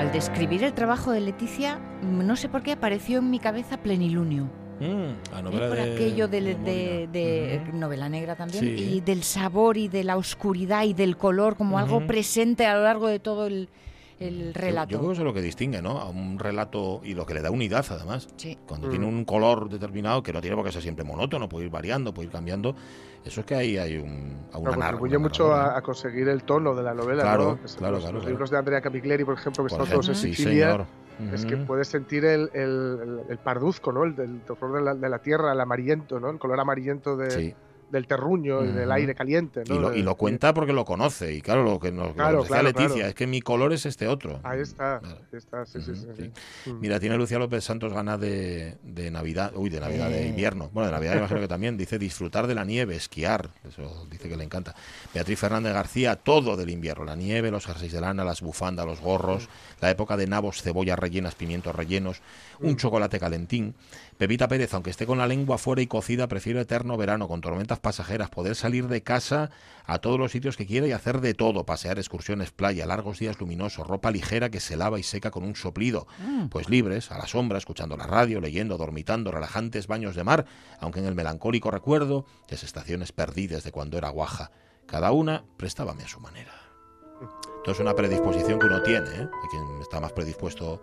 Al 0.08 0.14
describir 0.14 0.64
el 0.64 0.72
trabajo 0.72 1.10
de 1.12 1.20
Leticia, 1.20 1.78
no 2.02 2.34
sé 2.34 2.48
por 2.48 2.62
qué 2.62 2.72
apareció 2.72 3.18
en 3.18 3.28
mi 3.28 3.38
cabeza 3.38 3.76
plenilunio. 3.76 4.44
Mm, 4.80 5.32
la 5.32 5.40
¿eh? 5.40 5.42
novela 5.42 5.68
por 5.68 5.76
de- 5.76 5.92
aquello 5.94 6.28
de, 6.28 6.40
de 6.40 6.54
de- 6.54 7.06
de 7.12 7.72
novela 7.74 8.08
negra 8.08 8.34
también 8.34 8.64
Sí. 8.64 8.68
y 8.94 9.00
del 9.02 9.22
sabor 9.22 9.76
y 9.76 9.88
de 9.88 10.04
la 10.04 10.16
oscuridad 10.16 10.84
y 10.84 10.94
del 10.94 11.18
color 11.18 11.56
como 11.58 11.78
algo 11.78 12.06
presente 12.06 12.64
a 12.64 12.74
lo 12.78 12.84
largo 12.84 13.06
de 13.06 13.18
todo 13.18 13.48
el, 13.48 13.68
el 14.20 14.52
Yo- 14.52 14.60
relato. 14.60 14.90
Yo, 14.90 14.98
creo 14.98 15.08
que 15.10 15.12
eso 15.14 15.22
es 15.22 15.26
lo 15.26 15.34
que 15.34 15.42
distingue, 15.42 15.80
¿no? 15.80 15.98
A 16.00 16.08
un 16.08 16.38
relato 16.38 17.00
y 17.04 17.14
lo 17.14 17.24
que 17.26 17.34
le 17.34 17.40
da 17.42 17.50
unidad, 17.50 17.84
además. 17.90 18.28
Sí. 18.36 18.58
Cuando 18.66 18.88
Mm. 18.88 18.90
tiene 18.90 19.06
un 19.06 19.24
color 19.24 19.68
determinado, 19.68 20.22
que 20.22 20.32
no 20.32 20.40
tiene 20.40 20.56
por 20.56 20.64
qué 20.64 20.72
ser 20.72 20.82
siempre 20.82 21.04
monótono, 21.04 21.48
puede 21.48 21.66
ir 21.66 21.70
variando, 21.70 22.12
puede 22.12 22.26
ir 22.26 22.32
cambiando. 22.32 22.74
Eso 23.24 23.40
es 23.40 23.46
que 23.46 23.54
ahí 23.54 23.76
hay 23.78 23.96
un, 23.96 24.36
a 24.52 24.58
una 24.58 24.70
nar- 24.72 24.78
contribuye 24.92 25.16
una 25.16 25.22
mucho 25.28 25.52
a, 25.52 25.76
a 25.76 25.82
conseguir 25.82 26.28
el 26.28 26.42
tono 26.44 26.74
de 26.74 26.82
la 26.82 26.94
novela. 26.94 27.22
Claro, 27.22 27.44
¿no? 27.44 27.48
Claro, 27.56 27.62
los, 27.62 27.76
claro, 27.76 27.92
los 27.94 28.04
claro. 28.04 28.28
libros 28.28 28.50
de 28.50 28.58
Andrea 28.58 28.80
Camilleri, 28.80 29.24
por 29.24 29.34
ejemplo, 29.34 29.64
que 29.64 29.70
Por 29.70 29.82
están 29.82 29.92
todos 29.92 30.08
en 30.08 30.14
sí, 30.14 30.34
Sicilia, 30.34 30.70
señor. 31.18 31.34
es 31.34 31.44
que 31.44 31.56
puedes 31.58 31.88
sentir 31.88 32.24
el, 32.24 32.50
el, 32.54 32.60
el- 33.02 33.20
el 33.28 33.38
parduzco, 33.38 33.92
¿no? 33.92 34.04
El 34.04 34.14
del 34.16 34.40
color 34.58 34.78
de 34.78 34.82
la, 34.84 34.94
de 34.94 35.08
la 35.08 35.18
tierra, 35.20 35.52
el 35.52 35.60
amarillento, 35.60 36.18
¿no? 36.20 36.30
El 36.30 36.38
color 36.38 36.58
amarillento 36.60 37.16
de, 37.16 37.30
Sí. 37.30 37.54
Del 37.90 38.06
terruño 38.06 38.64
y 38.64 38.68
del 38.68 38.90
aire 38.92 39.14
caliente, 39.14 39.62
¿no? 39.68 39.74
Y 39.74 39.78
lo, 39.78 39.94
y 39.94 40.02
lo 40.02 40.10
De- 40.12 40.16
cuenta 40.16 40.52
porque 40.54 40.72
lo 40.72 40.84
conoce. 40.84 41.32
Y 41.34 41.40
claro, 41.40 41.62
lo 41.64 41.78
que 41.80 41.90
nos, 41.90 42.12
Claro, 42.14 42.38
decía 42.42 42.48
claro, 42.48 42.62
Leticia 42.68 42.88
claro. 42.94 43.08
es 43.08 43.14
que 43.14 43.26
mi 43.26 43.40
color 43.40 43.72
es 43.72 43.86
este 43.86 44.06
otro. 44.08 44.40
Ahí 44.42 44.60
está, 44.60 45.00
Claro. 45.00 45.16
ahí 45.32 45.38
está, 45.38 45.66
sí, 45.66 45.80
sí, 45.80 45.94
sí. 45.94 46.06
sí. 46.16 46.30
sí. 46.64 46.70
Mm. 46.70 46.80
Mira, 46.80 47.00
tiene 47.00 47.16
Lucía 47.16 47.38
López 47.38 47.64
Santos 47.64 47.92
ganas 47.92 48.20
de, 48.20 48.76
de 48.82 49.10
Navidad, 49.10 49.52
uy, 49.54 49.70
de 49.70 49.80
Navidad, 49.80 50.10
de 50.10 50.24
Eh. 50.24 50.28
invierno. 50.28 50.70
Bueno, 50.72 50.88
de 50.88 50.92
Navidad 50.94 51.16
imagino 51.16 51.40
que 51.40 51.48
también. 51.48 51.76
Dice 51.76 51.98
disfrutar 51.98 52.46
de 52.46 52.54
la 52.54 52.64
nieve, 52.64 52.96
esquiar. 52.96 53.50
Eso 53.68 54.06
dice 54.10 54.28
que 54.28 54.36
le 54.36 54.44
encanta. 54.44 54.74
Beatriz 55.14 55.38
Fernández 55.38 55.72
García, 55.72 56.16
todo 56.16 56.56
del 56.56 56.70
invierno. 56.70 57.04
La 57.04 57.16
nieve, 57.16 57.50
los 57.50 57.66
jerseys 57.66 57.92
de 57.92 58.00
lana, 58.00 58.24
las 58.24 58.42
bufandas, 58.42 58.84
los 58.86 59.00
gorros, 59.00 59.48
la 59.80 59.90
época 59.90 60.16
de 60.16 60.26
nabos, 60.26 60.62
cebollas 60.62 60.98
rellenas, 60.98 61.34
pimientos 61.34 61.74
rellenos, 61.74 62.20
un 62.60 62.76
chocolate 62.76 63.18
calentín. 63.18 63.74
Pepita 64.16 64.48
Pérez, 64.48 64.74
aunque 64.74 64.90
esté 64.90 65.06
con 65.06 65.18
la 65.18 65.26
lengua 65.26 65.58
fuera 65.58 65.80
y 65.82 65.86
cocida, 65.86 66.26
prefiere 66.26 66.60
eterno 66.60 66.96
verano, 66.96 67.28
con 67.28 67.40
tormentas 67.40 67.78
pasajeras, 67.78 68.30
poder 68.30 68.56
salir 68.56 68.88
de 68.88 69.02
casa 69.02 69.50
a 69.84 69.98
todos 69.98 70.18
los 70.18 70.32
sitios 70.32 70.56
que 70.56 70.66
quiera 70.66 70.86
y 70.86 70.92
hacer 70.92 71.20
de 71.20 71.34
todo, 71.34 71.64
pasear, 71.64 71.98
excursiones, 71.98 72.50
playa, 72.50 72.86
largos 72.86 73.18
días 73.18 73.38
luminosos, 73.40 73.86
ropa 73.86 74.10
ligera 74.10 74.50
que 74.50 74.60
se 74.60 74.76
lava 74.76 74.98
y 74.98 75.02
seca 75.02 75.30
con 75.30 75.44
un 75.44 75.56
soplido, 75.56 76.06
pues 76.50 76.68
libres, 76.68 77.10
a 77.10 77.18
la 77.18 77.26
sombra, 77.26 77.58
escuchando 77.58 77.96
la 77.96 78.06
radio, 78.06 78.40
leyendo, 78.40 78.76
dormitando, 78.76 79.30
relajantes 79.30 79.86
baños 79.86 80.16
de 80.16 80.24
mar, 80.24 80.46
aunque 80.80 81.00
en 81.00 81.06
el 81.06 81.14
melancólico 81.14 81.70
recuerdo 81.70 82.26
de 82.48 82.56
esas 82.56 82.68
estaciones 82.68 83.12
perdidas 83.12 83.64
de 83.64 83.72
cuando 83.72 83.98
era 83.98 84.08
guaja. 84.08 84.50
Cada 84.86 85.12
una 85.12 85.44
prestábame 85.56 86.02
a 86.02 86.08
su 86.08 86.20
manera. 86.20 86.52
Esto 87.58 87.72
es 87.72 87.80
una 87.80 87.94
predisposición 87.94 88.58
que 88.58 88.66
uno 88.66 88.82
tiene, 88.82 89.10
¿eh? 89.10 89.28
Hay 89.42 89.48
quien 89.50 89.80
está 89.82 90.00
más 90.00 90.12
predispuesto 90.12 90.82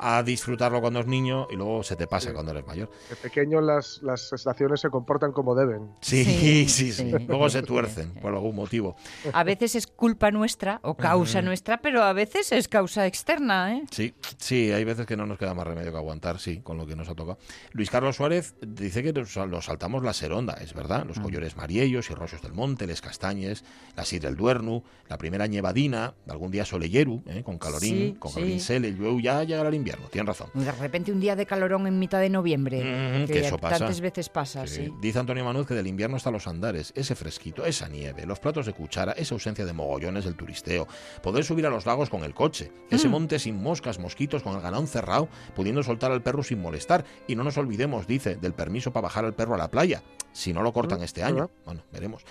a 0.00 0.22
disfrutarlo 0.22 0.80
cuando 0.80 1.00
es 1.00 1.06
niño 1.06 1.46
y 1.50 1.56
luego 1.56 1.82
se 1.82 1.96
te 1.96 2.06
pasa 2.06 2.28
Sí. 2.28 2.34
cuando 2.34 2.52
eres 2.52 2.66
mayor. 2.66 2.90
De 3.10 3.16
pequeño 3.16 3.60
las, 3.60 4.00
las 4.02 4.32
estaciones 4.32 4.80
se 4.80 4.90
comportan 4.90 5.32
como 5.32 5.54
deben. 5.54 5.90
Sí, 6.00 6.24
Sí, 6.24 6.68
sí, 6.68 6.92
sí. 6.92 7.10
sí. 7.10 7.24
Luego 7.26 7.48
se 7.50 7.62
tuercen 7.62 8.12
sí. 8.14 8.20
por 8.20 8.32
algún 8.34 8.54
motivo. 8.56 8.96
A 9.32 9.44
veces 9.44 9.74
es 9.74 9.86
culpa 9.86 10.30
nuestra 10.30 10.80
o 10.82 10.94
causa 10.96 11.42
nuestra, 11.42 11.78
pero 11.78 12.02
a 12.02 12.12
veces 12.12 12.52
es 12.52 12.68
causa 12.68 13.06
externa, 13.06 13.76
¿eh? 13.76 13.84
Sí, 13.90 14.14
sí, 14.38 14.70
hay 14.72 14.84
veces 14.84 15.06
que 15.06 15.16
no 15.16 15.26
nos 15.26 15.38
queda 15.38 15.54
más 15.54 15.66
remedio 15.66 15.90
que 15.92 15.98
aguantar, 15.98 16.38
sí, 16.38 16.60
con 16.60 16.76
lo 16.76 16.86
que 16.86 16.96
nos 16.96 17.08
ha 17.08 17.14
tocado. 17.14 17.38
Luis 17.72 17.90
Carlos 17.90 18.16
Suárez 18.16 18.54
dice 18.60 19.02
que 19.02 19.12
nos, 19.12 19.36
nos 19.36 19.64
saltamos 19.66 20.02
la 20.02 20.12
seronda, 20.12 20.54
es 20.60 20.74
verdad, 20.74 21.04
los 21.06 21.18
collores 21.20 21.56
mariellos 21.56 22.10
y 22.10 22.14
rosas 22.14 22.42
del 22.42 22.52
monte, 22.52 22.86
les 22.86 23.00
castañes, 23.00 23.64
la 23.96 24.04
sir 24.04 24.20
del 24.22 24.36
duernu, 24.36 24.82
la 25.08 25.18
primera 25.18 25.46
ñevadina, 25.46 26.14
algún 26.28 26.50
día 26.50 26.64
soleyeru, 26.64 27.22
¿eh? 27.26 27.42
con 27.44 27.58
calorín, 27.58 27.88
Sí, 27.96 28.16
con 28.18 28.32
calorín 28.32 28.60
sel, 28.60 28.84
y 28.84 28.92
luego 28.92 29.18
ya 29.20 29.42
llegará 29.44 29.68
el 29.68 29.74
invierno, 29.74 29.87
tienen 30.10 30.26
razón. 30.26 30.50
De 30.54 30.70
repente 30.72 31.12
un 31.12 31.20
día 31.20 31.36
de 31.36 31.46
calorón 31.46 31.86
en 31.86 31.98
mitad 31.98 32.20
de 32.20 32.28
noviembre, 32.30 32.82
Mm, 32.82 33.26
que 33.26 33.40
eso 33.40 33.58
pasa. 33.58 33.78
tantas 33.78 34.00
veces 34.00 34.28
pasa, 34.28 34.66
Sí. 34.66 34.86
sí. 34.86 34.92
Dice 35.00 35.18
Antonio 35.18 35.44
Manuz 35.44 35.66
que 35.66 35.74
del 35.74 35.86
invierno 35.86 36.16
hasta 36.16 36.30
los 36.30 36.46
andares, 36.46 36.92
ese 36.96 37.14
fresquito, 37.14 37.64
esa 37.64 37.88
nieve, 37.88 38.26
los 38.26 38.40
platos 38.40 38.66
de 38.66 38.72
cuchara, 38.72 39.12
esa 39.12 39.34
ausencia 39.34 39.64
de 39.64 39.72
mogollones 39.72 40.24
del 40.24 40.34
turisteo, 40.34 40.86
poder 41.22 41.44
subir 41.44 41.66
a 41.66 41.70
los 41.70 41.86
lagos 41.86 42.10
con 42.10 42.24
el 42.24 42.34
coche, 42.34 42.70
ese 42.90 43.08
Mm. 43.08 43.10
monte 43.10 43.38
sin 43.38 43.56
moscas, 43.62 43.98
mosquitos, 43.98 44.42
con 44.42 44.54
el 44.54 44.60
ganado 44.60 44.86
cerrado, 44.86 45.28
pudiendo 45.54 45.82
soltar 45.82 46.12
al 46.12 46.22
perro 46.22 46.42
sin 46.42 46.60
molestar. 46.60 47.04
Y 47.26 47.34
no 47.36 47.44
nos 47.44 47.56
olvidemos, 47.58 48.06
dice, 48.06 48.36
del 48.36 48.52
permiso 48.54 48.92
para 48.92 49.04
bajar 49.04 49.24
al 49.24 49.34
perro 49.34 49.54
a 49.54 49.58
la 49.58 49.70
playa, 49.70 50.02
si 50.32 50.52
no 50.52 50.62
lo 50.62 50.72
cortan 50.72 51.00
Mm, 51.00 51.04
este 51.04 51.22
año. 51.22 51.50
Bueno, 51.64 51.82
veremos. 51.92 52.22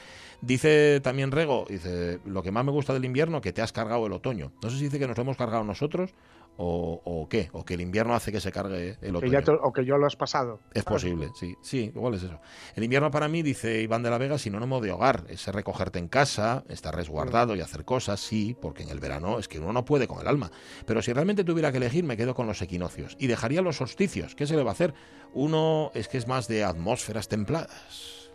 Dice 0.42 1.00
también 1.02 1.32
Rego, 1.32 1.66
dice, 1.68 2.20
lo 2.26 2.44
que 2.44 2.52
más 2.52 2.64
me 2.64 2.72
gusta 2.72 2.94
del 2.94 3.06
invierno, 3.06 3.42
que 3.42 3.54
te 3.54 3.62
has 3.62 3.72
cargado 3.74 4.06
el 4.06 4.14
otoño. 4.14 4.52
No 4.62 4.70
sé 4.70 4.78
si 4.78 4.84
dice 4.86 5.00
que 5.00 5.08
nos 5.08 5.18
lo 5.18 5.24
hemos 5.24 5.38
cargado 5.38 5.64
nosotros 5.64 6.14
o, 6.58 7.02
o 7.04 7.28
qué, 7.28 7.50
o 7.54 7.66
que 7.66 7.74
el 7.76 7.82
invierno 7.82 8.14
hace 8.14 8.32
que 8.32 8.40
se 8.40 8.52
cargue 8.52 8.98
el 9.02 9.12
Que 9.12 9.18
otoño. 9.18 9.32
ya 9.32 9.54
o 9.64 9.74
que 9.74 9.84
yo 9.86 9.98
lo 9.98 10.06
has 10.06 10.16
pasado. 10.16 10.60
Es 10.74 10.84
posible, 10.84 11.30
sí, 11.36 11.56
sí, 11.62 11.92
igual 11.96 12.14
es 12.16 12.24
eso. 12.24 12.40
El 12.76 12.84
invierno 12.84 13.10
para 13.10 13.28
mí, 13.28 13.42
dice 13.42 13.82
Iván 13.82 14.04
de 14.04 14.10
la 14.12 14.18
Vega, 14.20 14.38
sinónimo 14.38 14.80
de 14.80 14.92
hogar, 14.92 15.24
es 15.28 15.48
recogerte 15.48 15.98
en 16.00 16.08
casa, 16.08 16.64
estar 16.70 16.96
resguardado 16.96 17.56
y 17.56 17.62
hacer 17.62 17.84
cosas, 17.84 18.20
sí, 18.20 18.56
porque 18.62 18.84
en 18.84 18.90
el 18.90 19.00
verano 19.00 19.40
es 19.40 19.48
que 19.48 19.60
uno 19.60 19.74
no 19.74 19.86
puede 19.86 20.08
con 20.08 20.20
el 20.22 20.28
alma. 20.28 20.52
Pero 20.86 21.02
si 21.02 21.14
realmente 21.14 21.44
tuviera 21.44 21.72
que 21.72 21.78
elegir, 21.78 22.04
me 22.04 22.18
quedo 22.18 22.36
con 22.36 22.46
los 22.48 22.62
equinoccios 22.62 23.16
y 23.20 23.26
dejaría 23.28 23.62
los 23.62 23.78
solsticios. 23.78 24.36
¿Qué 24.36 24.46
se 24.46 24.56
le 24.56 24.64
va 24.64 24.70
a 24.70 24.74
hacer? 24.74 24.94
Uno 25.34 25.92
es 25.96 26.08
que 26.08 26.18
es 26.18 26.28
más 26.28 26.48
de 26.48 26.64
atmósferas 26.64 27.28
templadas. 27.28 28.32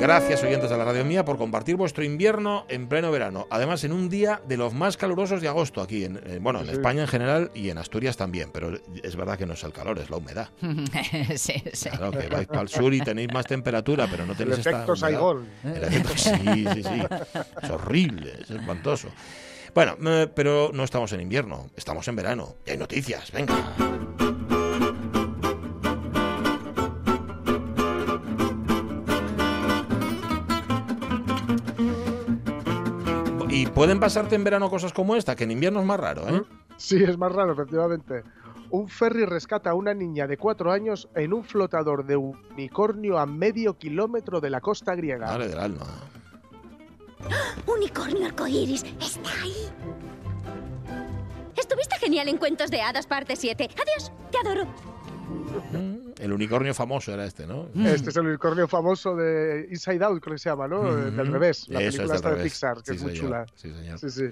Gracias 0.00 0.42
oyentes 0.42 0.70
de 0.70 0.78
la 0.78 0.84
radio 0.84 1.04
mía 1.04 1.26
por 1.26 1.36
compartir 1.36 1.76
vuestro 1.76 2.02
invierno 2.02 2.64
en 2.68 2.88
pleno 2.88 3.10
verano. 3.10 3.46
Además, 3.50 3.84
en 3.84 3.92
un 3.92 4.08
día 4.08 4.40
de 4.48 4.56
los 4.56 4.72
más 4.72 4.96
calurosos 4.96 5.42
de 5.42 5.48
agosto 5.48 5.82
aquí, 5.82 6.04
en, 6.04 6.18
en- 6.26 6.42
bueno, 6.42 6.60
en 6.60 6.66
Sí. 6.66 6.72
España 6.72 7.02
en 7.02 7.08
general 7.08 7.50
y 7.54 7.68
en 7.68 7.76
Asturias 7.76 8.16
también. 8.16 8.50
Pero 8.50 8.72
es 9.02 9.14
verdad 9.16 9.36
que 9.36 9.44
no 9.44 9.52
es 9.52 9.62
el 9.62 9.72
calor, 9.72 9.98
es 9.98 10.08
la 10.08 10.16
humedad. 10.16 10.48
sí, 11.36 11.62
sí. 11.74 11.90
Claro, 11.90 12.12
que 12.12 12.28
vais 12.28 12.46
para 12.46 12.62
el 12.62 12.68
sur 12.68 12.92
y 12.94 13.00
tenéis 13.02 13.28
más 13.32 13.44
temperatura, 13.46 14.08
pero 14.10 14.24
no 14.24 14.32
El 14.32 14.38
tenéis 14.38 14.58
esta 14.58 14.70
efecto. 14.70 14.96
Saigón. 14.96 15.46
El 15.64 15.84
efecto- 15.84 16.16
sí, 16.16 16.64
sí, 16.74 16.82
sí. 16.82 17.02
Es 17.62 17.70
horrible, 17.70 18.32
es 18.40 18.50
espantoso. 18.50 19.08
Bueno, 19.74 19.96
eh, 20.06 20.28
pero 20.34 20.70
no 20.72 20.82
estamos 20.82 21.12
en 21.12 21.20
invierno, 21.20 21.68
estamos 21.76 22.08
en 22.08 22.16
verano. 22.16 22.56
Y 22.66 22.70
hay 22.70 22.78
noticias, 22.78 23.30
venga. 23.32 23.54
Pueden 33.80 33.98
pasarte 33.98 34.34
en 34.34 34.44
verano 34.44 34.68
cosas 34.68 34.92
como 34.92 35.16
esta, 35.16 35.34
que 35.34 35.44
en 35.44 35.52
invierno 35.52 35.80
es 35.80 35.86
más 35.86 35.98
raro, 35.98 36.28
¿eh? 36.28 36.42
Sí, 36.76 37.02
es 37.02 37.16
más 37.16 37.32
raro, 37.32 37.54
efectivamente. 37.54 38.24
Un 38.68 38.90
ferry 38.90 39.24
rescata 39.24 39.70
a 39.70 39.74
una 39.74 39.94
niña 39.94 40.26
de 40.26 40.36
cuatro 40.36 40.70
años 40.70 41.08
en 41.14 41.32
un 41.32 41.44
flotador 41.44 42.04
de 42.04 42.14
unicornio 42.14 43.18
a 43.18 43.24
medio 43.24 43.78
kilómetro 43.78 44.38
de 44.38 44.50
la 44.50 44.60
costa 44.60 44.94
griega. 44.94 45.28
Madre 45.28 45.48
del 45.48 45.58
alma. 45.58 45.86
Unicornio 47.66 48.26
arcoíris, 48.26 48.84
está 49.00 49.30
ahí. 49.42 49.70
Estuviste 51.56 51.96
genial 51.96 52.28
en 52.28 52.36
Cuentos 52.36 52.70
de 52.70 52.82
Hadas, 52.82 53.06
parte 53.06 53.34
7. 53.34 53.64
Adiós, 53.64 54.12
te 54.30 54.46
adoro. 54.46 54.66
El 56.18 56.32
unicornio 56.34 56.74
famoso 56.74 57.14
era 57.14 57.24
este, 57.24 57.46
¿no? 57.46 57.68
Este 57.74 58.10
es 58.10 58.16
el 58.16 58.26
unicornio 58.26 58.68
famoso 58.68 59.16
de 59.16 59.66
Inside 59.70 60.04
Out, 60.04 60.20
creo 60.22 60.34
que 60.34 60.38
se 60.38 60.50
llama, 60.50 60.68
¿no? 60.68 60.80
Ujú. 60.80 61.10
Del 61.12 61.32
revés, 61.32 61.66
la 61.68 61.80
Eso 61.80 61.96
película 61.98 62.16
esta 62.16 62.34
de. 62.34 62.42
Pixar, 62.42 62.76
que 62.82 62.90
Sí, 62.90 62.96
es 62.96 63.02
muy 63.02 63.16
señor. 63.16 63.24
chula. 63.26 63.46
Sí, 63.54 63.72
señor. 63.72 63.98
Sí, 63.98 64.10
sí. 64.10 64.24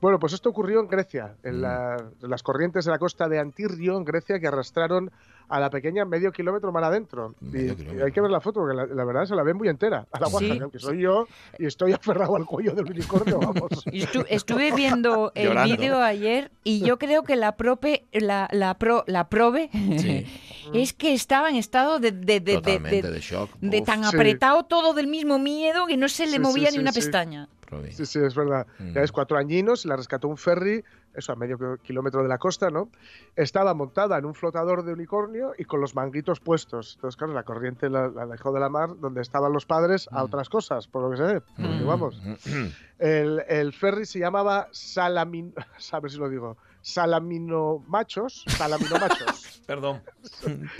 Bueno, 0.00 0.18
pues 0.18 0.34
esto 0.34 0.50
ocurrió 0.50 0.80
en 0.80 0.88
Grecia, 0.88 1.34
en, 1.42 1.58
Mm. 1.58 1.60
la- 1.62 1.96
en 2.22 2.30
las 2.30 2.42
corrientes 2.42 2.84
de 2.84 2.90
la 2.90 2.98
costa 2.98 3.28
de 3.28 3.38
Antirrio, 3.38 3.96
en 3.96 4.04
Grecia, 4.04 4.38
que 4.40 4.46
arrastraron 4.46 5.10
a 5.48 5.60
la 5.60 5.70
pequeña 5.70 6.04
medio 6.04 6.32
kilómetro 6.32 6.72
mar 6.72 6.84
adentro. 6.84 7.34
Y, 7.40 7.44
Medio 7.46 7.72
y 7.72 7.76
kilómetro. 7.76 8.06
hay 8.06 8.12
que 8.12 8.20
ver 8.20 8.30
la 8.30 8.40
foto, 8.40 8.60
porque 8.60 8.74
la, 8.76 8.86
la 8.86 9.04
verdad 9.04 9.24
se 9.26 9.34
la 9.34 9.42
ve 9.42 9.54
muy 9.54 9.68
entera. 9.68 10.06
A 10.12 10.20
la 10.20 10.26
Sí. 10.26 10.48
guaja, 10.48 10.70
que 10.70 10.78
soy 10.78 11.00
yo 11.02 11.26
y 11.58 11.66
estoy 11.66 11.92
aferrado 11.92 12.36
al 12.36 12.46
cuello 12.46 12.72
del 12.74 12.86
unicornio, 12.90 13.38
vamos. 13.40 13.84
Estu- 13.86 14.26
estuve 14.28 14.72
viendo 14.72 15.32
el 15.34 15.56
vídeo 15.64 16.00
ayer 16.02 16.50
y 16.64 16.80
yo 16.80 16.98
creo 16.98 17.22
que 17.22 17.36
la 17.36 17.56
prope, 17.56 18.04
la, 18.12 18.48
la 18.52 18.74
pro, 18.78 19.04
la 19.06 19.28
probe 19.28 19.68
Sí. 19.72 20.26
es 20.72 20.92
que 20.92 21.12
estaba 21.12 21.48
en 21.50 21.56
estado 21.56 21.98
de, 21.98 22.12
de, 22.12 22.24
de, 22.24 22.40
de- 22.40 22.54
Totalmente, 22.54 23.02
de- 23.02 23.10
de 23.14 23.20
shock. 23.20 23.50
de 23.60 23.78
Uf. 23.80 23.86
tan 23.86 24.04
Sí. 24.04 24.16
apretado 24.16 24.62
todo 24.64 24.94
del 24.94 25.06
mismo 25.06 25.38
miedo 25.38 25.86
que 25.86 25.96
no 25.96 26.08
se 26.08 26.26
le 26.26 26.32
Sí, 26.32 26.38
movía 26.38 26.66
sí, 26.70 26.72
ni 26.72 26.76
sí, 26.76 26.80
una 26.80 26.92
sí. 26.92 27.00
Sí, 27.92 28.06
sí, 28.06 28.18
es 28.18 28.34
verdad. 28.34 28.66
Mm. 28.78 28.92
Ya 28.92 29.02
es 29.02 29.12
cuatro 29.12 29.36
añinos, 29.38 29.84
la 29.86 29.96
rescató 29.96 30.28
un 30.28 30.36
ferry, 30.36 30.84
eso 31.14 31.32
a 31.32 31.36
medio 31.36 31.58
ki- 31.58 31.82
kilómetro 31.82 32.22
de 32.22 32.28
la 32.28 32.38
costa, 32.38 32.70
¿no? 32.70 32.90
Estaba 33.36 33.74
montada 33.74 34.18
en 34.18 34.24
un 34.24 34.34
flotador 34.34 34.84
de 34.84 34.92
unicornio 34.92 35.52
y 35.58 35.64
con 35.64 35.80
los 35.80 35.94
manguitos 35.94 36.40
puestos. 36.40 36.94
Entonces, 36.96 37.16
claro, 37.16 37.32
la 37.32 37.42
corriente 37.44 37.88
la, 37.90 38.08
la 38.08 38.26
dejó 38.26 38.52
de 38.52 38.60
la 38.60 38.68
mar 38.68 38.90
donde 38.98 39.20
estaban 39.22 39.52
los 39.52 39.66
padres 39.66 40.08
a 40.12 40.22
otras 40.24 40.48
cosas, 40.48 40.88
por 40.88 41.02
lo 41.02 41.10
que 41.10 41.16
sé. 41.16 41.40
Porque 41.40 41.82
Mm. 41.84 41.86
vamos. 41.86 42.20
El, 42.98 43.42
el 43.48 43.72
ferry 43.72 44.06
se 44.06 44.18
llamaba 44.18 44.68
Salamin... 44.72 45.54
A 45.92 46.00
ver 46.00 46.10
si 46.10 46.18
lo 46.18 46.28
digo. 46.28 46.56
Salaminomachos. 46.82 48.44
Salaminomachos. 48.48 49.60
Perdón. 49.66 50.02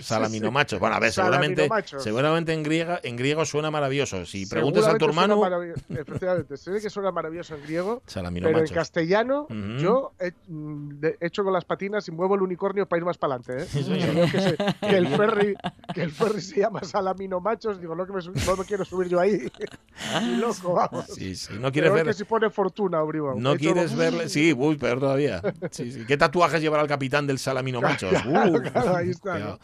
Salaminomachos. 0.00 0.80
Bueno, 0.80 0.96
a 0.96 1.00
ver, 1.00 1.12
seguramente, 1.12 1.62
Salaminomachos. 1.62 2.02
seguramente 2.02 2.52
en, 2.52 2.62
griega, 2.62 3.00
en 3.02 3.16
griego 3.16 3.44
suena 3.44 3.70
maravilloso. 3.70 4.26
Si 4.26 4.44
preguntas 4.46 4.86
a 4.86 4.98
tu 4.98 5.04
hermano, 5.06 5.40
Efectivamente, 5.88 6.56
se 6.56 6.70
ve 6.70 6.80
que 6.80 6.90
suena 6.90 7.12
maravilloso 7.12 7.54
en 7.54 7.62
griego, 7.62 7.86
pero 7.94 8.02
en 8.06 8.10
Salaminomachos. 8.12 8.72
castellano 8.72 9.46
yo 9.78 10.12
he, 10.18 10.32
mm, 10.48 10.98
de- 11.00 11.16
echo 11.20 11.44
con 11.44 11.52
las 11.52 11.64
patinas 11.64 12.06
y 12.08 12.10
muevo 12.10 12.34
el 12.34 12.42
unicornio 12.42 12.86
para 12.86 12.98
ir 12.98 13.04
más 13.04 13.16
para 13.18 13.36
adelante. 13.36 13.64
¿eh? 13.64 13.66
Sí, 13.70 13.84
que, 14.32 14.40
se- 14.40 14.56
que 14.80 14.96
el 14.96 15.06
ferry, 15.08 15.54
que 15.94 16.02
el 16.02 16.10
ferry 16.10 16.40
se 16.40 16.60
llama 16.60 16.82
Salamino 16.82 17.40
Machos, 17.40 17.80
digo, 17.80 17.94
no, 17.94 18.04
que 18.04 18.12
me, 18.12 18.20
no 18.20 18.56
me 18.56 18.64
quiero 18.64 18.84
subir 18.84 19.08
yo 19.08 19.20
ahí. 19.20 19.50
Ni 20.22 20.36
loco, 20.38 20.74
vamos. 20.74 21.06
Sí, 21.06 21.36
sí. 21.36 21.52
No 21.60 21.70
quieres 21.70 21.92
ver. 21.92 22.06
que 22.06 22.12
si 22.14 22.24
pone 22.24 22.50
fortuna. 22.50 22.98
No 23.36 23.52
He 23.52 23.58
quieres 23.58 23.94
verle. 23.96 24.28
Sí, 24.28 24.52
uy, 24.56 24.76
peor 24.76 24.98
todavía. 25.00 25.40
Sí, 25.70 25.91
sí. 25.92 26.06
¿Qué 26.06 26.16
tatuajes 26.16 26.60
llevará 26.60 26.82
el 26.82 26.88
capitán 26.88 27.26
del 27.26 27.38
Salamino 27.38 27.80
Machos? 27.80 28.10
Claro, 28.22 28.50
Uh, 28.52 28.62
claro, 28.62 28.96
ahí 28.96 29.10
está, 29.10 29.58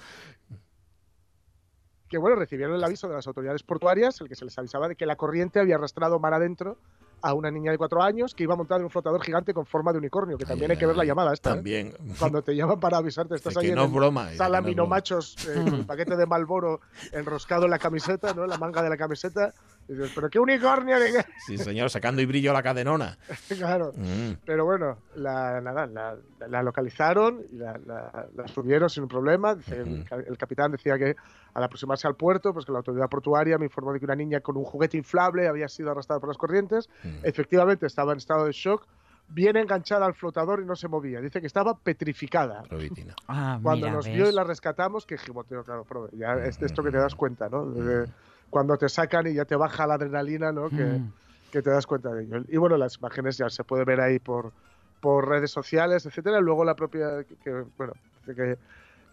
que 2.08 2.16
bueno, 2.18 2.36
recibieron 2.36 2.74
el 2.74 2.82
aviso 2.82 3.06
de 3.08 3.14
las 3.14 3.26
autoridades 3.26 3.62
portuarias, 3.62 4.20
el 4.20 4.28
que 4.28 4.34
se 4.34 4.44
les 4.44 4.58
avisaba 4.58 4.88
de 4.88 4.96
que 4.96 5.04
la 5.04 5.16
corriente 5.16 5.60
había 5.60 5.74
arrastrado 5.74 6.18
mar 6.18 6.32
adentro 6.32 6.78
a 7.20 7.34
una 7.34 7.50
niña 7.50 7.72
de 7.72 7.78
cuatro 7.78 8.02
años 8.02 8.34
que 8.34 8.44
iba 8.44 8.54
montada 8.56 8.78
en 8.78 8.84
un 8.84 8.90
flotador 8.90 9.22
gigante 9.22 9.52
con 9.52 9.66
forma 9.66 9.92
de 9.92 9.98
unicornio, 9.98 10.38
que 10.38 10.44
también 10.44 10.70
hay 10.70 10.76
que 10.76 10.86
ver 10.86 10.96
la 10.96 11.04
llamada 11.04 11.34
esta. 11.34 11.50
¿eh? 11.50 11.54
También. 11.54 11.92
Cuando 12.18 12.42
te 12.42 12.54
llaman 12.54 12.78
para 12.80 12.98
avisarte, 12.98 13.34
estás 13.34 13.56
ahí 13.56 13.70
en 13.70 13.74
no 13.74 13.84
es 13.84 13.92
broma, 13.92 14.24
no 14.24 14.30
es 14.30 14.36
Salamino 14.36 14.84
broma. 14.84 14.96
machos, 14.96 15.36
eh, 15.48 15.54
con 15.54 15.74
el 15.74 15.84
paquete 15.86 16.16
de 16.16 16.26
Malboro 16.26 16.80
enroscado 17.12 17.64
en 17.64 17.72
la 17.72 17.78
camiseta, 17.78 18.32
¿no? 18.34 18.44
En 18.44 18.50
la 18.50 18.56
manga 18.58 18.82
de 18.82 18.88
la 18.88 18.96
camiseta. 18.96 19.52
Dices, 19.88 20.12
pero 20.14 20.28
qué 20.28 20.38
unicornio, 20.38 21.00
¿de 21.00 21.12
qué?". 21.12 21.24
Sí, 21.46 21.56
señor, 21.56 21.88
sacando 21.90 22.20
y 22.20 22.26
brillo 22.26 22.50
a 22.50 22.54
la 22.54 22.62
cadenona. 22.62 23.16
claro. 23.58 23.92
Mm. 23.96 24.32
Pero 24.44 24.64
bueno, 24.66 24.98
la, 25.16 25.60
nada, 25.62 25.86
la, 25.86 26.16
la 26.46 26.62
localizaron 26.62 27.42
y 27.50 27.56
la, 27.56 27.78
la- 27.86 28.26
la 28.34 28.48
subieron 28.48 28.90
sin 28.90 29.08
problema. 29.08 29.54
Dice, 29.54 29.78
el, 29.80 30.04
ca- 30.04 30.16
el 30.16 30.36
capitán 30.36 30.70
decía 30.72 30.98
que 30.98 31.16
al 31.54 31.64
aproximarse 31.64 32.06
al 32.06 32.16
puerto, 32.16 32.52
pues 32.52 32.66
que 32.66 32.72
la 32.72 32.78
autoridad 32.78 33.08
portuaria 33.08 33.56
me 33.58 33.64
informó 33.64 33.92
de 33.92 33.98
que 33.98 34.04
una 34.04 34.14
niña 34.14 34.40
con 34.40 34.56
un 34.58 34.64
juguete 34.64 34.96
inflable 34.98 35.48
había 35.48 35.68
sido 35.68 35.90
arrastrada 35.90 36.20
por 36.20 36.28
las 36.28 36.36
corrientes. 36.38 36.88
Mm. 37.02 37.20
Efectivamente, 37.24 37.86
estaba 37.86 38.12
en 38.12 38.18
estado 38.18 38.44
de 38.44 38.52
shock, 38.52 38.86
bien 39.30 39.56
enganchada 39.56 40.04
al 40.06 40.14
flotador 40.14 40.60
y 40.62 40.66
no 40.66 40.74
se 40.76 40.88
movía. 40.88 41.20
Dice 41.20 41.40
que 41.40 41.46
estaba 41.46 41.78
petrificada. 41.78 42.62
Provitina. 42.62 43.14
Ah, 43.26 43.58
Cuando 43.62 43.86
mira, 43.86 43.96
nos 43.96 44.06
¿ves? 44.06 44.14
vio 44.14 44.28
y 44.28 44.32
la 44.34 44.44
rescatamos, 44.44 45.04
que 45.06 45.18
gimoteo, 45.18 45.64
claro, 45.64 45.84
pero 45.88 46.08
ya 46.12 46.34
es 46.44 46.58
de 46.58 46.66
esto 46.66 46.82
que 46.82 46.90
te 46.90 46.98
das 46.98 47.14
cuenta, 47.14 47.48
¿no? 47.48 47.64
De- 47.66 48.06
cuando 48.50 48.76
te 48.78 48.88
sacan 48.88 49.26
y 49.26 49.34
ya 49.34 49.44
te 49.44 49.56
baja 49.56 49.86
la 49.86 49.94
adrenalina, 49.94 50.52
¿no? 50.52 50.68
Que, 50.70 50.84
Mm. 50.84 51.12
que 51.50 51.62
te 51.62 51.70
das 51.70 51.86
cuenta 51.86 52.10
de 52.12 52.24
ello. 52.24 52.36
Y 52.48 52.56
bueno, 52.56 52.76
las 52.76 52.98
imágenes 52.98 53.36
ya 53.38 53.48
se 53.50 53.64
puede 53.64 53.84
ver 53.84 54.00
ahí 54.00 54.18
por, 54.18 54.52
por 55.00 55.28
redes 55.28 55.50
sociales, 55.50 56.04
etcétera. 56.06 56.40
Luego 56.40 56.64
la 56.64 56.74
propia, 56.74 57.24
que, 57.24 57.36
que, 57.36 57.64
bueno, 57.76 57.92
que 58.26 58.58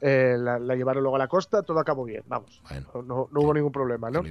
eh, 0.02 0.36
la, 0.38 0.60
la 0.60 0.76
llevaron 0.76 1.04
luego 1.04 1.16
a 1.16 1.20
la 1.20 1.28
costa, 1.28 1.64
todo 1.64 1.80
acabó 1.80 2.04
bien, 2.04 2.24
vamos. 2.28 2.62
No, 2.94 3.02
no- 3.02 3.30
no 3.32 3.42
hubo 3.42 3.54
ningún 3.54 3.72
problema, 3.72 4.10
¿no? 4.12 4.22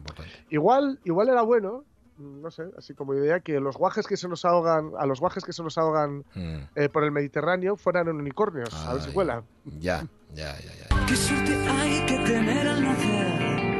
Igual, 0.50 1.00
igual 1.05 1.28
era 1.30 1.42
bueno, 1.42 1.84
no 2.18 2.50
sé, 2.50 2.64
así 2.78 2.94
como 2.94 3.14
idea, 3.14 3.40
que 3.40 3.59
los 3.61 3.76
guajes 3.76 4.07
que 4.07 4.16
se 4.16 4.28
nos 4.28 4.44
ahogan, 4.44 4.92
a 4.98 5.07
los 5.07 5.20
guajes 5.20 5.42
que 5.44 5.52
se 5.52 5.62
nos 5.62 5.78
ahogan 5.78 6.24
Mm. 6.34 6.59
eh, 6.76 6.88
por 6.90 7.02
el 7.05 7.11
Mediterráneo 7.12 7.76
fueran 7.76 8.09
en 8.09 8.16
unicornios, 8.16 8.72
a 8.86 8.92
ver 8.92 9.02
si 9.02 9.09
Ay. 9.09 9.14
vuelan. 9.14 9.44
Ya, 9.64 10.05
ya, 10.34 10.55
ya, 10.61 10.70
ya. 10.90 11.07
Qué 11.07 11.16
suerte 11.16 11.55
hay 11.68 12.05
que 12.07 12.18
tener 12.18 12.68
al 12.68 12.82
nacer. 12.82 13.74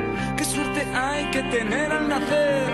Hay 0.95 1.31
que 1.31 1.43
tener 1.45 1.91
al 1.93 2.09
nacer. 2.09 2.73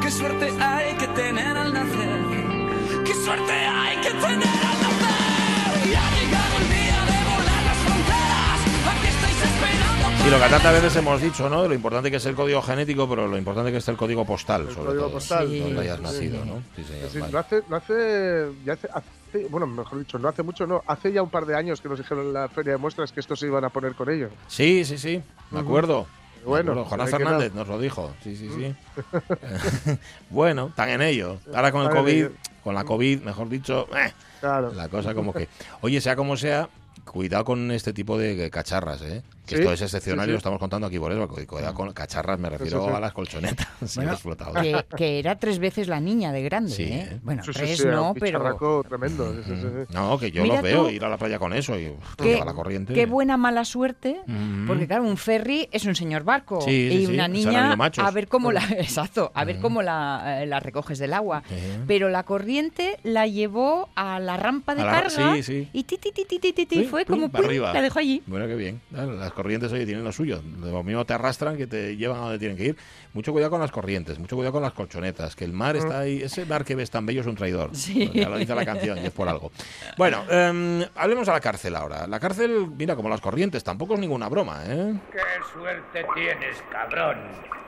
Qué 0.00 0.10
suerte 0.10 0.50
hay 0.60 0.94
que 0.96 1.06
tener 1.08 1.56
al 1.56 1.72
nacer. 1.72 3.04
Qué 3.04 3.14
suerte 3.14 3.52
hay 3.52 3.96
que 4.00 4.10
tener 4.10 4.24
al 4.32 4.82
nacer. 4.82 5.88
Y 5.90 5.94
ha 5.94 6.10
llegado 6.10 6.56
el 6.60 6.68
día 6.68 7.04
de 7.04 7.24
volar 7.30 7.62
las 7.64 7.76
fronteras. 7.78 8.60
Aquí 8.96 9.06
estáis 9.06 9.42
esperando. 9.42 10.24
Sí, 10.24 10.30
lo 10.30 10.38
que 10.40 10.48
tantas 10.48 10.72
veces 10.72 10.96
hemos 10.96 11.20
dicho, 11.20 11.48
¿no? 11.50 11.62
De 11.62 11.68
lo 11.68 11.74
importante 11.74 12.10
que 12.10 12.16
es 12.16 12.26
el 12.26 12.34
código 12.34 12.62
genético, 12.62 13.08
pero 13.08 13.28
lo 13.28 13.36
importante 13.36 13.70
que 13.70 13.78
es 13.78 13.88
el 13.88 13.96
código 13.96 14.24
postal, 14.24 14.68
sobre 14.72 14.86
código 14.86 15.02
todo. 15.04 15.12
postal. 15.12 15.46
Donde 15.46 15.74
Sí, 15.74 15.78
hayas 15.80 15.96
sí. 15.98 16.02
nacido, 16.02 16.44
¿no? 16.44 16.62
Sí, 16.76 16.84
señor. 16.84 17.10
Sí, 17.10 17.18
vale. 17.18 17.32
no 17.32 17.38
hace, 17.38 17.62
no 17.68 17.76
hace, 17.76 18.48
ya 18.64 18.72
hace, 18.74 18.88
hace- 18.92 19.46
bueno, 19.50 19.66
mejor 19.66 19.98
dicho, 19.98 20.18
no 20.18 20.28
hace 20.28 20.42
mucho, 20.42 20.66
no, 20.66 20.82
hace 20.86 21.12
ya 21.12 21.22
un 21.22 21.30
par 21.30 21.46
de 21.46 21.56
años 21.56 21.80
que 21.80 21.88
nos 21.88 21.98
dijeron 21.98 22.26
en 22.26 22.32
la 22.34 22.48
feria 22.48 22.72
de 22.72 22.78
muestras 22.78 23.12
que 23.12 23.20
esto 23.20 23.34
se 23.36 23.46
iban 23.46 23.64
a 23.64 23.68
poner 23.70 23.94
con 23.94 24.08
ellos. 24.10 24.30
Sí, 24.46 24.84
sí, 24.84 24.96
sí, 24.98 25.22
me 25.50 25.60
Ujú. 25.60 25.68
acuerdo. 25.68 26.06
Bueno. 26.44 26.84
Jonás 26.84 27.10
Fernández 27.10 27.52
no. 27.52 27.60
nos 27.60 27.68
lo 27.68 27.78
dijo. 27.78 28.12
Sí, 28.22 28.36
sí, 28.36 28.48
sí. 28.56 28.74
bueno, 30.30 30.68
están 30.68 30.88
en 30.90 31.02
ello. 31.02 31.38
Ahora 31.54 31.72
con 31.72 31.82
el 31.82 31.90
COVID, 31.90 32.26
con 32.64 32.74
la 32.74 32.84
COVID, 32.84 33.22
mejor 33.22 33.48
dicho, 33.48 33.86
eh, 33.96 34.12
Claro. 34.40 34.72
la 34.74 34.88
cosa 34.88 35.14
como 35.14 35.32
que. 35.32 35.48
Oye, 35.82 36.00
sea 36.00 36.16
como 36.16 36.36
sea, 36.36 36.68
cuidado 37.04 37.44
con 37.44 37.70
este 37.70 37.92
tipo 37.92 38.18
de 38.18 38.50
cacharras, 38.50 39.02
¿eh? 39.02 39.22
Que 39.46 39.56
Sí, 39.56 39.60
esto 39.62 39.72
es 39.72 39.82
excepcional 39.82 40.24
sí, 40.24 40.26
sí. 40.26 40.30
y 40.30 40.32
lo 40.32 40.38
estamos 40.38 40.58
contando 40.60 40.86
aquí 40.86 40.98
por 40.98 41.10
eso. 41.12 41.26
con 41.74 41.92
cacharras, 41.92 42.38
me 42.38 42.48
refiero 42.48 42.82
sí, 42.84 42.88
sí. 42.90 42.96
a 42.96 43.00
las 43.00 43.12
colchonetas. 43.12 43.68
Bueno, 43.96 44.16
que, 44.62 44.96
que 44.96 45.18
era 45.18 45.36
tres 45.38 45.58
veces 45.58 45.88
la 45.88 46.00
niña 46.00 46.32
de 46.32 46.42
grande, 46.42 46.70
Sí, 46.70 46.84
¿eh? 46.84 47.18
Bueno, 47.22 47.42
tres 47.44 47.84
no, 47.84 48.10
un 48.10 48.14
pero... 48.14 48.82
tremendo. 48.88 49.34
sí, 49.34 49.40
sí, 49.46 49.54
sí. 49.60 49.94
No, 49.94 50.18
que 50.18 50.30
yo 50.30 50.42
Mira 50.42 50.54
los 50.56 50.62
veo 50.64 50.84
tú 50.84 50.90
ir 50.90 51.04
a 51.04 51.08
la 51.08 51.16
playa 51.18 51.38
con 51.38 51.52
eso 51.52 51.78
y 51.78 51.92
Qué, 52.16 52.34
toda 52.34 52.44
la 52.44 52.54
corriente. 52.54 52.94
qué 52.94 53.06
buena 53.06 53.36
mala 53.36 53.64
suerte, 53.64 54.20
Mm. 54.26 54.66
porque 54.66 54.86
claro, 54.86 55.04
un 55.04 55.16
ferry 55.16 55.68
es 55.72 55.84
un 55.84 55.94
señor 55.94 56.22
barco 56.24 56.60
y 56.68 57.06
sí, 57.06 57.06
una 57.12 57.26
un 57.26 57.32
niña 57.32 57.72
a 57.98 58.10
ver 58.10 58.28
cómo 58.28 58.52
la 58.52 58.62
exacto, 58.78 59.32
a 59.34 59.44
ver 59.44 59.58
cómo 59.58 59.82
la, 59.82 60.42
eh, 60.42 60.46
la 60.46 60.60
recoges 60.60 60.98
del 60.98 61.12
agua. 61.12 61.42
Eh. 61.50 61.78
Pero 61.86 62.08
la 62.08 62.22
corriente 62.22 62.98
la 63.02 63.26
llevó 63.26 63.88
a 63.96 64.20
la 64.20 64.36
rampa 64.36 64.74
de 64.74 64.82
carga 64.82 65.34
sí, 65.36 65.42
sí. 65.42 65.68
y 65.72 65.84
ti, 65.84 65.98
ti, 65.98 66.12
ti, 66.12 66.24
ti, 66.24 66.38
ti, 66.38 66.52
ti, 66.52 66.66
ti, 66.66 66.78
Sí, 66.80 66.84
fue 66.84 67.04
como 67.04 67.28
la 67.32 67.82
dejó 67.82 67.98
allí. 67.98 68.22
Bueno, 68.26 68.46
qué 68.46 68.54
bien. 68.54 68.80
Las 68.90 69.32
corrientes, 69.42 69.72
oye, 69.72 69.84
tienen 69.84 70.04
lo 70.04 70.12
suyo. 70.12 70.40
Lo 70.60 70.84
mismo 70.84 71.04
te 71.04 71.14
arrastran 71.14 71.56
que 71.56 71.66
te 71.66 71.96
llevan 71.96 72.18
a 72.18 72.20
donde 72.22 72.38
tienen 72.38 72.56
que 72.56 72.64
ir. 72.66 72.76
Mucho 73.12 73.32
cuidado 73.32 73.50
con 73.50 73.60
las 73.60 73.72
corrientes, 73.72 74.18
mucho 74.18 74.36
cuidado 74.36 74.52
con 74.52 74.62
las 74.62 74.72
colchonetas, 74.72 75.34
que 75.34 75.44
el 75.44 75.52
mar 75.52 75.74
está 75.74 75.98
ahí. 75.98 76.22
Ese 76.22 76.46
mar 76.46 76.64
que 76.64 76.76
ves 76.76 76.90
tan 76.90 77.04
bello 77.04 77.22
es 77.22 77.26
un 77.26 77.34
traidor. 77.34 77.74
Sí. 77.74 78.10
Ya 78.14 78.28
lo 78.28 78.38
dice 78.38 78.54
la 78.54 78.64
canción 78.64 78.98
y 78.98 79.06
es 79.06 79.10
por 79.10 79.28
algo. 79.28 79.50
Bueno, 79.98 80.24
em, 80.30 80.84
hablemos 80.94 81.28
a 81.28 81.32
la 81.32 81.40
cárcel 81.40 81.74
ahora. 81.74 82.06
La 82.06 82.20
cárcel, 82.20 82.68
mira, 82.76 82.94
como 82.94 83.08
las 83.08 83.20
corrientes, 83.20 83.64
tampoco 83.64 83.94
es 83.94 84.00
ninguna 84.00 84.28
broma, 84.28 84.62
¿eh? 84.66 84.94
¡Qué 85.10 85.18
suerte 85.52 86.06
tienes, 86.14 86.62
cabrón! 86.70 87.18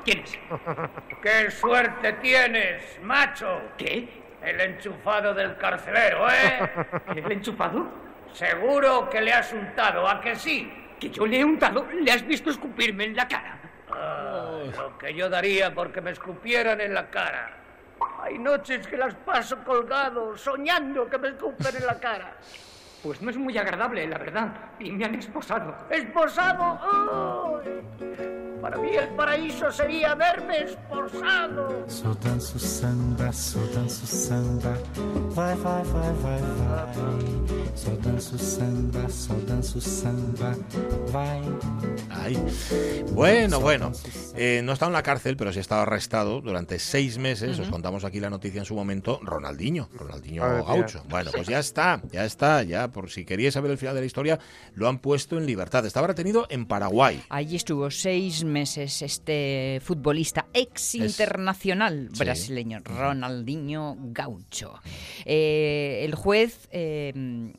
¿Quién 0.04 0.20
es? 0.20 0.38
¡Qué 1.22 1.50
suerte 1.50 2.12
tienes, 2.22 2.82
macho! 3.02 3.60
¿Qué? 3.76 4.22
El 4.42 4.60
enchufado 4.60 5.34
del 5.34 5.56
carcelero, 5.56 6.30
¿eh? 6.30 6.70
¿El 7.16 7.32
enchufado? 7.32 7.86
Seguro 8.32 9.08
que 9.10 9.20
le 9.20 9.32
has 9.32 9.52
untado, 9.52 10.08
¿a 10.08 10.20
que 10.20 10.36
sí? 10.36 10.70
¿Que 10.98 11.10
yo 11.10 11.26
le 11.26 11.40
he 11.40 11.44
untado? 11.44 11.86
¿Le 12.00 12.10
has 12.12 12.26
visto 12.26 12.50
escupirme 12.50 13.04
en 13.04 13.16
la 13.16 13.28
cara? 13.28 13.58
Ah, 13.90 14.62
lo 14.76 14.98
que 14.98 15.14
yo 15.14 15.28
daría 15.28 15.74
porque 15.74 16.00
me 16.00 16.10
escupieran 16.10 16.80
en 16.80 16.94
la 16.94 17.10
cara. 17.10 17.56
Hay 18.22 18.38
noches 18.38 18.86
que 18.86 18.96
las 18.96 19.14
paso 19.14 19.62
colgado, 19.64 20.36
soñando 20.36 21.08
que 21.08 21.18
me 21.18 21.28
escupen 21.28 21.76
en 21.76 21.86
la 21.86 21.98
cara. 21.98 22.36
Pues 23.02 23.20
no 23.20 23.30
es 23.30 23.36
muy 23.36 23.56
agradable, 23.58 24.06
la 24.06 24.18
verdad. 24.18 24.48
Y 24.78 24.90
me 24.90 25.04
han 25.04 25.14
esposado. 25.14 25.76
¿Esposado? 25.90 27.60
¡Ay! 27.62 28.53
Para 28.64 28.78
mí 28.78 28.96
el 28.96 29.08
paraíso 29.08 29.70
sería 29.70 30.14
verme 30.14 30.62
esposado. 30.62 31.84
Só 31.86 32.14
danço 32.14 32.58
samba, 32.58 33.30
só 33.30 33.58
danço 33.74 34.06
samba. 34.06 34.78
Vai, 35.34 35.54
vai, 35.56 35.84
vai, 35.84 36.12
vai, 36.22 36.40
vai. 36.40 37.74
Só 37.74 37.90
danço 38.02 38.38
samba, 38.38 39.06
só 39.10 39.34
danço 39.46 39.82
samba. 39.82 40.56
Vai. 41.12 41.42
Ay. 42.08 42.38
Bueno, 43.12 43.60
bueno. 43.60 43.92
Eh, 44.34 44.62
no 44.64 44.72
estaba 44.72 44.88
en 44.88 44.94
la 44.94 45.02
cárcel, 45.02 45.36
pero 45.36 45.52
sí 45.52 45.60
estaba 45.60 45.82
arrestado 45.82 46.40
durante 46.40 46.78
seis 46.78 47.18
meses. 47.18 47.58
Os 47.58 47.68
contamos 47.68 48.02
aquí 48.02 48.18
la 48.18 48.30
noticia 48.30 48.60
en 48.60 48.64
su 48.64 48.74
momento. 48.74 49.20
Ronaldinho, 49.22 49.90
Ronaldinho 49.92 50.42
mía. 50.42 50.62
Gaucho. 50.66 51.02
Bueno, 51.10 51.32
pues 51.34 51.48
ya 51.48 51.58
está, 51.58 52.00
ya 52.10 52.24
está, 52.24 52.62
ya. 52.62 52.88
Por 52.88 53.10
si 53.10 53.26
queríais 53.26 53.52
saber 53.52 53.72
el 53.72 53.76
final 53.76 53.94
de 53.94 54.00
la 54.00 54.06
historia, 54.06 54.38
lo 54.72 54.88
han 54.88 55.00
puesto 55.00 55.36
en 55.36 55.44
libertad. 55.44 55.84
Estaba 55.84 56.06
retenido 56.06 56.46
en 56.48 56.64
Paraguay. 56.64 57.22
Allí 57.28 57.56
estuvo 57.56 57.90
seis 57.90 58.42
meses 58.42 58.53
este 58.56 59.80
futbolista 59.82 60.46
ex 60.52 60.94
internacional 60.94 62.08
brasileño, 62.16 62.80
Ronaldinho 62.84 63.96
Gaucho. 63.98 64.80
Eh, 65.24 66.02
el 66.04 66.14
juez 66.14 66.68
eh, 66.70 67.12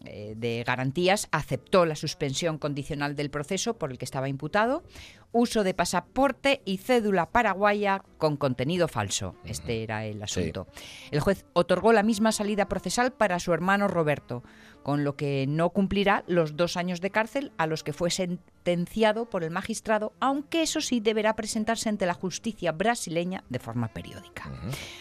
eh, 0.06 0.34
de 0.36 0.64
garantías 0.66 1.28
aceptó 1.32 1.86
la 1.86 1.96
suspensión 1.96 2.58
condicional 2.58 3.16
del 3.16 3.30
proceso 3.30 3.78
por 3.78 3.92
el 3.92 3.98
que 3.98 4.06
estaba 4.06 4.30
imputado, 4.30 4.84
uso 5.32 5.64
de 5.66 5.74
pasaporte 5.74 6.62
y 6.64 6.78
cédula 6.78 7.30
paraguaya 7.30 8.02
con 8.18 8.38
contenido 8.38 8.88
falso. 8.88 9.36
Este 9.44 9.84
era 9.84 10.06
el 10.06 10.24
asunto. 10.24 10.68
El 11.12 11.20
juez 11.20 11.46
otorgó 11.54 11.92
la 11.92 12.04
misma 12.04 12.32
salida 12.32 12.70
procesal 12.70 13.12
para 13.12 13.40
su 13.40 13.52
hermano 13.54 13.90
Roberto, 13.90 14.44
con 14.86 15.04
lo 15.04 15.16
que 15.16 15.48
no 15.48 15.72
cumplirá 15.72 16.24
los 16.28 16.56
dos 16.56 16.78
años 16.78 17.02
de 17.02 17.10
cárcel 17.10 17.52
a 17.58 17.66
los 17.66 17.84
que 17.84 17.92
fue 17.92 18.12
sentenciado 18.12 19.28
por 19.28 19.44
el 19.44 19.50
magistrado, 19.50 20.14
aunque 20.20 20.62
eso 20.62 20.80
sí 20.80 21.00
deberá 21.00 21.36
presentarse 21.36 21.90
ante 21.90 22.06
la 22.06 22.14
justicia 22.14 22.72
brasileña 22.72 23.44
de 23.50 23.58
forma 23.58 23.88
periódica. 23.88 24.52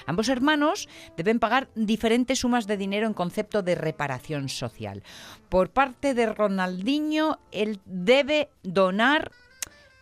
Ambos 0.07 0.31
hermanos 0.31 0.89
deben 1.19 1.39
pagar 1.39 1.69
diferentes 1.75 2.39
sumas 2.39 2.67
de 2.67 2.79
dinero 2.79 3.07
en 3.07 3.13
concepto 3.13 3.63
de 3.63 3.75
reparación 3.75 4.49
social. 4.49 5.03
Por 5.51 5.69
parte 5.69 6.15
de 6.15 6.33
Ronaldinho, 6.33 7.39
él 7.53 7.79
debe 7.85 8.49
donar 8.63 9.33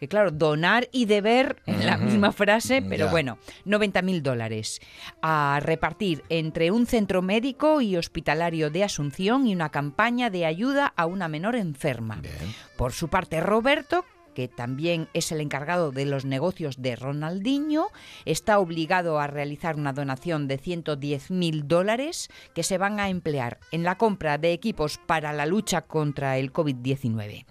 que 0.02 0.08
claro, 0.08 0.32
donar 0.32 0.88
y 0.90 1.04
deber 1.04 1.62
en 1.66 1.86
la 1.86 1.96
misma 1.96 2.32
frase, 2.32 2.82
pero 2.82 3.04
Ya. 3.06 3.10
bueno, 3.12 3.38
90 3.66 4.02
mil 4.02 4.20
dólares 4.20 4.80
a 5.22 5.60
repartir 5.62 6.24
entre 6.28 6.72
un 6.72 6.86
centro 6.86 7.22
médico 7.22 7.80
y 7.80 7.96
hospitalario 7.96 8.68
de 8.68 8.82
Asunción 8.82 9.46
y 9.46 9.54
una 9.54 9.68
campaña 9.68 10.28
de 10.28 10.44
ayuda 10.44 10.92
a 10.96 11.06
una 11.06 11.28
menor 11.28 11.54
enferma. 11.54 12.20
Por 12.76 12.92
su 12.92 13.06
parte, 13.06 13.40
Roberto, 13.40 14.04
que 14.34 14.48
también 14.48 15.08
es 15.14 15.32
el 15.32 15.40
encargado 15.40 15.92
de 15.92 16.04
los 16.04 16.24
negocios 16.24 16.80
de 16.80 16.96
Ronaldinho, 16.96 17.88
está 18.24 18.58
obligado 18.58 19.18
a 19.20 19.26
realizar 19.26 19.76
una 19.76 19.92
donación 19.92 20.48
de 20.48 20.58
110 20.58 21.30
mil 21.30 21.68
dólares 21.68 22.28
que 22.54 22.62
se 22.62 22.78
van 22.78 23.00
a 23.00 23.08
emplear 23.08 23.58
en 23.70 23.82
la 23.82 23.96
compra 23.98 24.38
de 24.38 24.52
equipos 24.52 24.98
para 24.98 25.32
la 25.32 25.46
lucha 25.46 25.82
contra 25.82 26.38
el 26.38 26.52
COVID-19. 26.52 27.44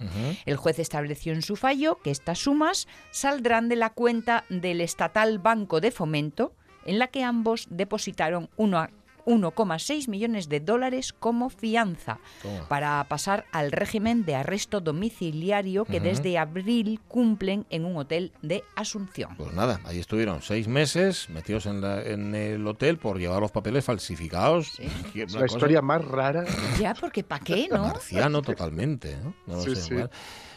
El 0.46 0.56
juez 0.58 0.80
estableció 0.80 1.34
en 1.34 1.42
su 1.42 1.56
fallo 1.56 2.00
que 2.04 2.12
estas 2.12 2.40
sumas 2.40 2.88
saldrán 3.12 3.70
de 3.70 3.76
la 3.76 3.90
cuenta 3.92 4.46
del 4.50 4.82
estatal 4.82 5.40
Banco 5.40 5.82
de 5.82 5.92
Fomento, 5.92 6.54
en 6.86 6.98
la 7.00 7.08
que 7.08 7.24
ambos 7.24 7.68
depositaron 7.70 8.50
uno 8.58 8.80
a- 8.80 8.90
1,6 9.26 10.08
millones 10.08 10.50
de 10.50 10.60
dólares 10.60 11.14
como 11.14 11.50
fianza 11.50 12.20
Toma. 12.42 12.68
para 12.68 13.04
pasar 13.06 13.46
al 13.52 13.72
régimen 13.72 14.26
de 14.26 14.36
arresto 14.36 14.82
domiciliario 14.82 15.86
que 15.86 16.00
desde 16.00 16.38
abril 16.38 17.00
cumplen 17.08 17.66
en 17.70 17.86
un 17.86 17.98
hotel 17.98 18.32
de 18.42 18.64
Asunción. 18.76 19.36
Pues 19.38 19.54
nada, 19.54 19.80
ahí 19.86 20.00
estuvieron 20.00 20.42
seis 20.42 20.68
meses 20.68 21.30
metidos 21.30 21.66
en, 21.66 21.82
la- 21.82 22.02
en 22.04 22.34
el 22.36 22.66
hotel 22.66 22.98
por 22.98 23.18
llevar 23.20 23.42
los 23.42 23.52
papeles 23.52 23.86
falsificados. 23.86 24.80
Es 25.16 25.34
la 25.34 25.42
cosa 25.42 25.56
historia 25.58 25.82
más 25.82 26.04
rara. 26.06 26.46
Ya, 26.80 26.94
porque 26.94 27.24
¿para 27.24 27.44
qué, 27.44 27.68
no? 27.72 27.84
Marciano 27.84 28.42
totalmente, 28.42 29.18
¿no? 29.24 29.34
No 29.46 29.56
lo 29.56 29.62
Sí, 29.62 29.76
sé, 29.76 29.82
sí. 29.82 29.94
bueno. 29.94 30.10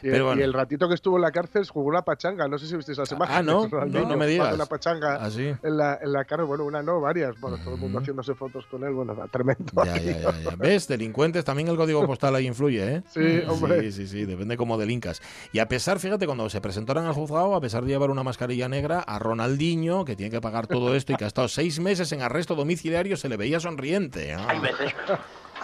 Y, 0.03 0.09
Pero 0.11 0.17
y 0.25 0.27
bueno. 0.27 0.45
el 0.45 0.53
ratito 0.53 0.87
que 0.87 0.95
estuvo 0.95 1.17
en 1.17 1.23
la 1.23 1.33
cárcel 1.33 1.67
jugó 1.67 1.89
una 1.89 2.03
pachanga. 2.03 2.47
No 2.47 2.59
sé 2.59 2.67
si 2.67 2.77
visteis 2.77 2.99
las 2.99 3.11
imágenes. 3.13 3.39
Ah, 3.39 3.43
no, 3.43 3.67
no, 3.87 4.07
no 4.09 4.17
me 4.19 4.27
digas. 4.27 4.55
Una 4.55 4.67
pachanga 4.67 5.17
Ah, 5.19 5.31
sí. 5.31 5.47
en, 5.63 5.77
la, 5.79 5.99
en 6.03 6.13
la 6.13 6.25
cara. 6.27 6.45
Bueno, 6.45 6.65
una 6.65 6.83
no, 6.83 7.01
varias. 7.01 7.41
Bueno, 7.41 7.57
todo 7.65 7.75
el 7.75 7.81
mundo 7.81 8.01
haciéndose 8.01 8.35
fotos 8.35 8.54
con 8.71 8.85
él. 8.85 8.93
Bueno, 8.93 9.13
era 9.13 9.27
tremendo. 9.27 9.85
Ya, 9.85 9.97
ya, 9.97 10.21
ya, 10.21 10.41
ya. 10.41 10.57
¿Ves? 10.57 10.87
Delincuentes, 10.87 11.45
también 11.45 11.69
el 11.69 11.77
código 11.77 12.07
postal 12.07 12.35
ahí 12.37 12.47
influye, 12.47 12.97
¿eh? 12.97 13.03
Sí, 13.09 13.43
hombre. 13.49 13.83
Sí, 13.83 13.93
sí, 13.93 14.07
sí, 14.07 14.25
depende 14.25 14.57
cómo 14.57 14.79
delincas. 14.79 15.21
Y 15.53 15.59
a 15.59 15.69
pesar, 15.69 15.99
fíjate, 15.99 16.27
cuando 16.27 16.49
se 16.49 16.61
presentaron 16.61 17.07
al 17.07 17.15
juzgado, 17.15 17.55
a 17.55 17.61
pesar 17.61 17.83
de 17.83 17.89
llevar 17.89 18.11
una 18.11 18.23
mascarilla 18.23 18.69
negra, 18.69 19.01
a 19.01 19.19
Ronaldinho, 19.19 20.05
que 20.05 20.17
tiene 20.17 20.31
que 20.31 20.41
pagar 20.41 20.67
todo 20.67 20.95
esto 20.95 21.13
y 21.13 21.17
que 21.17 21.25
ha 21.25 21.29
estado 21.29 21.49
seis 21.49 21.81
meses 21.81 22.13
en 22.13 22.23
arresto 22.23 22.55
domiciliario, 22.55 23.17
se 23.17 23.29
le 23.29 23.37
veía 23.37 23.61
sonriente. 23.61 24.35
¿no? 24.37 24.49
Hay 24.49 24.61
veces 24.61 24.95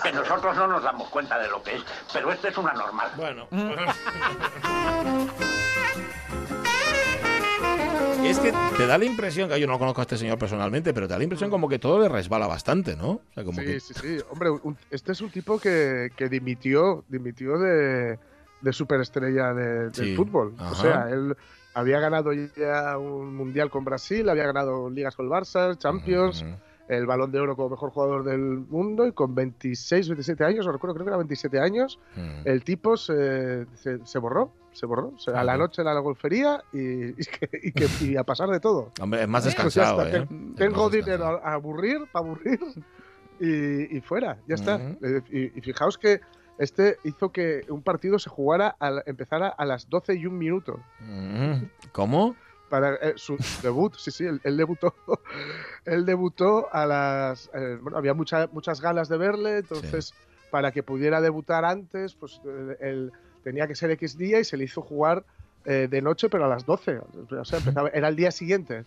que 0.03 0.13
nosotros 0.13 0.57
no 0.57 0.67
nos 0.67 0.83
damos 0.83 1.09
cuenta 1.11 1.39
de 1.39 1.49
lo 1.49 1.63
que 1.63 1.77
es, 1.77 1.83
pero 2.13 2.33
este 2.33 2.49
es 2.49 2.59
una 2.59 2.73
normal. 2.73 3.11
Bueno. 3.17 3.47
Es 8.25 8.39
que 8.39 8.53
te 8.77 8.87
da 8.87 8.97
la 8.99 9.05
impresión, 9.05 9.49
que 9.49 9.59
yo 9.61 9.67
no 9.67 9.79
conozco 9.79 10.01
a 10.01 10.03
este 10.03 10.17
señor 10.17 10.39
personalmente, 10.39 10.95
pero 10.95 11.07
te 11.09 11.13
da 11.15 11.19
la 11.19 11.25
impresión 11.25 11.51
como 11.51 11.69
que 11.69 11.79
todo 11.79 12.01
le 12.01 12.09
resbala 12.09 12.47
bastante, 12.47 12.95
¿no? 12.97 13.11
O 13.11 13.23
sea, 13.35 13.45
como 13.45 13.61
sí, 13.61 13.67
que... 13.67 13.81
sí, 13.81 13.95
sí. 13.95 14.19
Hombre, 14.31 14.51
un- 14.51 14.77
este 14.91 15.13
es 15.13 15.21
un 15.21 15.31
tipo 15.31 15.59
que, 15.59 16.11
que 16.17 16.29
dimitió, 16.29 17.05
dimitió 17.09 17.59
de, 17.59 18.19
de 18.61 18.73
superestrella 18.73 19.53
de- 19.53 19.91
del 19.91 19.95
Sí. 19.95 20.15
fútbol. 20.17 20.55
Ajá. 20.59 20.71
O 20.71 20.75
sea, 20.77 21.09
él 21.11 21.37
había 21.75 21.99
ganado 21.99 22.33
ya 22.33 22.97
un 22.99 23.35
mundial 23.35 23.69
con 23.71 23.85
Brasil, 23.85 24.29
había 24.29 24.47
ganado 24.47 24.89
ligas 24.91 25.17
con 25.17 25.27
el 25.27 25.33
Barça, 25.33 25.77
Champions, 25.77 26.45
el 26.91 27.07
balón 27.07 27.31
de 27.33 27.39
oro 27.41 27.55
como 27.57 27.71
mejor 27.71 27.91
jugador 27.91 28.25
del 28.25 28.41
mundo 28.41 29.07
y 29.07 29.13
con 29.13 29.35
26, 29.35 30.09
27 30.09 30.45
años, 30.45 30.67
no 30.67 30.73
recuerdo, 30.73 30.95
creo 30.95 31.05
que 31.07 31.11
era 31.11 31.17
27 31.19 31.61
años, 31.61 31.99
Mm. 32.17 32.43
el 32.47 32.65
tipo 32.65 32.97
se, 32.97 33.67
se, 33.77 34.05
se 34.05 34.19
borró, 34.19 34.53
se 34.73 34.87
borró. 34.87 35.13
O 35.15 35.19
sea, 35.19 35.41
a 35.41 35.45
la 35.45 35.57
noche 35.57 35.83
era 35.83 35.95
la 35.95 36.01
golfería 36.01 36.63
y, 36.73 36.79
y 37.11 37.25
que, 37.25 37.49
y 37.63 37.73
que- 37.73 37.89
y 38.05 38.17
a 38.17 38.25
pasar 38.25 38.49
de 38.51 38.61
todo. 38.61 38.91
Hombre, 39.01 39.23
es 39.23 39.29
más 39.29 39.45
Pues 39.45 39.55
descansado, 39.55 40.07
¿eh? 40.07 40.27
Tengo 40.57 40.83
más 40.85 40.93
dinero 40.93 41.27
a, 41.27 41.51
a 41.51 41.55
aburrir, 41.55 41.99
para 42.13 42.27
aburrir 42.27 42.59
y, 43.41 44.01
fuera, 44.01 44.39
ya 44.47 44.55
está. 44.55 44.81
Eh, 45.03 45.23
y, 45.31 45.59
y 45.59 45.61
fijaos 45.63 45.97
que 45.97 46.21
este 46.59 46.99
hizo 47.05 47.31
que 47.33 47.63
un 47.71 47.83
partido 47.83 48.19
se 48.19 48.29
jugara, 48.29 48.77
al, 48.79 49.03
empezara 49.07 49.49
a 49.49 49.65
las 49.65 49.89
12 49.89 50.15
y 50.17 50.27
un 50.27 50.37
minuto. 50.37 50.79
Mm. 51.01 51.63
¿Cómo? 51.93 52.37
Para 52.71 52.95
eh, 52.95 53.15
su 53.17 53.37
debut, 53.63 53.95
sí, 53.99 54.11
sí, 54.13 54.25
él, 54.25 54.41
él 54.45 54.57
debutó. 54.57 54.95
él 55.85 56.07
debutó 56.07 56.73
a 56.73 56.87
las. 56.87 57.51
eh, 57.53 57.79
bueno, 57.83 57.99
había 57.99 58.15
mucha- 58.15 58.49
muchas 58.53 58.81
ganas 58.81 59.09
de 59.09 59.19
verle, 59.19 59.59
entonces 59.59 60.15
para 60.51 60.73
que 60.73 60.83
pudiera 60.83 61.21
debutar 61.21 61.65
antes, 61.65 62.15
pues 62.15 62.41
eh, 62.47 62.77
él 62.81 63.13
tenía 63.45 63.67
que 63.67 63.75
ser 63.75 63.91
X 63.93 64.17
día 64.17 64.41
y 64.41 64.45
se 64.45 64.57
le 64.57 64.65
hizo 64.65 64.83
jugar 64.83 65.25
eh, 65.65 65.89
de 65.91 66.01
noche, 66.01 66.29
pero 66.31 66.47
a 66.47 66.49
las 66.49 66.65
12. 66.65 66.99
O 67.39 67.45
sea, 67.45 67.59
empezaba, 67.59 67.89
era 67.93 68.09
el 68.09 68.17
día 68.17 68.31
siguiente. 68.31 68.85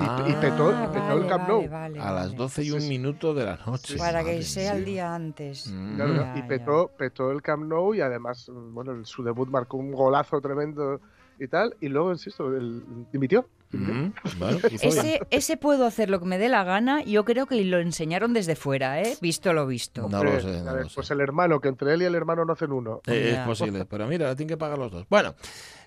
Y- 0.00 0.30
y, 0.30 0.34
petó, 0.40 0.70
Ah, 0.74 0.90
petó 0.92 1.12
el 1.22 1.26
Camp 1.28 1.48
Nou. 1.48 1.68
a 1.72 2.12
las 2.12 2.34
12 2.34 2.64
y 2.64 2.70
un 2.72 2.88
minuto 2.88 3.32
de 3.34 3.44
la 3.44 3.58
noche. 3.66 3.96
Para 3.96 4.22
Madre 4.22 4.36
que 4.38 4.42
sea 4.42 4.74
el 4.76 4.84
día 4.84 5.14
antes. 5.14 5.72
Claro, 5.94 6.14
Ya, 6.16 6.32
y 6.36 6.40
ya. 6.40 6.48
petó, 6.48 6.90
petó 6.96 7.30
el 7.30 7.42
Camp 7.42 7.64
Nou 7.64 7.94
y 7.94 8.00
además, 8.00 8.50
bueno, 8.52 8.92
en 8.92 9.04
su 9.04 9.22
debut 9.22 9.48
marcó 9.48 9.76
un 9.76 9.92
golazo 9.92 10.40
tremendo 10.40 11.00
y 11.38 11.48
tal. 11.48 11.76
Y 11.80 11.88
luego, 11.88 12.12
insisto, 12.12 12.54
él 12.56 12.82
dimitió. 13.12 13.48
Mm, 13.72 14.12
bueno, 14.38 14.58
bien. 14.68 14.80
Ese, 14.80 15.20
ese 15.30 15.56
puedo 15.56 15.86
hacer 15.86 16.08
lo 16.08 16.20
que 16.20 16.26
me 16.26 16.38
dé 16.38 16.48
la 16.48 16.62
gana. 16.64 17.02
Yo 17.02 17.24
creo 17.24 17.46
que 17.46 17.62
lo 17.64 17.78
enseñaron 17.78 18.32
desde 18.32 18.54
fuera, 18.54 19.02
¿eh? 19.02 19.16
Visto 19.20 19.52
lo 19.52 19.66
visto. 19.66 20.08
No 20.08 20.22
lo 20.22 20.40
sé, 20.40 20.62
no 20.62 20.70
a 20.70 20.72
ver, 20.72 20.82
lo 20.84 20.88
sé. 20.88 20.94
Pues 20.94 21.10
el 21.10 21.20
hermano, 21.20 21.60
que 21.60 21.68
entre 21.68 21.92
él 21.94 22.02
y 22.02 22.04
el 22.04 22.14
hermano 22.14 22.44
no 22.44 22.52
hacen 22.52 22.70
uno. 22.72 23.00
Eh, 23.06 23.34
es 23.36 23.38
posible, 23.46 23.84
pero 23.84 24.06
mira, 24.06 24.34
tienen 24.36 24.48
que 24.50 24.56
pagar 24.56 24.78
los 24.78 24.92
dos. 24.92 25.06
Bueno, 25.10 25.34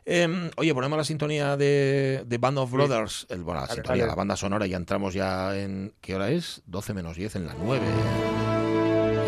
eh, 0.05 0.51
oye, 0.57 0.73
ponemos 0.73 0.97
la 0.97 1.03
sintonía 1.05 1.55
de, 1.55 2.23
de 2.27 2.37
Band 2.37 2.57
of 2.57 2.69
Sí. 2.69 2.75
Brothers, 2.75 3.27
el, 3.29 3.43
bueno, 3.43 3.61
la 3.61 3.67
sintonía, 3.67 4.05
la 4.05 4.15
banda 4.15 4.35
sonora, 4.35 4.67
ya 4.67 4.77
entramos 4.77 5.13
ya 5.13 5.57
en... 5.57 5.93
¿Qué 6.01 6.15
hora 6.15 6.29
es? 6.31 6.61
12 6.67 6.93
menos 6.93 7.15
10 7.15 7.37
en 7.37 7.45
la 7.47 7.55
9. 7.63 7.85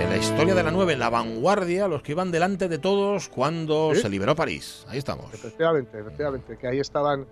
En 0.02 0.10
la 0.10 0.18
historia 0.18 0.56
de 0.56 0.64
la 0.64 0.72
9, 0.72 0.94
en 0.94 1.00
la 1.00 1.10
vanguardia, 1.10 1.88
los 1.88 2.02
que 2.02 2.12
iban 2.14 2.32
delante 2.32 2.68
de 2.68 2.78
todos 2.80 3.30
cuando 3.30 3.92
¿Sí? 3.94 4.02
se 4.02 4.10
liberó 4.10 4.36
París. 4.36 4.86
Ahí 4.90 4.98
estamos. 4.98 5.34
Efectivamente, 5.34 6.00
efectivamente, 6.00 6.58
que 6.58 6.68
ahí 6.68 6.80
estaban 6.80 7.26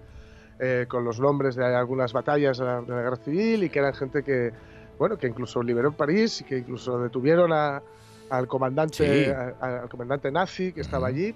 eh, 0.59 0.85
con 0.87 1.03
los 1.03 1.19
nombres 1.19 1.55
de 1.55 1.65
algunas 1.65 2.13
batallas 2.13 2.57
de 2.57 2.65
la, 2.65 2.81
de 2.81 2.93
la 2.93 3.01
guerra 3.01 3.15
civil 3.17 3.63
y 3.63 3.69
que 3.69 3.79
eran 3.79 3.93
gente 3.93 4.23
que, 4.23 4.51
bueno, 4.97 5.17
que 5.17 5.27
incluso 5.27 5.63
liberó 5.63 5.91
París 5.91 6.41
y 6.41 6.43
que 6.43 6.57
incluso 6.59 6.99
detuvieron 6.99 7.51
a- 7.53 7.81
al 8.29 8.47
comandante, 8.47 9.25
Sí. 9.25 9.31
a- 9.31 9.55
a- 9.59 9.81
al 9.81 9.89
comandante 9.89 10.31
nazi 10.31 10.71
que 10.73 10.81
estaba 10.81 11.07
allí. 11.07 11.33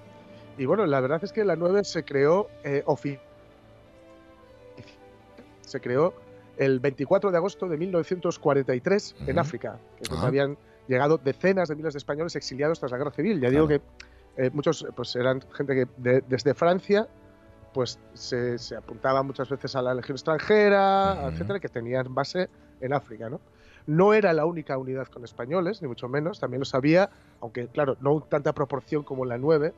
Y 0.57 0.65
bueno, 0.65 0.85
la 0.85 0.99
verdad 0.99 1.19
es 1.23 1.31
que 1.31 1.43
la 1.43 1.55
9 1.55 1.83
se 1.83 2.03
creó 2.03 2.47
eh, 2.63 2.83
se 5.61 5.81
creó 5.81 6.13
el 6.57 6.79
24 6.79 7.31
de 7.31 7.37
agosto 7.37 7.67
de 7.67 7.77
1943 7.77 9.15
en 9.21 9.31
Ujú. 9.31 9.39
África, 9.39 9.79
que 9.97 10.03
es 10.03 10.09
donde 10.09 10.27
habían 10.27 10.57
llegado 10.87 11.17
decenas 11.17 11.69
de 11.69 11.75
miles 11.75 11.93
de 11.93 11.97
españoles 11.97 12.35
exiliados 12.35 12.79
tras 12.79 12.91
la 12.91 12.97
guerra 12.97 13.11
civil. 13.11 13.39
Ya 13.39 13.49
digo 13.49 13.67
que 13.67 13.81
eh, 14.37 14.49
muchos 14.53 14.85
pues 14.95 15.15
eran 15.15 15.41
gente 15.53 15.73
que 15.75 15.87
de- 15.97 16.23
desde 16.27 16.53
Francia 16.53 17.07
pues 17.73 17.99
se, 18.13 18.57
se 18.59 18.75
apuntaba 18.75 19.23
muchas 19.23 19.49
veces 19.49 19.75
a 19.75 19.81
la 19.81 19.93
legión 19.95 20.15
extranjera, 20.15 21.27
etcétera, 21.27 21.59
que 21.59 21.69
tenían 21.69 22.13
base 22.13 22.49
en 22.81 22.93
África, 22.93 23.29
¿no? 23.29 23.39
No 23.87 24.13
era 24.13 24.31
la 24.31 24.45
única 24.45 24.77
unidad 24.77 25.07
con 25.07 25.23
españoles, 25.23 25.81
ni 25.81 25.87
mucho 25.87 26.07
menos, 26.07 26.39
también 26.39 26.59
lo 26.59 26.65
sabía, 26.65 27.09
aunque 27.41 27.67
claro, 27.67 27.97
no 27.99 28.21
tanta 28.21 28.53
proporción 28.53 29.03
como 29.03 29.25
la 29.25 29.37
9, 29.37 29.73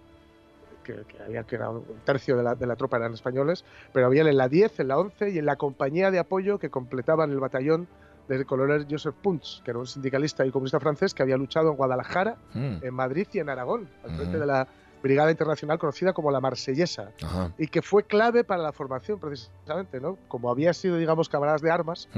que, 0.83 0.93
que 1.07 1.23
había 1.23 1.43
que 1.43 1.55
era 1.55 1.69
un 1.69 1.83
tercio 2.03 2.35
de 2.37 2.43
la, 2.43 2.53
de 2.55 2.67
la 2.67 2.75
tropa 2.75 2.97
eran 2.97 3.13
españoles, 3.13 3.63
pero 3.93 4.05
habían 4.05 4.27
en 4.27 4.37
la 4.37 4.47
10, 4.49 4.79
en 4.81 4.89
la 4.89 4.99
11 4.99 5.29
y 5.31 5.39
en 5.39 5.45
la 5.45 5.55
compañía 5.55 6.11
de 6.11 6.19
apoyo 6.19 6.59
que 6.59 6.69
completaban 6.69 7.31
el 7.31 7.39
batallón 7.39 7.87
del 8.27 8.45
coronel 8.45 8.87
Joseph 8.89 9.15
Puig, 9.21 9.41
que 9.63 9.71
era 9.71 9.79
un 9.79 9.87
sindicalista 9.87 10.45
y 10.45 10.51
comunista 10.51 10.79
francés 10.79 11.13
que 11.13 11.21
había 11.23 11.37
luchado 11.37 11.69
en 11.69 11.75
Guadalajara, 11.77 12.37
Mm. 12.53 12.77
en 12.83 12.93
Madrid 12.93 13.27
y 13.33 13.39
en 13.39 13.49
Aragón, 13.49 13.87
al 14.03 14.15
frente 14.15 14.39
de 14.39 14.45
la 14.45 14.67
Brigada 15.03 15.29
Internacional 15.29 15.77
conocida 15.77 16.13
como 16.13 16.31
la 16.31 16.39
Marsellesa, 16.41 17.11
Ajá. 17.23 17.51
y 17.59 17.67
que 17.67 17.83
fue 17.83 18.03
clave 18.05 18.43
para 18.43 18.63
la 18.63 18.71
formación 18.71 19.19
precisamente, 19.19 19.99
¿no? 19.99 20.17
Como 20.27 20.49
había 20.49 20.73
sido, 20.73 20.97
digamos, 20.97 21.29
camaradas 21.29 21.61
de 21.61 21.69
armas, 21.69 22.09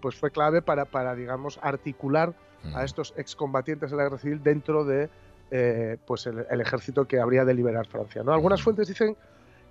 pues 0.00 0.16
fue 0.16 0.32
clave 0.32 0.60
para, 0.62 0.84
para 0.84 1.14
digamos, 1.14 1.60
articular 1.62 2.34
a 2.74 2.82
estos 2.84 3.14
excombatientes 3.16 3.90
de 3.92 3.96
la 3.96 4.04
guerra 4.04 4.18
civil 4.18 4.42
dentro 4.42 4.84
de 4.84 5.08
eh, 5.52 5.98
pues 6.06 6.26
el, 6.26 6.46
el 6.50 6.60
ejército 6.60 7.06
que 7.06 7.20
habría 7.20 7.44
de 7.44 7.52
liberar 7.54 7.86
Francia. 7.86 8.22
¿no? 8.24 8.32
Algunas 8.32 8.62
fuentes 8.62 8.88
dicen 8.88 9.16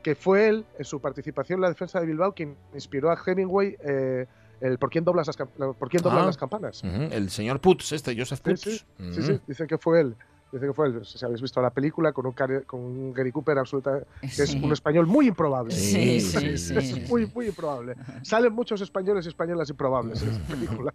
que 0.03 0.13
fue 0.15 0.47
él, 0.47 0.65
en 0.77 0.85
su 0.85 0.99
participación 1.01 1.57
en 1.57 1.61
la 1.63 1.69
defensa 1.69 1.99
de 1.99 2.05
Bilbao, 2.05 2.33
quien 2.33 2.55
inspiró 2.73 3.09
a 3.11 3.17
Hemingway 3.25 3.77
eh, 3.83 4.27
el 4.61 4.77
¿Por 4.77 4.89
quién 4.89 5.03
doblas 5.03 5.27
las, 5.27 5.37
cam- 5.37 5.73
por 5.75 5.89
quién 5.89 6.01
doblan 6.03 6.23
Ah. 6.23 6.25
las 6.27 6.37
campanas? 6.37 6.83
El 6.83 7.29
señor 7.29 7.59
Putz, 7.59 7.91
este, 7.91 8.15
Joseph 8.17 8.39
Putz. 8.41 8.61
sí, 8.61 8.81
sí, 9.21 9.39
dicen 9.47 9.67
que 9.67 9.77
fue 9.77 10.01
él. 10.01 10.15
Dicen 10.51 10.67
que 10.67 10.73
fue 10.73 10.87
él. 10.87 11.05
Si 11.05 11.23
habéis 11.23 11.41
visto 11.41 11.61
la 11.61 11.69
película 11.69 12.11
con 12.11 12.25
un, 12.25 12.33
con 12.67 12.79
un 12.81 13.13
Gary 13.13 13.31
Cooper 13.31 13.57
absoluta, 13.57 13.99
que 14.19 14.27
es 14.43 14.53
un 14.53 14.71
español 14.73 15.07
muy 15.07 15.27
improbable. 15.29 15.73
Sí, 15.73 16.19
sí, 16.19 16.57
sí, 16.57 16.75
Es 16.77 16.89
sí. 16.91 17.05
muy, 17.07 17.25
muy 17.33 17.47
improbable. 17.47 17.95
Salen 18.21 18.51
muchos 18.51 18.81
españoles 18.81 19.25
y 19.25 19.29
españolas 19.29 19.69
improbables 19.69 20.21
en 20.21 20.29
esa 20.29 20.41
película. 20.41 20.93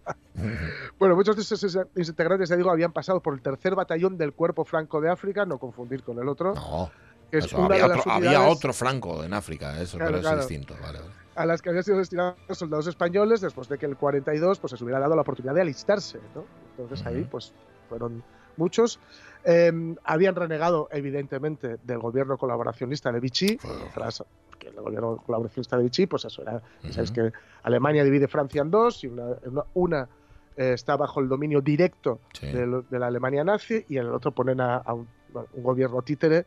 Bueno, 0.99 1.15
muchos 1.15 1.35
de 1.35 1.41
esos 1.41 1.77
integrantes, 1.95 2.49
ya 2.49 2.55
digo, 2.55 2.69
habían 2.69 2.91
pasado 2.93 3.19
por 3.19 3.33
el 3.33 3.41
tercer 3.41 3.73
batallón 3.73 4.15
del 4.17 4.33
Cuerpo 4.33 4.63
Franco 4.63 5.01
de 5.01 5.09
África, 5.09 5.43
no 5.45 5.57
confundir 5.57 6.03
con 6.03 6.19
el 6.19 6.27
otro. 6.27 6.53
No, 6.53 6.91
que 7.31 7.39
es 7.39 7.45
Eso, 7.45 7.57
una 7.57 7.65
había, 7.65 7.81
de 7.83 7.89
las 7.89 7.99
otro, 7.99 8.11
había 8.11 8.41
otro 8.47 8.73
Franco 8.73 9.23
en 9.23 9.33
África, 9.33 9.81
eso, 9.81 9.97
Claro, 9.97 10.11
pero 10.11 10.21
claro. 10.21 10.41
es 10.41 10.47
distinto. 10.47 10.75
Vale, 10.81 10.99
vale. 10.99 11.11
A 11.37 11.45
las 11.45 11.61
que 11.61 11.69
habían 11.69 11.83
sido 11.83 11.97
destinados 11.97 12.35
soldados 12.51 12.87
españoles 12.87 13.39
después 13.41 13.69
de 13.69 13.77
que 13.77 13.85
el 13.85 13.95
42 13.95 14.59
pues, 14.59 14.71
se 14.71 14.75
les 14.75 14.81
hubiera 14.81 14.99
dado 14.99 15.15
la 15.15 15.21
oportunidad 15.21 15.53
de 15.55 15.61
alistarse. 15.61 16.19
¿no? 16.35 16.43
Entonces 16.71 17.05
ahí 17.05 17.25
pues, 17.29 17.53
fueron 17.87 18.23
muchos. 18.57 18.99
Eh, 19.45 19.71
habían 20.03 20.35
renegado, 20.35 20.89
evidentemente, 20.91 21.77
del 21.83 21.99
gobierno 21.99 22.37
colaboracionista 22.37 23.11
de 23.11 23.19
Vichy. 23.19 23.57
tras 23.93 24.23
que 24.59 24.67
el 24.69 24.75
gobierno 24.75 25.17
colaboracionista 25.17 25.77
de 25.77 25.83
Vichy, 25.83 26.07
pues 26.07 26.25
eso 26.25 26.41
era. 26.41 26.61
ya 26.83 26.91
Sabéis 26.91 27.11
que 27.11 27.31
Alemania 27.63 28.03
divide 28.03 28.27
Francia 28.27 28.61
en 28.61 28.71
dos 28.71 29.03
y 29.03 29.07
una, 29.07 29.27
una- 29.45 29.63
una, 29.75 30.09
eh, 30.57 30.73
está 30.73 30.97
bajo 30.97 31.19
el 31.19 31.29
dominio 31.29 31.61
directo 31.61 32.19
Sí. 32.33 32.47
de, 32.47 32.65
lo- 32.65 32.81
de 32.81 32.97
la 32.99 33.07
Alemania 33.07 33.43
nazi 33.43 33.85
y 33.87 33.97
en 33.97 34.07
el 34.07 34.11
otro 34.13 34.31
ponen 34.31 34.59
a, 34.59 34.77
a 34.77 34.93
un, 34.93 35.07
bueno, 35.33 35.47
un 35.53 35.63
gobierno 35.63 36.01
títere 36.01 36.45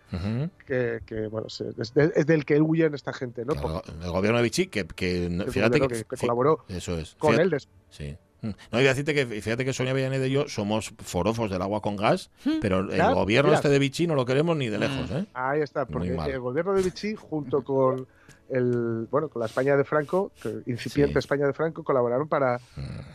que, 0.66 1.01
que, 1.07 1.26
bueno, 1.28 1.49
se- 1.49 1.70
es, 1.78 1.95
de- 1.95 2.12
es 2.14 2.26
del 2.26 2.45
que 2.45 2.61
huyen 2.61 2.95
esta 2.95 3.12
gente, 3.12 3.45
¿no? 3.45 3.55
Claro, 3.55 3.83
el 4.03 4.11
gobierno 4.11 4.39
de 4.39 4.43
Vichy, 4.45 4.66
que, 4.66 4.87
que 4.87 5.47
fíjate 5.51 5.81
colaboró 6.18 6.64
Eso 6.68 6.97
es. 6.99 7.14
con 7.18 7.31
Fíjate- 7.33 7.43
él 7.45 7.51
después. 7.51 7.76
Sí. 7.91 8.16
Mm. 8.43 8.49
No, 8.72 8.81
iba 8.81 8.91
a 8.91 8.95
decirte 8.95 9.12
que 9.14 9.26
fíjate 9.43 9.66
que 9.66 9.72
Sonia 9.74 9.93
Villaneda 9.93 10.26
y 10.26 10.31
yo 10.31 10.49
somos 10.49 10.95
forofos 10.99 11.51
del 11.51 11.61
agua 11.61 11.83
con 11.83 11.97
gas, 11.97 12.31
pero 12.62 12.81
el 12.81 12.97
Ya, 12.97 13.12
gobierno 13.12 13.49
mira. 13.51 13.57
este 13.59 13.68
de 13.68 13.78
Vichy 13.78 14.07
no 14.07 14.14
lo 14.14 14.24
queremos 14.24 14.57
ni 14.57 14.68
de 14.70 14.78
lejos, 14.78 15.11
¿eh? 15.11 15.26
Ahí 15.35 15.61
está, 15.61 15.85
porque 15.85 16.09
el 16.14 16.41
gobierno 16.41 16.72
de 16.72 16.83
Vichy, 16.83 17.14
junto 17.16 17.62
con 17.64 18.07
el 18.49 19.07
bueno 19.11 19.28
con 19.28 19.41
la 19.41 19.47
España 19.47 19.76
de 19.76 19.85
Franco, 19.85 20.33
que 20.43 20.49
incipiente 20.66 21.12
Sí. 21.12 21.18
España 21.18 21.47
de 21.47 21.53
Franco, 21.53 21.85
colaboraron 21.85 22.28
para 22.28 22.59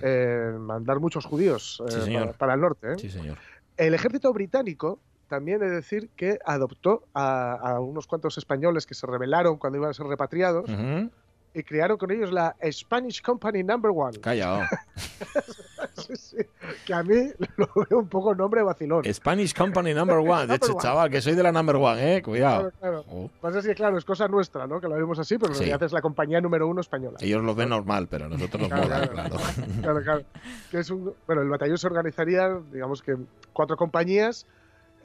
eh, 0.04 0.52
mandar 0.60 1.00
muchos 1.00 1.26
judíos 1.26 1.82
eh, 1.88 1.92
Sí, 1.92 2.02
señor. 2.02 2.22
para, 2.28 2.38
para 2.38 2.54
el 2.54 2.62
norte. 2.62 2.92
¿eh? 2.94 2.96
Sí, 3.00 3.10
señor. 3.10 3.38
El 3.78 3.94
ejército 3.96 4.32
británico 4.32 5.00
también 5.28 5.62
he 5.62 5.66
de 5.66 5.72
decir 5.76 6.10
que 6.16 6.40
adoptó 6.46 7.04
a, 7.14 7.54
a 7.54 7.80
unos 7.80 8.08
cuantos 8.08 8.38
españoles 8.38 8.86
que 8.86 8.94
se 8.94 9.08
rebelaron 9.08 9.58
cuando 9.58 9.78
iban 9.78 9.90
a 9.90 9.94
ser 9.94 10.06
repatriados 10.08 10.70
Ujú. 10.70 11.10
y 11.54 11.64
crearon 11.64 11.98
con 11.98 12.12
ellos 12.12 12.32
la 12.32 12.56
Spanish 12.72 13.22
Company 13.22 13.64
Number 13.64 13.92
One. 13.94 14.20
Callao. 14.20 14.62
Sí, 15.98 16.16
sí, 16.18 16.38
que 16.86 16.94
a 16.94 17.04
mí 17.04 17.16
lo 17.56 17.70
veo 17.90 18.00
un 18.00 18.10
poco 18.10 18.36
nombre 18.36 18.62
vacilón. 18.62 19.04
Spanish 19.14 19.54
Company 19.54 19.94
Number 19.94 20.18
One. 20.18 20.46
De 20.48 20.56
hecho, 20.56 20.68
Number 20.68 20.76
one. 20.76 20.82
chaval, 20.84 21.10
que 21.10 21.22
soy 21.22 21.36
de 21.36 21.44
la 21.44 21.52
Number 21.54 21.78
One, 21.78 22.18
¿eh? 22.18 22.22
Cuidado. 22.22 22.72
Claro, 22.80 23.04
claro. 23.04 23.06
Oh. 23.10 23.30
Pasa 23.40 23.60
es 23.60 23.66
que, 23.66 23.76
claro, 23.76 23.98
es 23.98 24.04
cosa 24.04 24.28
nuestra, 24.28 24.68
¿no? 24.68 24.82
Que 24.82 24.88
lo 24.90 24.96
vemos 24.96 25.18
así, 25.20 25.38
pero 25.38 25.52
en 25.52 25.56
Sí. 25.56 25.60
realidad 25.62 25.84
es 25.84 25.94
la 25.94 26.02
compañía 26.02 26.42
número 26.42 26.68
uno 26.68 26.82
española. 26.82 27.18
Ellos 27.22 27.42
lo 27.44 27.56
ven 27.56 27.70
normal, 27.70 28.08
pero 28.10 28.28
nosotros 28.28 28.62
nos 28.62 28.70
Claro, 28.70 28.84
mola, 28.84 29.08
claro. 29.08 29.30
claro. 29.36 29.72
Claro, 29.82 30.02
claro. 30.04 30.22
Que 30.70 30.80
es 30.80 30.90
un, 30.90 31.14
bueno, 31.28 31.42
el 31.44 31.50
batallón 31.50 31.78
se 31.78 31.88
organizaría, 31.88 32.50
digamos 32.74 33.02
que 33.02 33.16
cuatro 33.54 33.78
compañías 33.78 34.46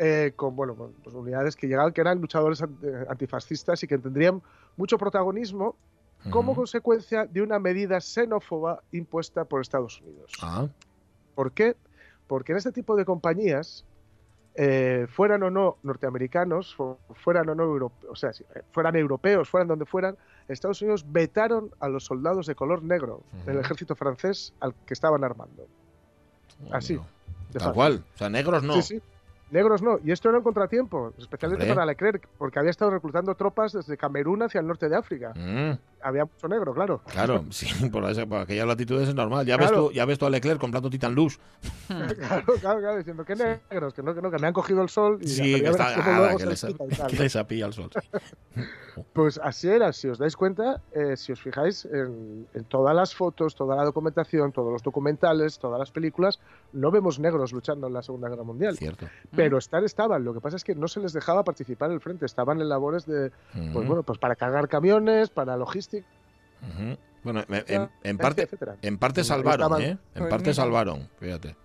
eh, 0.03 0.33
con 0.35 0.57
bueno, 0.57 0.75
con, 0.75 0.93
pues, 1.05 1.15
unidades 1.15 1.55
que 1.57 1.67
llegaban, 1.69 1.93
que 1.93 2.01
eran 2.01 2.21
luchadores 2.21 2.63
eh, 2.63 2.67
antifascistas 3.09 3.83
y 3.83 3.87
que 3.87 3.99
tendrían 3.99 4.41
mucho 4.77 4.97
protagonismo 4.97 5.77
como 6.31 6.55
consecuencia 6.55 7.25
de 7.27 7.41
una 7.43 7.59
medida 7.59 7.99
xenófoba 8.01 8.83
impuesta 8.93 9.45
por 9.45 9.61
Estados 9.61 10.01
Unidos. 10.01 10.33
Ah, 10.43 10.67
¿Por 11.35 11.53
qué? 11.53 11.77
Porque 12.27 12.53
en 12.53 12.59
este 12.59 12.73
tipo 12.73 12.95
de 12.97 13.05
compañías, 13.05 13.85
eh, 14.55 15.07
fueran 15.11 15.43
o 15.45 15.51
no 15.51 15.77
norteamericanos, 15.83 16.75
fu- 16.75 16.97
fueran 17.15 17.49
o 17.49 17.55
no 17.55 17.63
europeos, 17.65 18.11
o 18.13 18.17
sea, 18.17 18.33
si, 18.33 18.45
fueran 18.73 18.97
europeos, 18.97 19.49
fueran 19.49 19.69
donde 19.69 19.87
fueran, 19.87 20.17
Estados 20.49 20.83
Unidos 20.83 21.05
vetaron 21.11 21.71
a 21.81 21.89
los 21.89 22.05
soldados 22.05 22.47
de 22.47 22.55
color 22.55 22.83
negro 22.83 23.23
del 23.47 23.59
ejército 23.59 23.95
francés 23.97 24.53
al 24.61 24.75
que 24.87 24.93
estaban 24.95 25.25
armando. 25.25 25.67
Así. 26.73 26.95
de 26.95 27.01
tal 27.53 27.61
fácil. 27.61 27.75
cual. 27.75 28.05
O 28.15 28.19
sea, 28.19 28.29
negros 28.29 28.63
no. 28.63 28.75
Sí, 28.75 28.83
sí. 28.83 29.03
Negros 29.51 29.83
no. 29.83 29.99
Y 30.05 30.13
esto 30.13 30.29
era 30.29 30.39
un 30.39 30.45
contratiempo, 30.45 31.13
especialmente 31.19 31.65
Hombre. 31.65 31.75
para 31.75 31.87
Leclerc, 31.87 32.29
porque 32.39 32.59
había 32.59 32.71
estado 32.71 32.93
reclutando 32.93 33.35
tropas 33.35 33.73
desde 33.73 33.97
Camerún 33.97 34.43
hacia 34.43 34.61
el 34.61 34.67
norte 34.67 34.89
de 34.89 34.97
África. 34.97 35.33
Mm, 35.35 35.73
Había 36.03 36.25
mucho 36.25 36.49
negro, 36.49 36.73
claro. 36.75 37.03
claro, 37.07 37.45
sí, 37.51 37.67
por, 37.91 38.05
esa- 38.11 38.27
por 38.27 38.39
aquellas 38.41 38.67
latitudes 38.67 39.09
es 39.09 39.15
normal. 39.15 39.45
Ya, 39.47 39.57
ves 39.57 39.69
Claro. 39.69 39.87
tú, 39.89 39.93
ya 39.93 40.05
ves 40.05 40.19
tú 40.19 40.27
a 40.27 40.31
Leclerc 40.31 40.61
comprando 40.61 40.89
Titan 40.91 41.15
Luz. 41.15 41.39
claro, 41.89 42.45
claro, 42.61 42.81
claro, 42.81 42.97
diciendo 42.99 43.25
que 43.25 43.37
negros, 43.37 43.95
que 43.95 44.03
no, 44.03 44.15
que 44.15 44.23
no, 44.23 44.31
que 44.31 44.39
me 44.39 44.47
han 44.47 44.53
cogido 44.53 44.83
el 44.83 44.89
sol 44.89 45.19
y 45.21 45.29
Sí, 45.29 45.53
ver 45.61 45.71
está, 45.73 45.95
cómo 45.97 46.23
ah, 46.25 46.31
que 46.37 46.57
se 46.57 46.69
les, 46.69 46.77
que 47.09 47.17
les 47.17 47.37
apilla 47.37 47.67
el 47.67 47.73
sol. 47.73 47.91
Pues 49.13 49.41
así 49.43 49.69
era, 49.69 49.93
si 49.93 50.09
os 50.09 50.19
dais 50.19 50.37
cuenta, 50.37 50.81
eh, 50.93 51.17
si 51.17 51.33
os 51.33 51.41
fijáis 51.41 51.85
en, 51.87 52.47
en 52.53 52.65
todas 52.65 52.95
las 52.95 53.15
fotos, 53.15 53.55
toda 53.55 53.77
la 53.77 53.85
documentación, 53.85 54.53
todos 54.53 54.73
los 54.73 54.83
documentales, 54.83 55.59
todas 55.59 55.79
las 55.79 55.91
películas, 55.91 56.41
no 56.73 56.91
vemos 56.91 57.19
negros 57.19 57.53
luchando 57.53 57.87
en 57.87 57.93
la 57.95 58.03
Segunda 58.03 58.29
Guerra 58.29 58.43
Mundial. 58.43 58.77
Cierto. 58.77 59.07
Pero 59.35 59.59
estar 59.59 59.85
estaban, 59.85 60.25
lo 60.25 60.35
que 60.35 60.41
pasa 60.41 60.57
es 60.57 60.65
que 60.65 60.75
no 60.75 60.89
se 60.89 61.01
les 61.01 61.13
dejaba 61.13 61.45
participar 61.45 61.89
en 61.91 61.95
el 61.95 62.01
frente, 62.01 62.27
estaban 62.27 62.61
en 62.61 62.69
labores 62.69 63.07
de, 63.07 63.31
pues 63.53 63.67
Ujú. 63.77 63.85
bueno, 63.85 64.03
pues 64.03 64.19
para 64.19 64.35
cargar 64.37 64.69
camiones, 64.69 65.31
para 65.31 65.57
logística, 65.57 65.90
Bueno, 67.23 67.41
en, 67.49 67.55
en- 67.55 67.91
en 68.03 68.17
etcétera, 68.17 68.17
parte, 68.17 68.43
en 68.83 68.99
parte 68.99 69.25
salvaron. 69.25 69.83
¿eh? 69.83 69.99
En 70.15 70.29
parte 70.29 70.55
salvaron, 70.55 71.09
fíjate. 71.19 71.57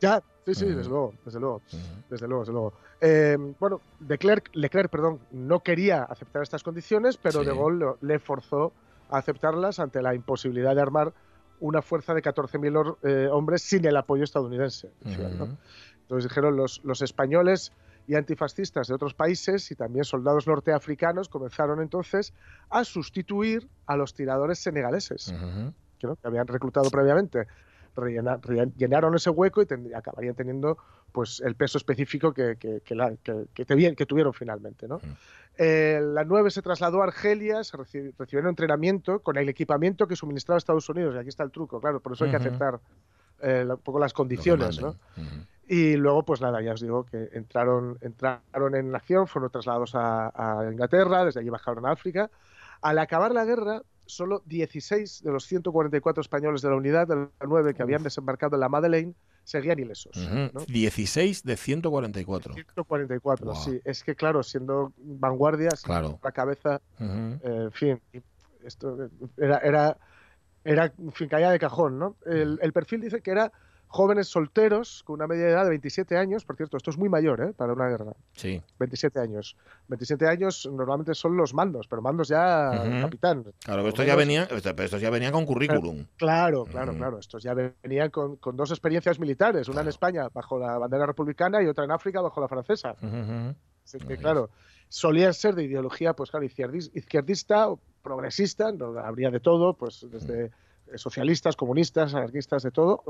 Ya, 0.00 0.22
sí, 0.46 0.54
sí, 0.54 0.66
desde 0.66 0.88
luego, 0.88 1.14
desde 1.24 1.40
luego, 1.40 1.62
desde 2.08 2.26
luego, 2.28 2.42
desde 2.42 2.52
luego. 2.52 2.72
Eh, 3.02 3.36
bueno, 3.58 3.80
Leclerc, 4.06 4.48
Leclerc, 4.54 4.90
perdón, 4.90 5.20
no 5.30 5.60
quería 5.60 6.02
aceptar 6.04 6.42
estas 6.42 6.62
condiciones, 6.62 7.16
pero 7.18 7.40
Sí. 7.40 7.46
De 7.46 7.54
Gaulle 7.54 7.96
le 8.00 8.18
forzó 8.18 8.72
a 9.10 9.18
aceptarlas 9.18 9.78
ante 9.78 10.00
la 10.02 10.14
imposibilidad 10.14 10.74
de 10.74 10.80
armar 10.82 11.12
una 11.60 11.82
fuerza 11.82 12.14
de 12.14 12.22
14.000 12.22 12.72
hor- 12.74 12.96
eh, 13.02 13.28
hombres 13.30 13.62
sin 13.62 13.84
el 13.84 13.96
apoyo 13.96 14.24
estadounidense. 14.24 14.90
Entonces 15.04 16.28
dijeron 16.30 16.56
los, 16.56 16.80
los 16.84 17.02
españoles 17.02 17.72
y 18.06 18.14
antifascistas 18.14 18.88
de 18.88 18.94
otros 18.94 19.14
países 19.14 19.70
y 19.70 19.74
también 19.76 20.04
soldados 20.04 20.46
norteafricanos 20.46 21.28
comenzaron 21.28 21.80
entonces 21.80 22.32
a 22.68 22.84
sustituir 22.84 23.68
a 23.86 23.96
los 23.96 24.14
tiradores 24.14 24.58
senegaleses 24.58 25.32
que, 25.98 26.06
¿no? 26.06 26.16
que 26.16 26.26
habían 26.26 26.46
reclutado 26.46 26.90
previamente. 26.90 27.46
Rellena- 27.96 28.38
ese 29.16 29.30
hueco 29.30 29.60
y 29.62 29.66
tend- 29.66 29.94
acabarían 29.96 30.34
teniendo 30.36 30.78
pues 31.12 31.40
el 31.44 31.56
peso 31.56 31.76
específico 31.76 32.32
que, 32.32 32.56
que, 32.56 32.80
que 32.82 32.94
la- 32.94 33.16
que- 33.22 33.46
que 33.96 34.06
tuvieron 34.06 34.32
finalmente. 34.32 34.86
¿no? 34.86 34.98
Mm. 34.98 35.14
Eh, 35.58 36.00
la 36.00 36.24
9 36.24 36.50
se 36.52 36.62
trasladó 36.62 37.00
a 37.02 37.06
Argelia, 37.06 37.64
se 37.64 37.76
reci- 37.76 38.14
recibieron 38.16 38.48
entrenamiento 38.50 39.18
con 39.20 39.36
el 39.36 39.48
equipamiento 39.48 40.06
que 40.06 40.14
suministraba 40.14 40.58
Estados 40.58 40.88
Unidos. 40.88 41.14
Y 41.16 41.18
aquí 41.18 41.28
está 41.28 41.42
el 41.42 41.50
truco, 41.50 41.80
claro, 41.80 41.98
por 42.00 42.12
eso 42.12 42.24
hay 42.24 42.30
que 42.30 42.36
aceptar 42.48 42.80
eh, 43.42 43.66
un 43.68 43.76
poco 43.78 43.98
las 43.98 44.12
condiciones. 44.12 44.80
¿no? 44.80 44.94
manden. 45.16 45.36
Ujú. 45.40 45.46
Y 45.72 45.94
luego, 45.96 46.24
pues 46.24 46.40
nada, 46.40 46.60
ya 46.60 46.72
os 46.72 46.80
digo 46.80 47.04
que 47.04 47.28
entraron, 47.32 47.96
entraron 48.00 48.74
en 48.74 48.92
acción, 48.92 49.28
fueron 49.28 49.52
trasladados 49.52 49.94
a, 49.94 50.32
a 50.34 50.68
Inglaterra, 50.68 51.24
desde 51.24 51.38
allí 51.38 51.48
bajaron 51.48 51.86
a 51.86 51.92
África. 51.92 52.28
Al 52.82 52.98
acabar 52.98 53.30
la 53.30 53.44
guerra, 53.44 53.82
solo 54.04 54.42
16 54.46 55.22
de 55.22 55.30
los 55.30 55.44
144 55.46 56.22
españoles 56.22 56.60
de 56.62 56.70
la 56.70 56.74
unidad, 56.74 57.06
de 57.06 57.14
la 57.14 57.28
9 57.46 57.72
que 57.74 57.84
habían 57.84 58.02
desembarcado 58.02 58.56
en 58.56 58.60
la 58.62 58.68
Madeleine, 58.68 59.14
seguían 59.44 59.78
ilesos. 59.78 60.16
Ujú. 60.16 60.50
¿no? 60.58 60.64
16 60.66 61.44
de 61.44 61.56
144. 61.56 62.52
144, 62.54 63.46
Wow. 63.46 63.54
sí. 63.54 63.80
Es 63.84 64.02
que, 64.02 64.16
claro, 64.16 64.42
siendo 64.42 64.92
vanguardia, 64.98 65.70
sin 65.70 65.86
Claro. 65.86 66.18
la 66.20 66.32
cabeza, 66.32 66.80
Ujú. 66.98 67.38
eh, 67.44 67.62
en 67.66 67.72
fin, 67.72 68.00
esto 68.64 69.08
era, 69.36 69.58
era, 69.58 69.96
era 70.64 70.92
en 70.98 71.12
fin, 71.12 71.28
caía 71.28 71.52
de 71.52 71.60
cajón, 71.60 71.96
¿no? 71.96 72.16
El, 72.26 72.58
el 72.60 72.72
perfil 72.72 73.02
dice 73.02 73.20
que 73.20 73.30
era 73.30 73.52
jóvenes 73.92 74.28
solteros 74.28 75.02
con 75.04 75.14
una 75.14 75.26
media 75.26 75.46
de 75.46 75.50
edad 75.50 75.64
de 75.64 75.70
27 75.70 76.16
años, 76.16 76.44
por 76.44 76.56
cierto, 76.56 76.76
esto 76.76 76.90
es 76.90 76.96
muy 76.96 77.08
mayor 77.08 77.40
¿eh? 77.42 77.52
para 77.52 77.72
una 77.72 77.88
guerra. 77.88 78.12
Sí. 78.34 78.62
27 78.78 79.18
años. 79.18 79.56
27 79.88 80.28
años 80.28 80.68
normalmente 80.72 81.12
son 81.14 81.36
los 81.36 81.52
mandos, 81.52 81.88
pero 81.88 82.00
mandos 82.00 82.28
ya 82.28 82.70
capitán. 83.00 83.44
Claro, 83.64 83.86
estos 83.88 84.06
ya 84.06 84.14
pero 84.48 84.84
estos 84.84 85.00
ya 85.00 85.10
venían 85.10 85.32
con 85.32 85.44
currículum. 85.44 86.06
Claro, 86.16 86.64
claro, 86.66 86.94
claro. 86.94 87.18
Estos 87.18 87.42
ya 87.42 87.52
venían 87.54 88.10
con, 88.10 88.36
con 88.36 88.56
dos 88.56 88.70
experiencias 88.70 89.18
militares, 89.18 89.68
una 89.68 89.80
en 89.80 89.88
España 89.88 90.28
bajo 90.32 90.56
la 90.58 90.78
bandera 90.78 91.04
republicana 91.04 91.60
y 91.60 91.66
otra 91.66 91.84
en 91.84 91.90
África 91.90 92.20
bajo 92.20 92.40
la 92.40 92.46
francesa. 92.48 92.94
Así 93.84 93.98
que, 93.98 94.16
claro, 94.18 94.50
solían 94.88 95.34
ser 95.34 95.56
de 95.56 95.64
ideología, 95.64 96.12
pues 96.12 96.30
claro, 96.30 96.46
izquierdis- 96.46 96.92
izquierdista 96.94 97.68
o 97.70 97.80
progresista, 98.02 98.70
no, 98.70 98.96
habría 99.00 99.30
de 99.30 99.40
todo, 99.40 99.74
pues 99.74 100.06
desde 100.08 100.52
socialistas, 100.96 101.56
comunistas, 101.56 102.14
anarquistas, 102.14 102.62
de 102.62 102.70
todo, 102.70 103.02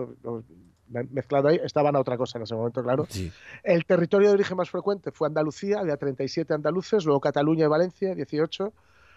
me- 0.88 1.04
mezclado 1.04 1.48
ahí, 1.48 1.60
estaban 1.64 1.96
a 1.96 2.00
otra 2.00 2.16
cosa 2.16 2.38
en 2.38 2.44
ese 2.44 2.54
momento, 2.54 2.82
claro. 2.82 3.06
Sí. 3.08 3.32
El 3.62 3.84
territorio 3.86 4.28
de 4.28 4.34
origen 4.34 4.56
más 4.56 4.70
frecuente 4.70 5.10
fue 5.12 5.28
Andalucía, 5.28 5.78
había 5.80 5.96
37 5.96 6.52
andaluces, 6.54 7.04
luego 7.04 7.20
Cataluña 7.20 7.64
y 7.66 7.68
Valencia, 7.68 8.14
18, 8.14 8.72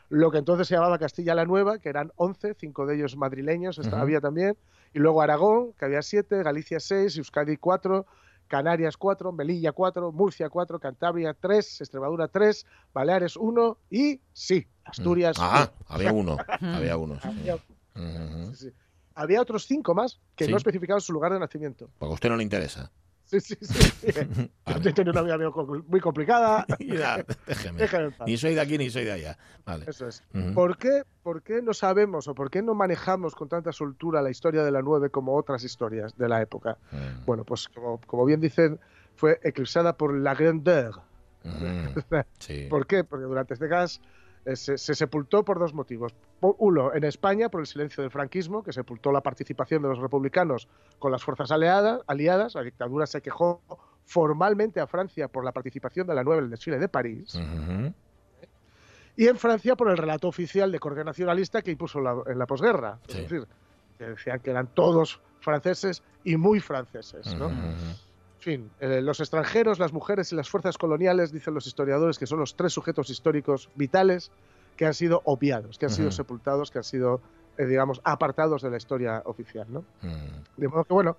lo 0.10 0.32
que 0.32 0.38
entonces 0.38 0.68
se 0.68 0.76
llamaba 0.76 1.00
Castilla 1.00 1.34
la 1.36 1.46
Nueva, 1.46 1.80
que 1.80 1.90
eran 1.90 2.12
11, 2.18 2.54
cinco 2.56 2.86
de 2.86 2.96
ellos 2.96 3.16
madrileños, 3.18 3.78
esta- 3.80 3.96
Ujú. 3.96 4.04
había 4.04 4.22
también, 4.22 4.56
y 4.94 5.00
luego 5.00 5.22
Aragón, 5.22 5.74
que 5.74 5.86
había 5.86 6.02
7, 6.02 6.44
Galicia 6.44 6.80
6, 6.80 7.18
Euskadi 7.18 7.58
4, 7.58 8.06
Canarias 8.48 8.98
4, 8.98 9.32
Melilla 9.32 9.72
4, 9.72 10.12
Murcia 10.12 10.50
4, 10.50 10.78
Cantabria 10.80 11.34
3, 11.34 11.82
Extremadura 11.82 12.28
3, 12.28 12.66
Baleares 12.94 13.36
1 13.38 13.78
y 13.90 14.20
sí, 14.34 14.68
Asturias. 14.84 15.38
Ah, 15.40 15.72
había 15.88 16.12
uno, 16.12 16.38
había 16.62 16.98
uno. 16.98 17.16
sí. 17.24 17.50
Había- 17.96 18.26
Ujú. 18.46 18.56
sí, 18.56 18.70
sí. 18.70 18.74
Había 19.16 19.42
otros 19.42 19.66
cinco 19.68 19.94
más 19.94 20.20
que 20.36 20.46
Sí. 20.46 20.52
no 20.52 20.58
especificaban 20.58 21.00
su 21.02 21.14
lugar 21.14 21.32
de 21.34 21.40
nacimiento. 21.40 21.90
Porque 22.00 22.12
a 22.12 22.16
usted 22.16 22.30
no 22.30 22.38
le 22.38 22.44
interesa. 22.44 22.92
Sí, 23.26 23.40
sí, 23.40 23.56
sí. 23.62 23.94
Yo 24.82 24.94
tenía 24.94 25.12
una 25.12 25.22
vida 25.22 25.38
muy 25.38 25.48
compl- 25.48 25.84
muy 25.88 26.00
complicada. 26.02 26.66
Mira, 26.80 27.24
déjeme. 27.48 27.88
Ni 28.28 28.38
soy 28.38 28.54
de 28.56 28.62
aquí 28.62 28.78
ni 28.78 28.90
soy 28.90 29.06
de 29.06 29.12
allá. 29.14 29.38
Vale. 29.66 29.86
Eso 29.88 30.08
es. 30.08 30.24
¿Por 30.54 30.78
qué, 30.78 31.04
¿Por 31.24 31.42
qué 31.42 31.62
no 31.62 31.74
sabemos 31.74 32.28
o 32.28 32.36
por 32.36 32.50
qué 32.52 32.62
no 32.62 32.74
manejamos 32.76 33.34
con 33.36 33.48
tanta 33.50 33.72
soltura 33.72 34.22
la 34.22 34.30
historia 34.30 34.64
de 34.64 34.72
la 34.72 34.82
9 34.82 35.10
como 35.10 35.36
otras 35.36 35.64
historias 35.64 36.16
de 36.18 36.28
la 36.30 36.42
época? 36.42 36.78
Mm. 36.92 37.26
Bueno, 37.26 37.44
pues 37.46 37.70
como, 37.70 38.02
como 38.02 38.26
bien 38.26 38.42
dicen, 38.42 38.80
fue 39.16 39.40
eclipsada 39.44 39.96
por 39.96 40.14
la 40.18 40.34
grandeur. 40.36 41.02
Sí. 42.40 42.68
¿Por 42.70 42.88
qué? 42.88 43.04
Porque 43.04 43.26
durante 43.26 43.56
décadas 43.56 44.00
eh, 44.00 44.04
se, 44.56 44.78
se 44.78 44.96
sepultó 44.96 45.44
por 45.46 45.60
dos 45.60 45.74
motivos. 45.74 46.14
Uno, 46.42 46.94
en 46.94 47.04
España, 47.06 47.50
por 47.50 47.62
el 47.62 47.68
silencio 47.68 48.02
del 48.04 48.12
franquismo, 48.12 48.64
que 48.64 48.74
sepultó 48.74 49.12
la 49.12 49.22
participación 49.22 49.82
de 49.82 49.90
los 49.90 50.00
republicanos 50.00 50.68
con 51.00 51.12
las 51.12 51.24
fuerzas 51.24 51.52
aliadas. 51.52 52.02
aliadas. 52.08 52.56
La 52.56 52.64
dictadura 52.64 53.06
se 53.06 53.22
quejó 53.22 53.62
formalmente 54.06 54.80
a 54.82 54.88
Francia 54.88 55.28
por 55.30 55.46
la 55.46 55.52
participación 55.54 56.06
de 56.08 56.16
la 56.16 56.24
9 56.24 56.40
en 56.40 56.44
el 56.46 56.52
desfile 56.52 56.78
de 56.80 56.90
París. 56.90 57.36
Ujú. 57.36 57.94
Y 59.16 59.28
en 59.28 59.38
Francia 59.38 59.76
por 59.76 59.90
el 59.90 59.98
relato 59.98 60.28
oficial 60.28 60.72
de 60.72 60.80
corte 60.80 61.04
nacionalista 61.04 61.62
que 61.62 61.72
impuso 61.72 62.02
la- 62.02 62.24
en 62.26 62.38
la 62.40 62.46
posguerra. 62.48 63.00
Sí. 63.08 63.20
Es 63.20 63.30
decir, 63.30 63.48
que 63.98 64.06
decían 64.10 64.40
que 64.40 64.50
eran 64.52 64.68
todos 64.74 65.22
franceses 65.40 66.02
y 66.24 66.36
muy 66.36 66.60
franceses. 66.60 67.34
¿no? 67.36 67.50
Fin, 68.44 68.70
eh, 68.80 69.02
los 69.02 69.20
extranjeros, 69.20 69.80
las 69.80 69.94
mujeres 69.94 70.32
y 70.32 70.36
las 70.36 70.50
fuerzas 70.50 70.78
coloniales, 70.78 71.32
dicen 71.32 71.54
los 71.54 71.66
historiadores, 71.68 72.18
que 72.20 72.28
son 72.28 72.40
los 72.40 72.56
tres 72.56 72.74
sujetos 72.74 73.10
históricos 73.10 73.70
vitales 73.76 74.32
que 74.78 74.86
han 74.86 74.94
sido 74.94 75.22
obviados, 75.26 75.78
que 75.78 75.86
han 75.86 75.92
sido 75.92 76.12
sepultados, 76.12 76.72
que 76.72 76.80
han 76.80 76.84
sido, 76.84 77.22
eh, 77.58 77.66
digamos, 77.66 78.02
apartados 78.04 78.62
de 78.62 78.70
la 78.70 78.78
historia 78.78 79.22
oficial. 79.26 79.68
¿no? 79.70 79.82
Mm. 80.02 80.62
De 80.62 80.68
modo 80.68 80.84
que, 80.84 80.94
bueno, 80.94 81.18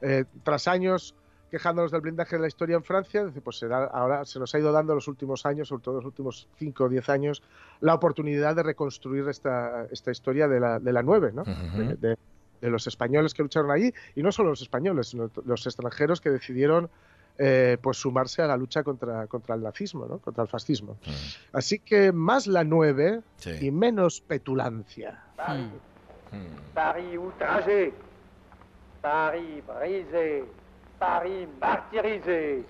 eh, 0.00 0.24
tras 0.42 0.68
años 0.68 1.14
quejándonos 1.50 1.92
del 1.92 2.00
blindaje 2.00 2.34
de 2.34 2.42
la 2.42 2.48
historia 2.48 2.74
en 2.74 2.82
Francia, 2.82 3.30
pues 3.44 3.58
se 3.58 3.68
da- 3.68 3.84
ahora 3.84 4.24
se 4.24 4.40
nos 4.40 4.52
ha 4.54 4.58
ido 4.58 4.72
dando 4.72 4.92
los 4.94 5.06
últimos 5.06 5.46
años, 5.46 5.68
sobre 5.68 5.82
todo 5.84 5.96
los 5.96 6.04
últimos 6.06 6.48
5 6.58 6.84
o 6.84 6.88
10 6.88 7.08
años, 7.08 7.42
la 7.80 7.94
oportunidad 7.94 8.56
de 8.56 8.64
reconstruir 8.64 9.28
esta, 9.28 9.86
esta 9.92 10.10
historia 10.10 10.48
de 10.48 10.58
la, 10.58 10.80
de 10.80 10.92
la 10.92 11.02
9, 11.04 11.30
¿no? 11.32 11.42
Ujú. 11.42 11.78
de, 11.78 11.94
de- 12.08 12.18
de 12.64 12.70
los 12.70 12.86
españoles 12.86 13.34
que 13.34 13.42
lucharon 13.42 13.70
allí, 13.70 13.92
y 14.14 14.22
no 14.22 14.32
solo 14.32 14.48
los 14.50 14.62
españoles, 14.62 15.08
sino 15.08 15.30
los 15.44 15.66
extranjeros 15.66 16.20
que 16.20 16.30
decidieron 16.30 16.88
eh, 17.36 17.76
pues 17.82 17.98
sumarse 17.98 18.42
a 18.42 18.46
la 18.46 18.56
lucha 18.56 18.82
contra, 18.84 19.26
contra 19.26 19.54
el 19.56 19.62
nazismo, 19.62 20.06
¿no? 20.06 20.18
contra 20.20 20.42
el 20.44 20.48
fascismo. 20.48 20.96
Así 21.52 21.80
que 21.80 22.12
más 22.12 22.46
la 22.46 22.62
9 22.64 23.20
Sí. 23.36 23.50
y 23.66 23.70
menos 23.70 24.20
petulancia. 24.20 25.22
Paris, 25.36 25.66
Mm. 26.32 26.72
Paris 26.74 27.16
outragé, 27.18 27.92
Paris 29.02 29.62
brisé, 29.66 30.44
Paris 30.98 31.48
martyrisé, 31.60 32.64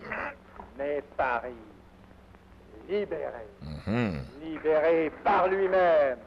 mais 0.76 1.04
Paris 1.16 1.54
libéré, 2.88 3.46
Ujú. 3.62 4.44
libéré 4.44 5.10
par 5.22 5.48
lui-même, 5.48 6.18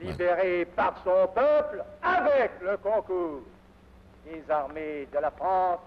libéré 0.00 0.64
par 0.64 0.94
son 1.04 1.28
peuple 1.34 1.82
avec 2.02 2.50
le 2.62 2.76
concours 2.78 3.40
des 4.24 4.42
armées 4.50 5.06
de 5.12 5.18
la 5.18 5.30
France, 5.30 5.80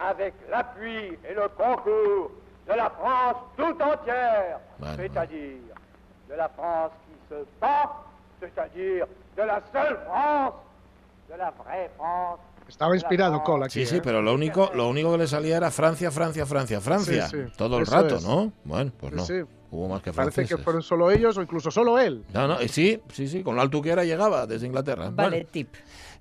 avec 0.00 0.34
l'appui 0.50 1.18
et 1.28 1.34
le 1.34 1.48
concours 1.56 2.30
de 2.68 2.72
la 2.74 2.90
France 2.90 3.36
tout 3.56 3.76
entière, 3.82 4.58
Bueno, 4.78 4.96
c'est-à-dire 4.96 5.56
de 6.28 6.34
la 6.34 6.48
France 6.50 6.92
qui 7.06 7.34
se 7.34 7.44
bat, 7.60 7.90
c'est-à-dire 8.40 9.06
de 9.36 9.42
la 9.42 9.60
seule 9.72 9.98
France, 10.06 10.54
de 11.30 11.36
la 11.36 11.50
vraie 11.50 11.90
France. 11.96 12.40
Estaba 12.68 12.94
inspirado 12.94 13.42
Cole 13.42 13.64
aquí. 13.64 13.80
Sí, 13.80 13.86
sí, 13.86 13.96
¿eh? 13.96 14.00
pero 14.04 14.20
lo 14.20 14.34
único, 14.34 14.70
lo 14.74 14.88
único 14.88 15.10
que 15.12 15.18
le 15.18 15.26
salía 15.26 15.56
era 15.56 15.70
Francia, 15.70 16.10
Francia, 16.10 16.44
Francia, 16.44 16.80
Francia. 16.82 17.26
Sí, 17.28 17.44
sí. 17.46 17.52
Todo 17.56 17.78
el 17.78 17.84
Eso 17.84 17.94
rato, 17.94 18.16
es. 18.16 18.24
¿no? 18.26 18.52
Bueno, 18.64 18.92
pues 19.00 19.12
Sí, 19.12 19.16
no. 19.18 19.24
sí. 19.24 19.50
Hubo 19.70 19.88
más 19.88 20.02
que 20.02 20.12
Parece 20.12 20.32
franceses. 20.34 20.56
que 20.56 20.62
fueron 20.62 20.82
solo 20.82 21.10
ellos 21.10 21.36
o 21.36 21.42
incluso 21.42 21.70
solo 21.70 21.98
él. 21.98 22.24
No, 22.32 22.48
no, 22.48 22.58
sí, 22.68 23.00
sí, 23.12 23.28
sí, 23.28 23.42
con 23.42 23.56
la 23.56 23.62
altuquera 23.62 24.04
llegaba 24.04 24.46
desde 24.46 24.66
Inglaterra. 24.66 25.10
Vale, 25.10 25.30
Bueno, 25.30 25.48
tip. 25.50 25.68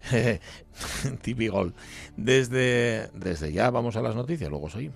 tip 1.21 1.41
y 1.41 1.47
gol. 1.47 1.73
Desde, 2.15 3.09
desde 3.13 3.51
ya 3.51 3.69
vamos 3.71 3.95
a 3.95 4.01
las 4.01 4.15
noticias, 4.15 4.49
luego 4.49 4.69
seguimos. 4.69 4.95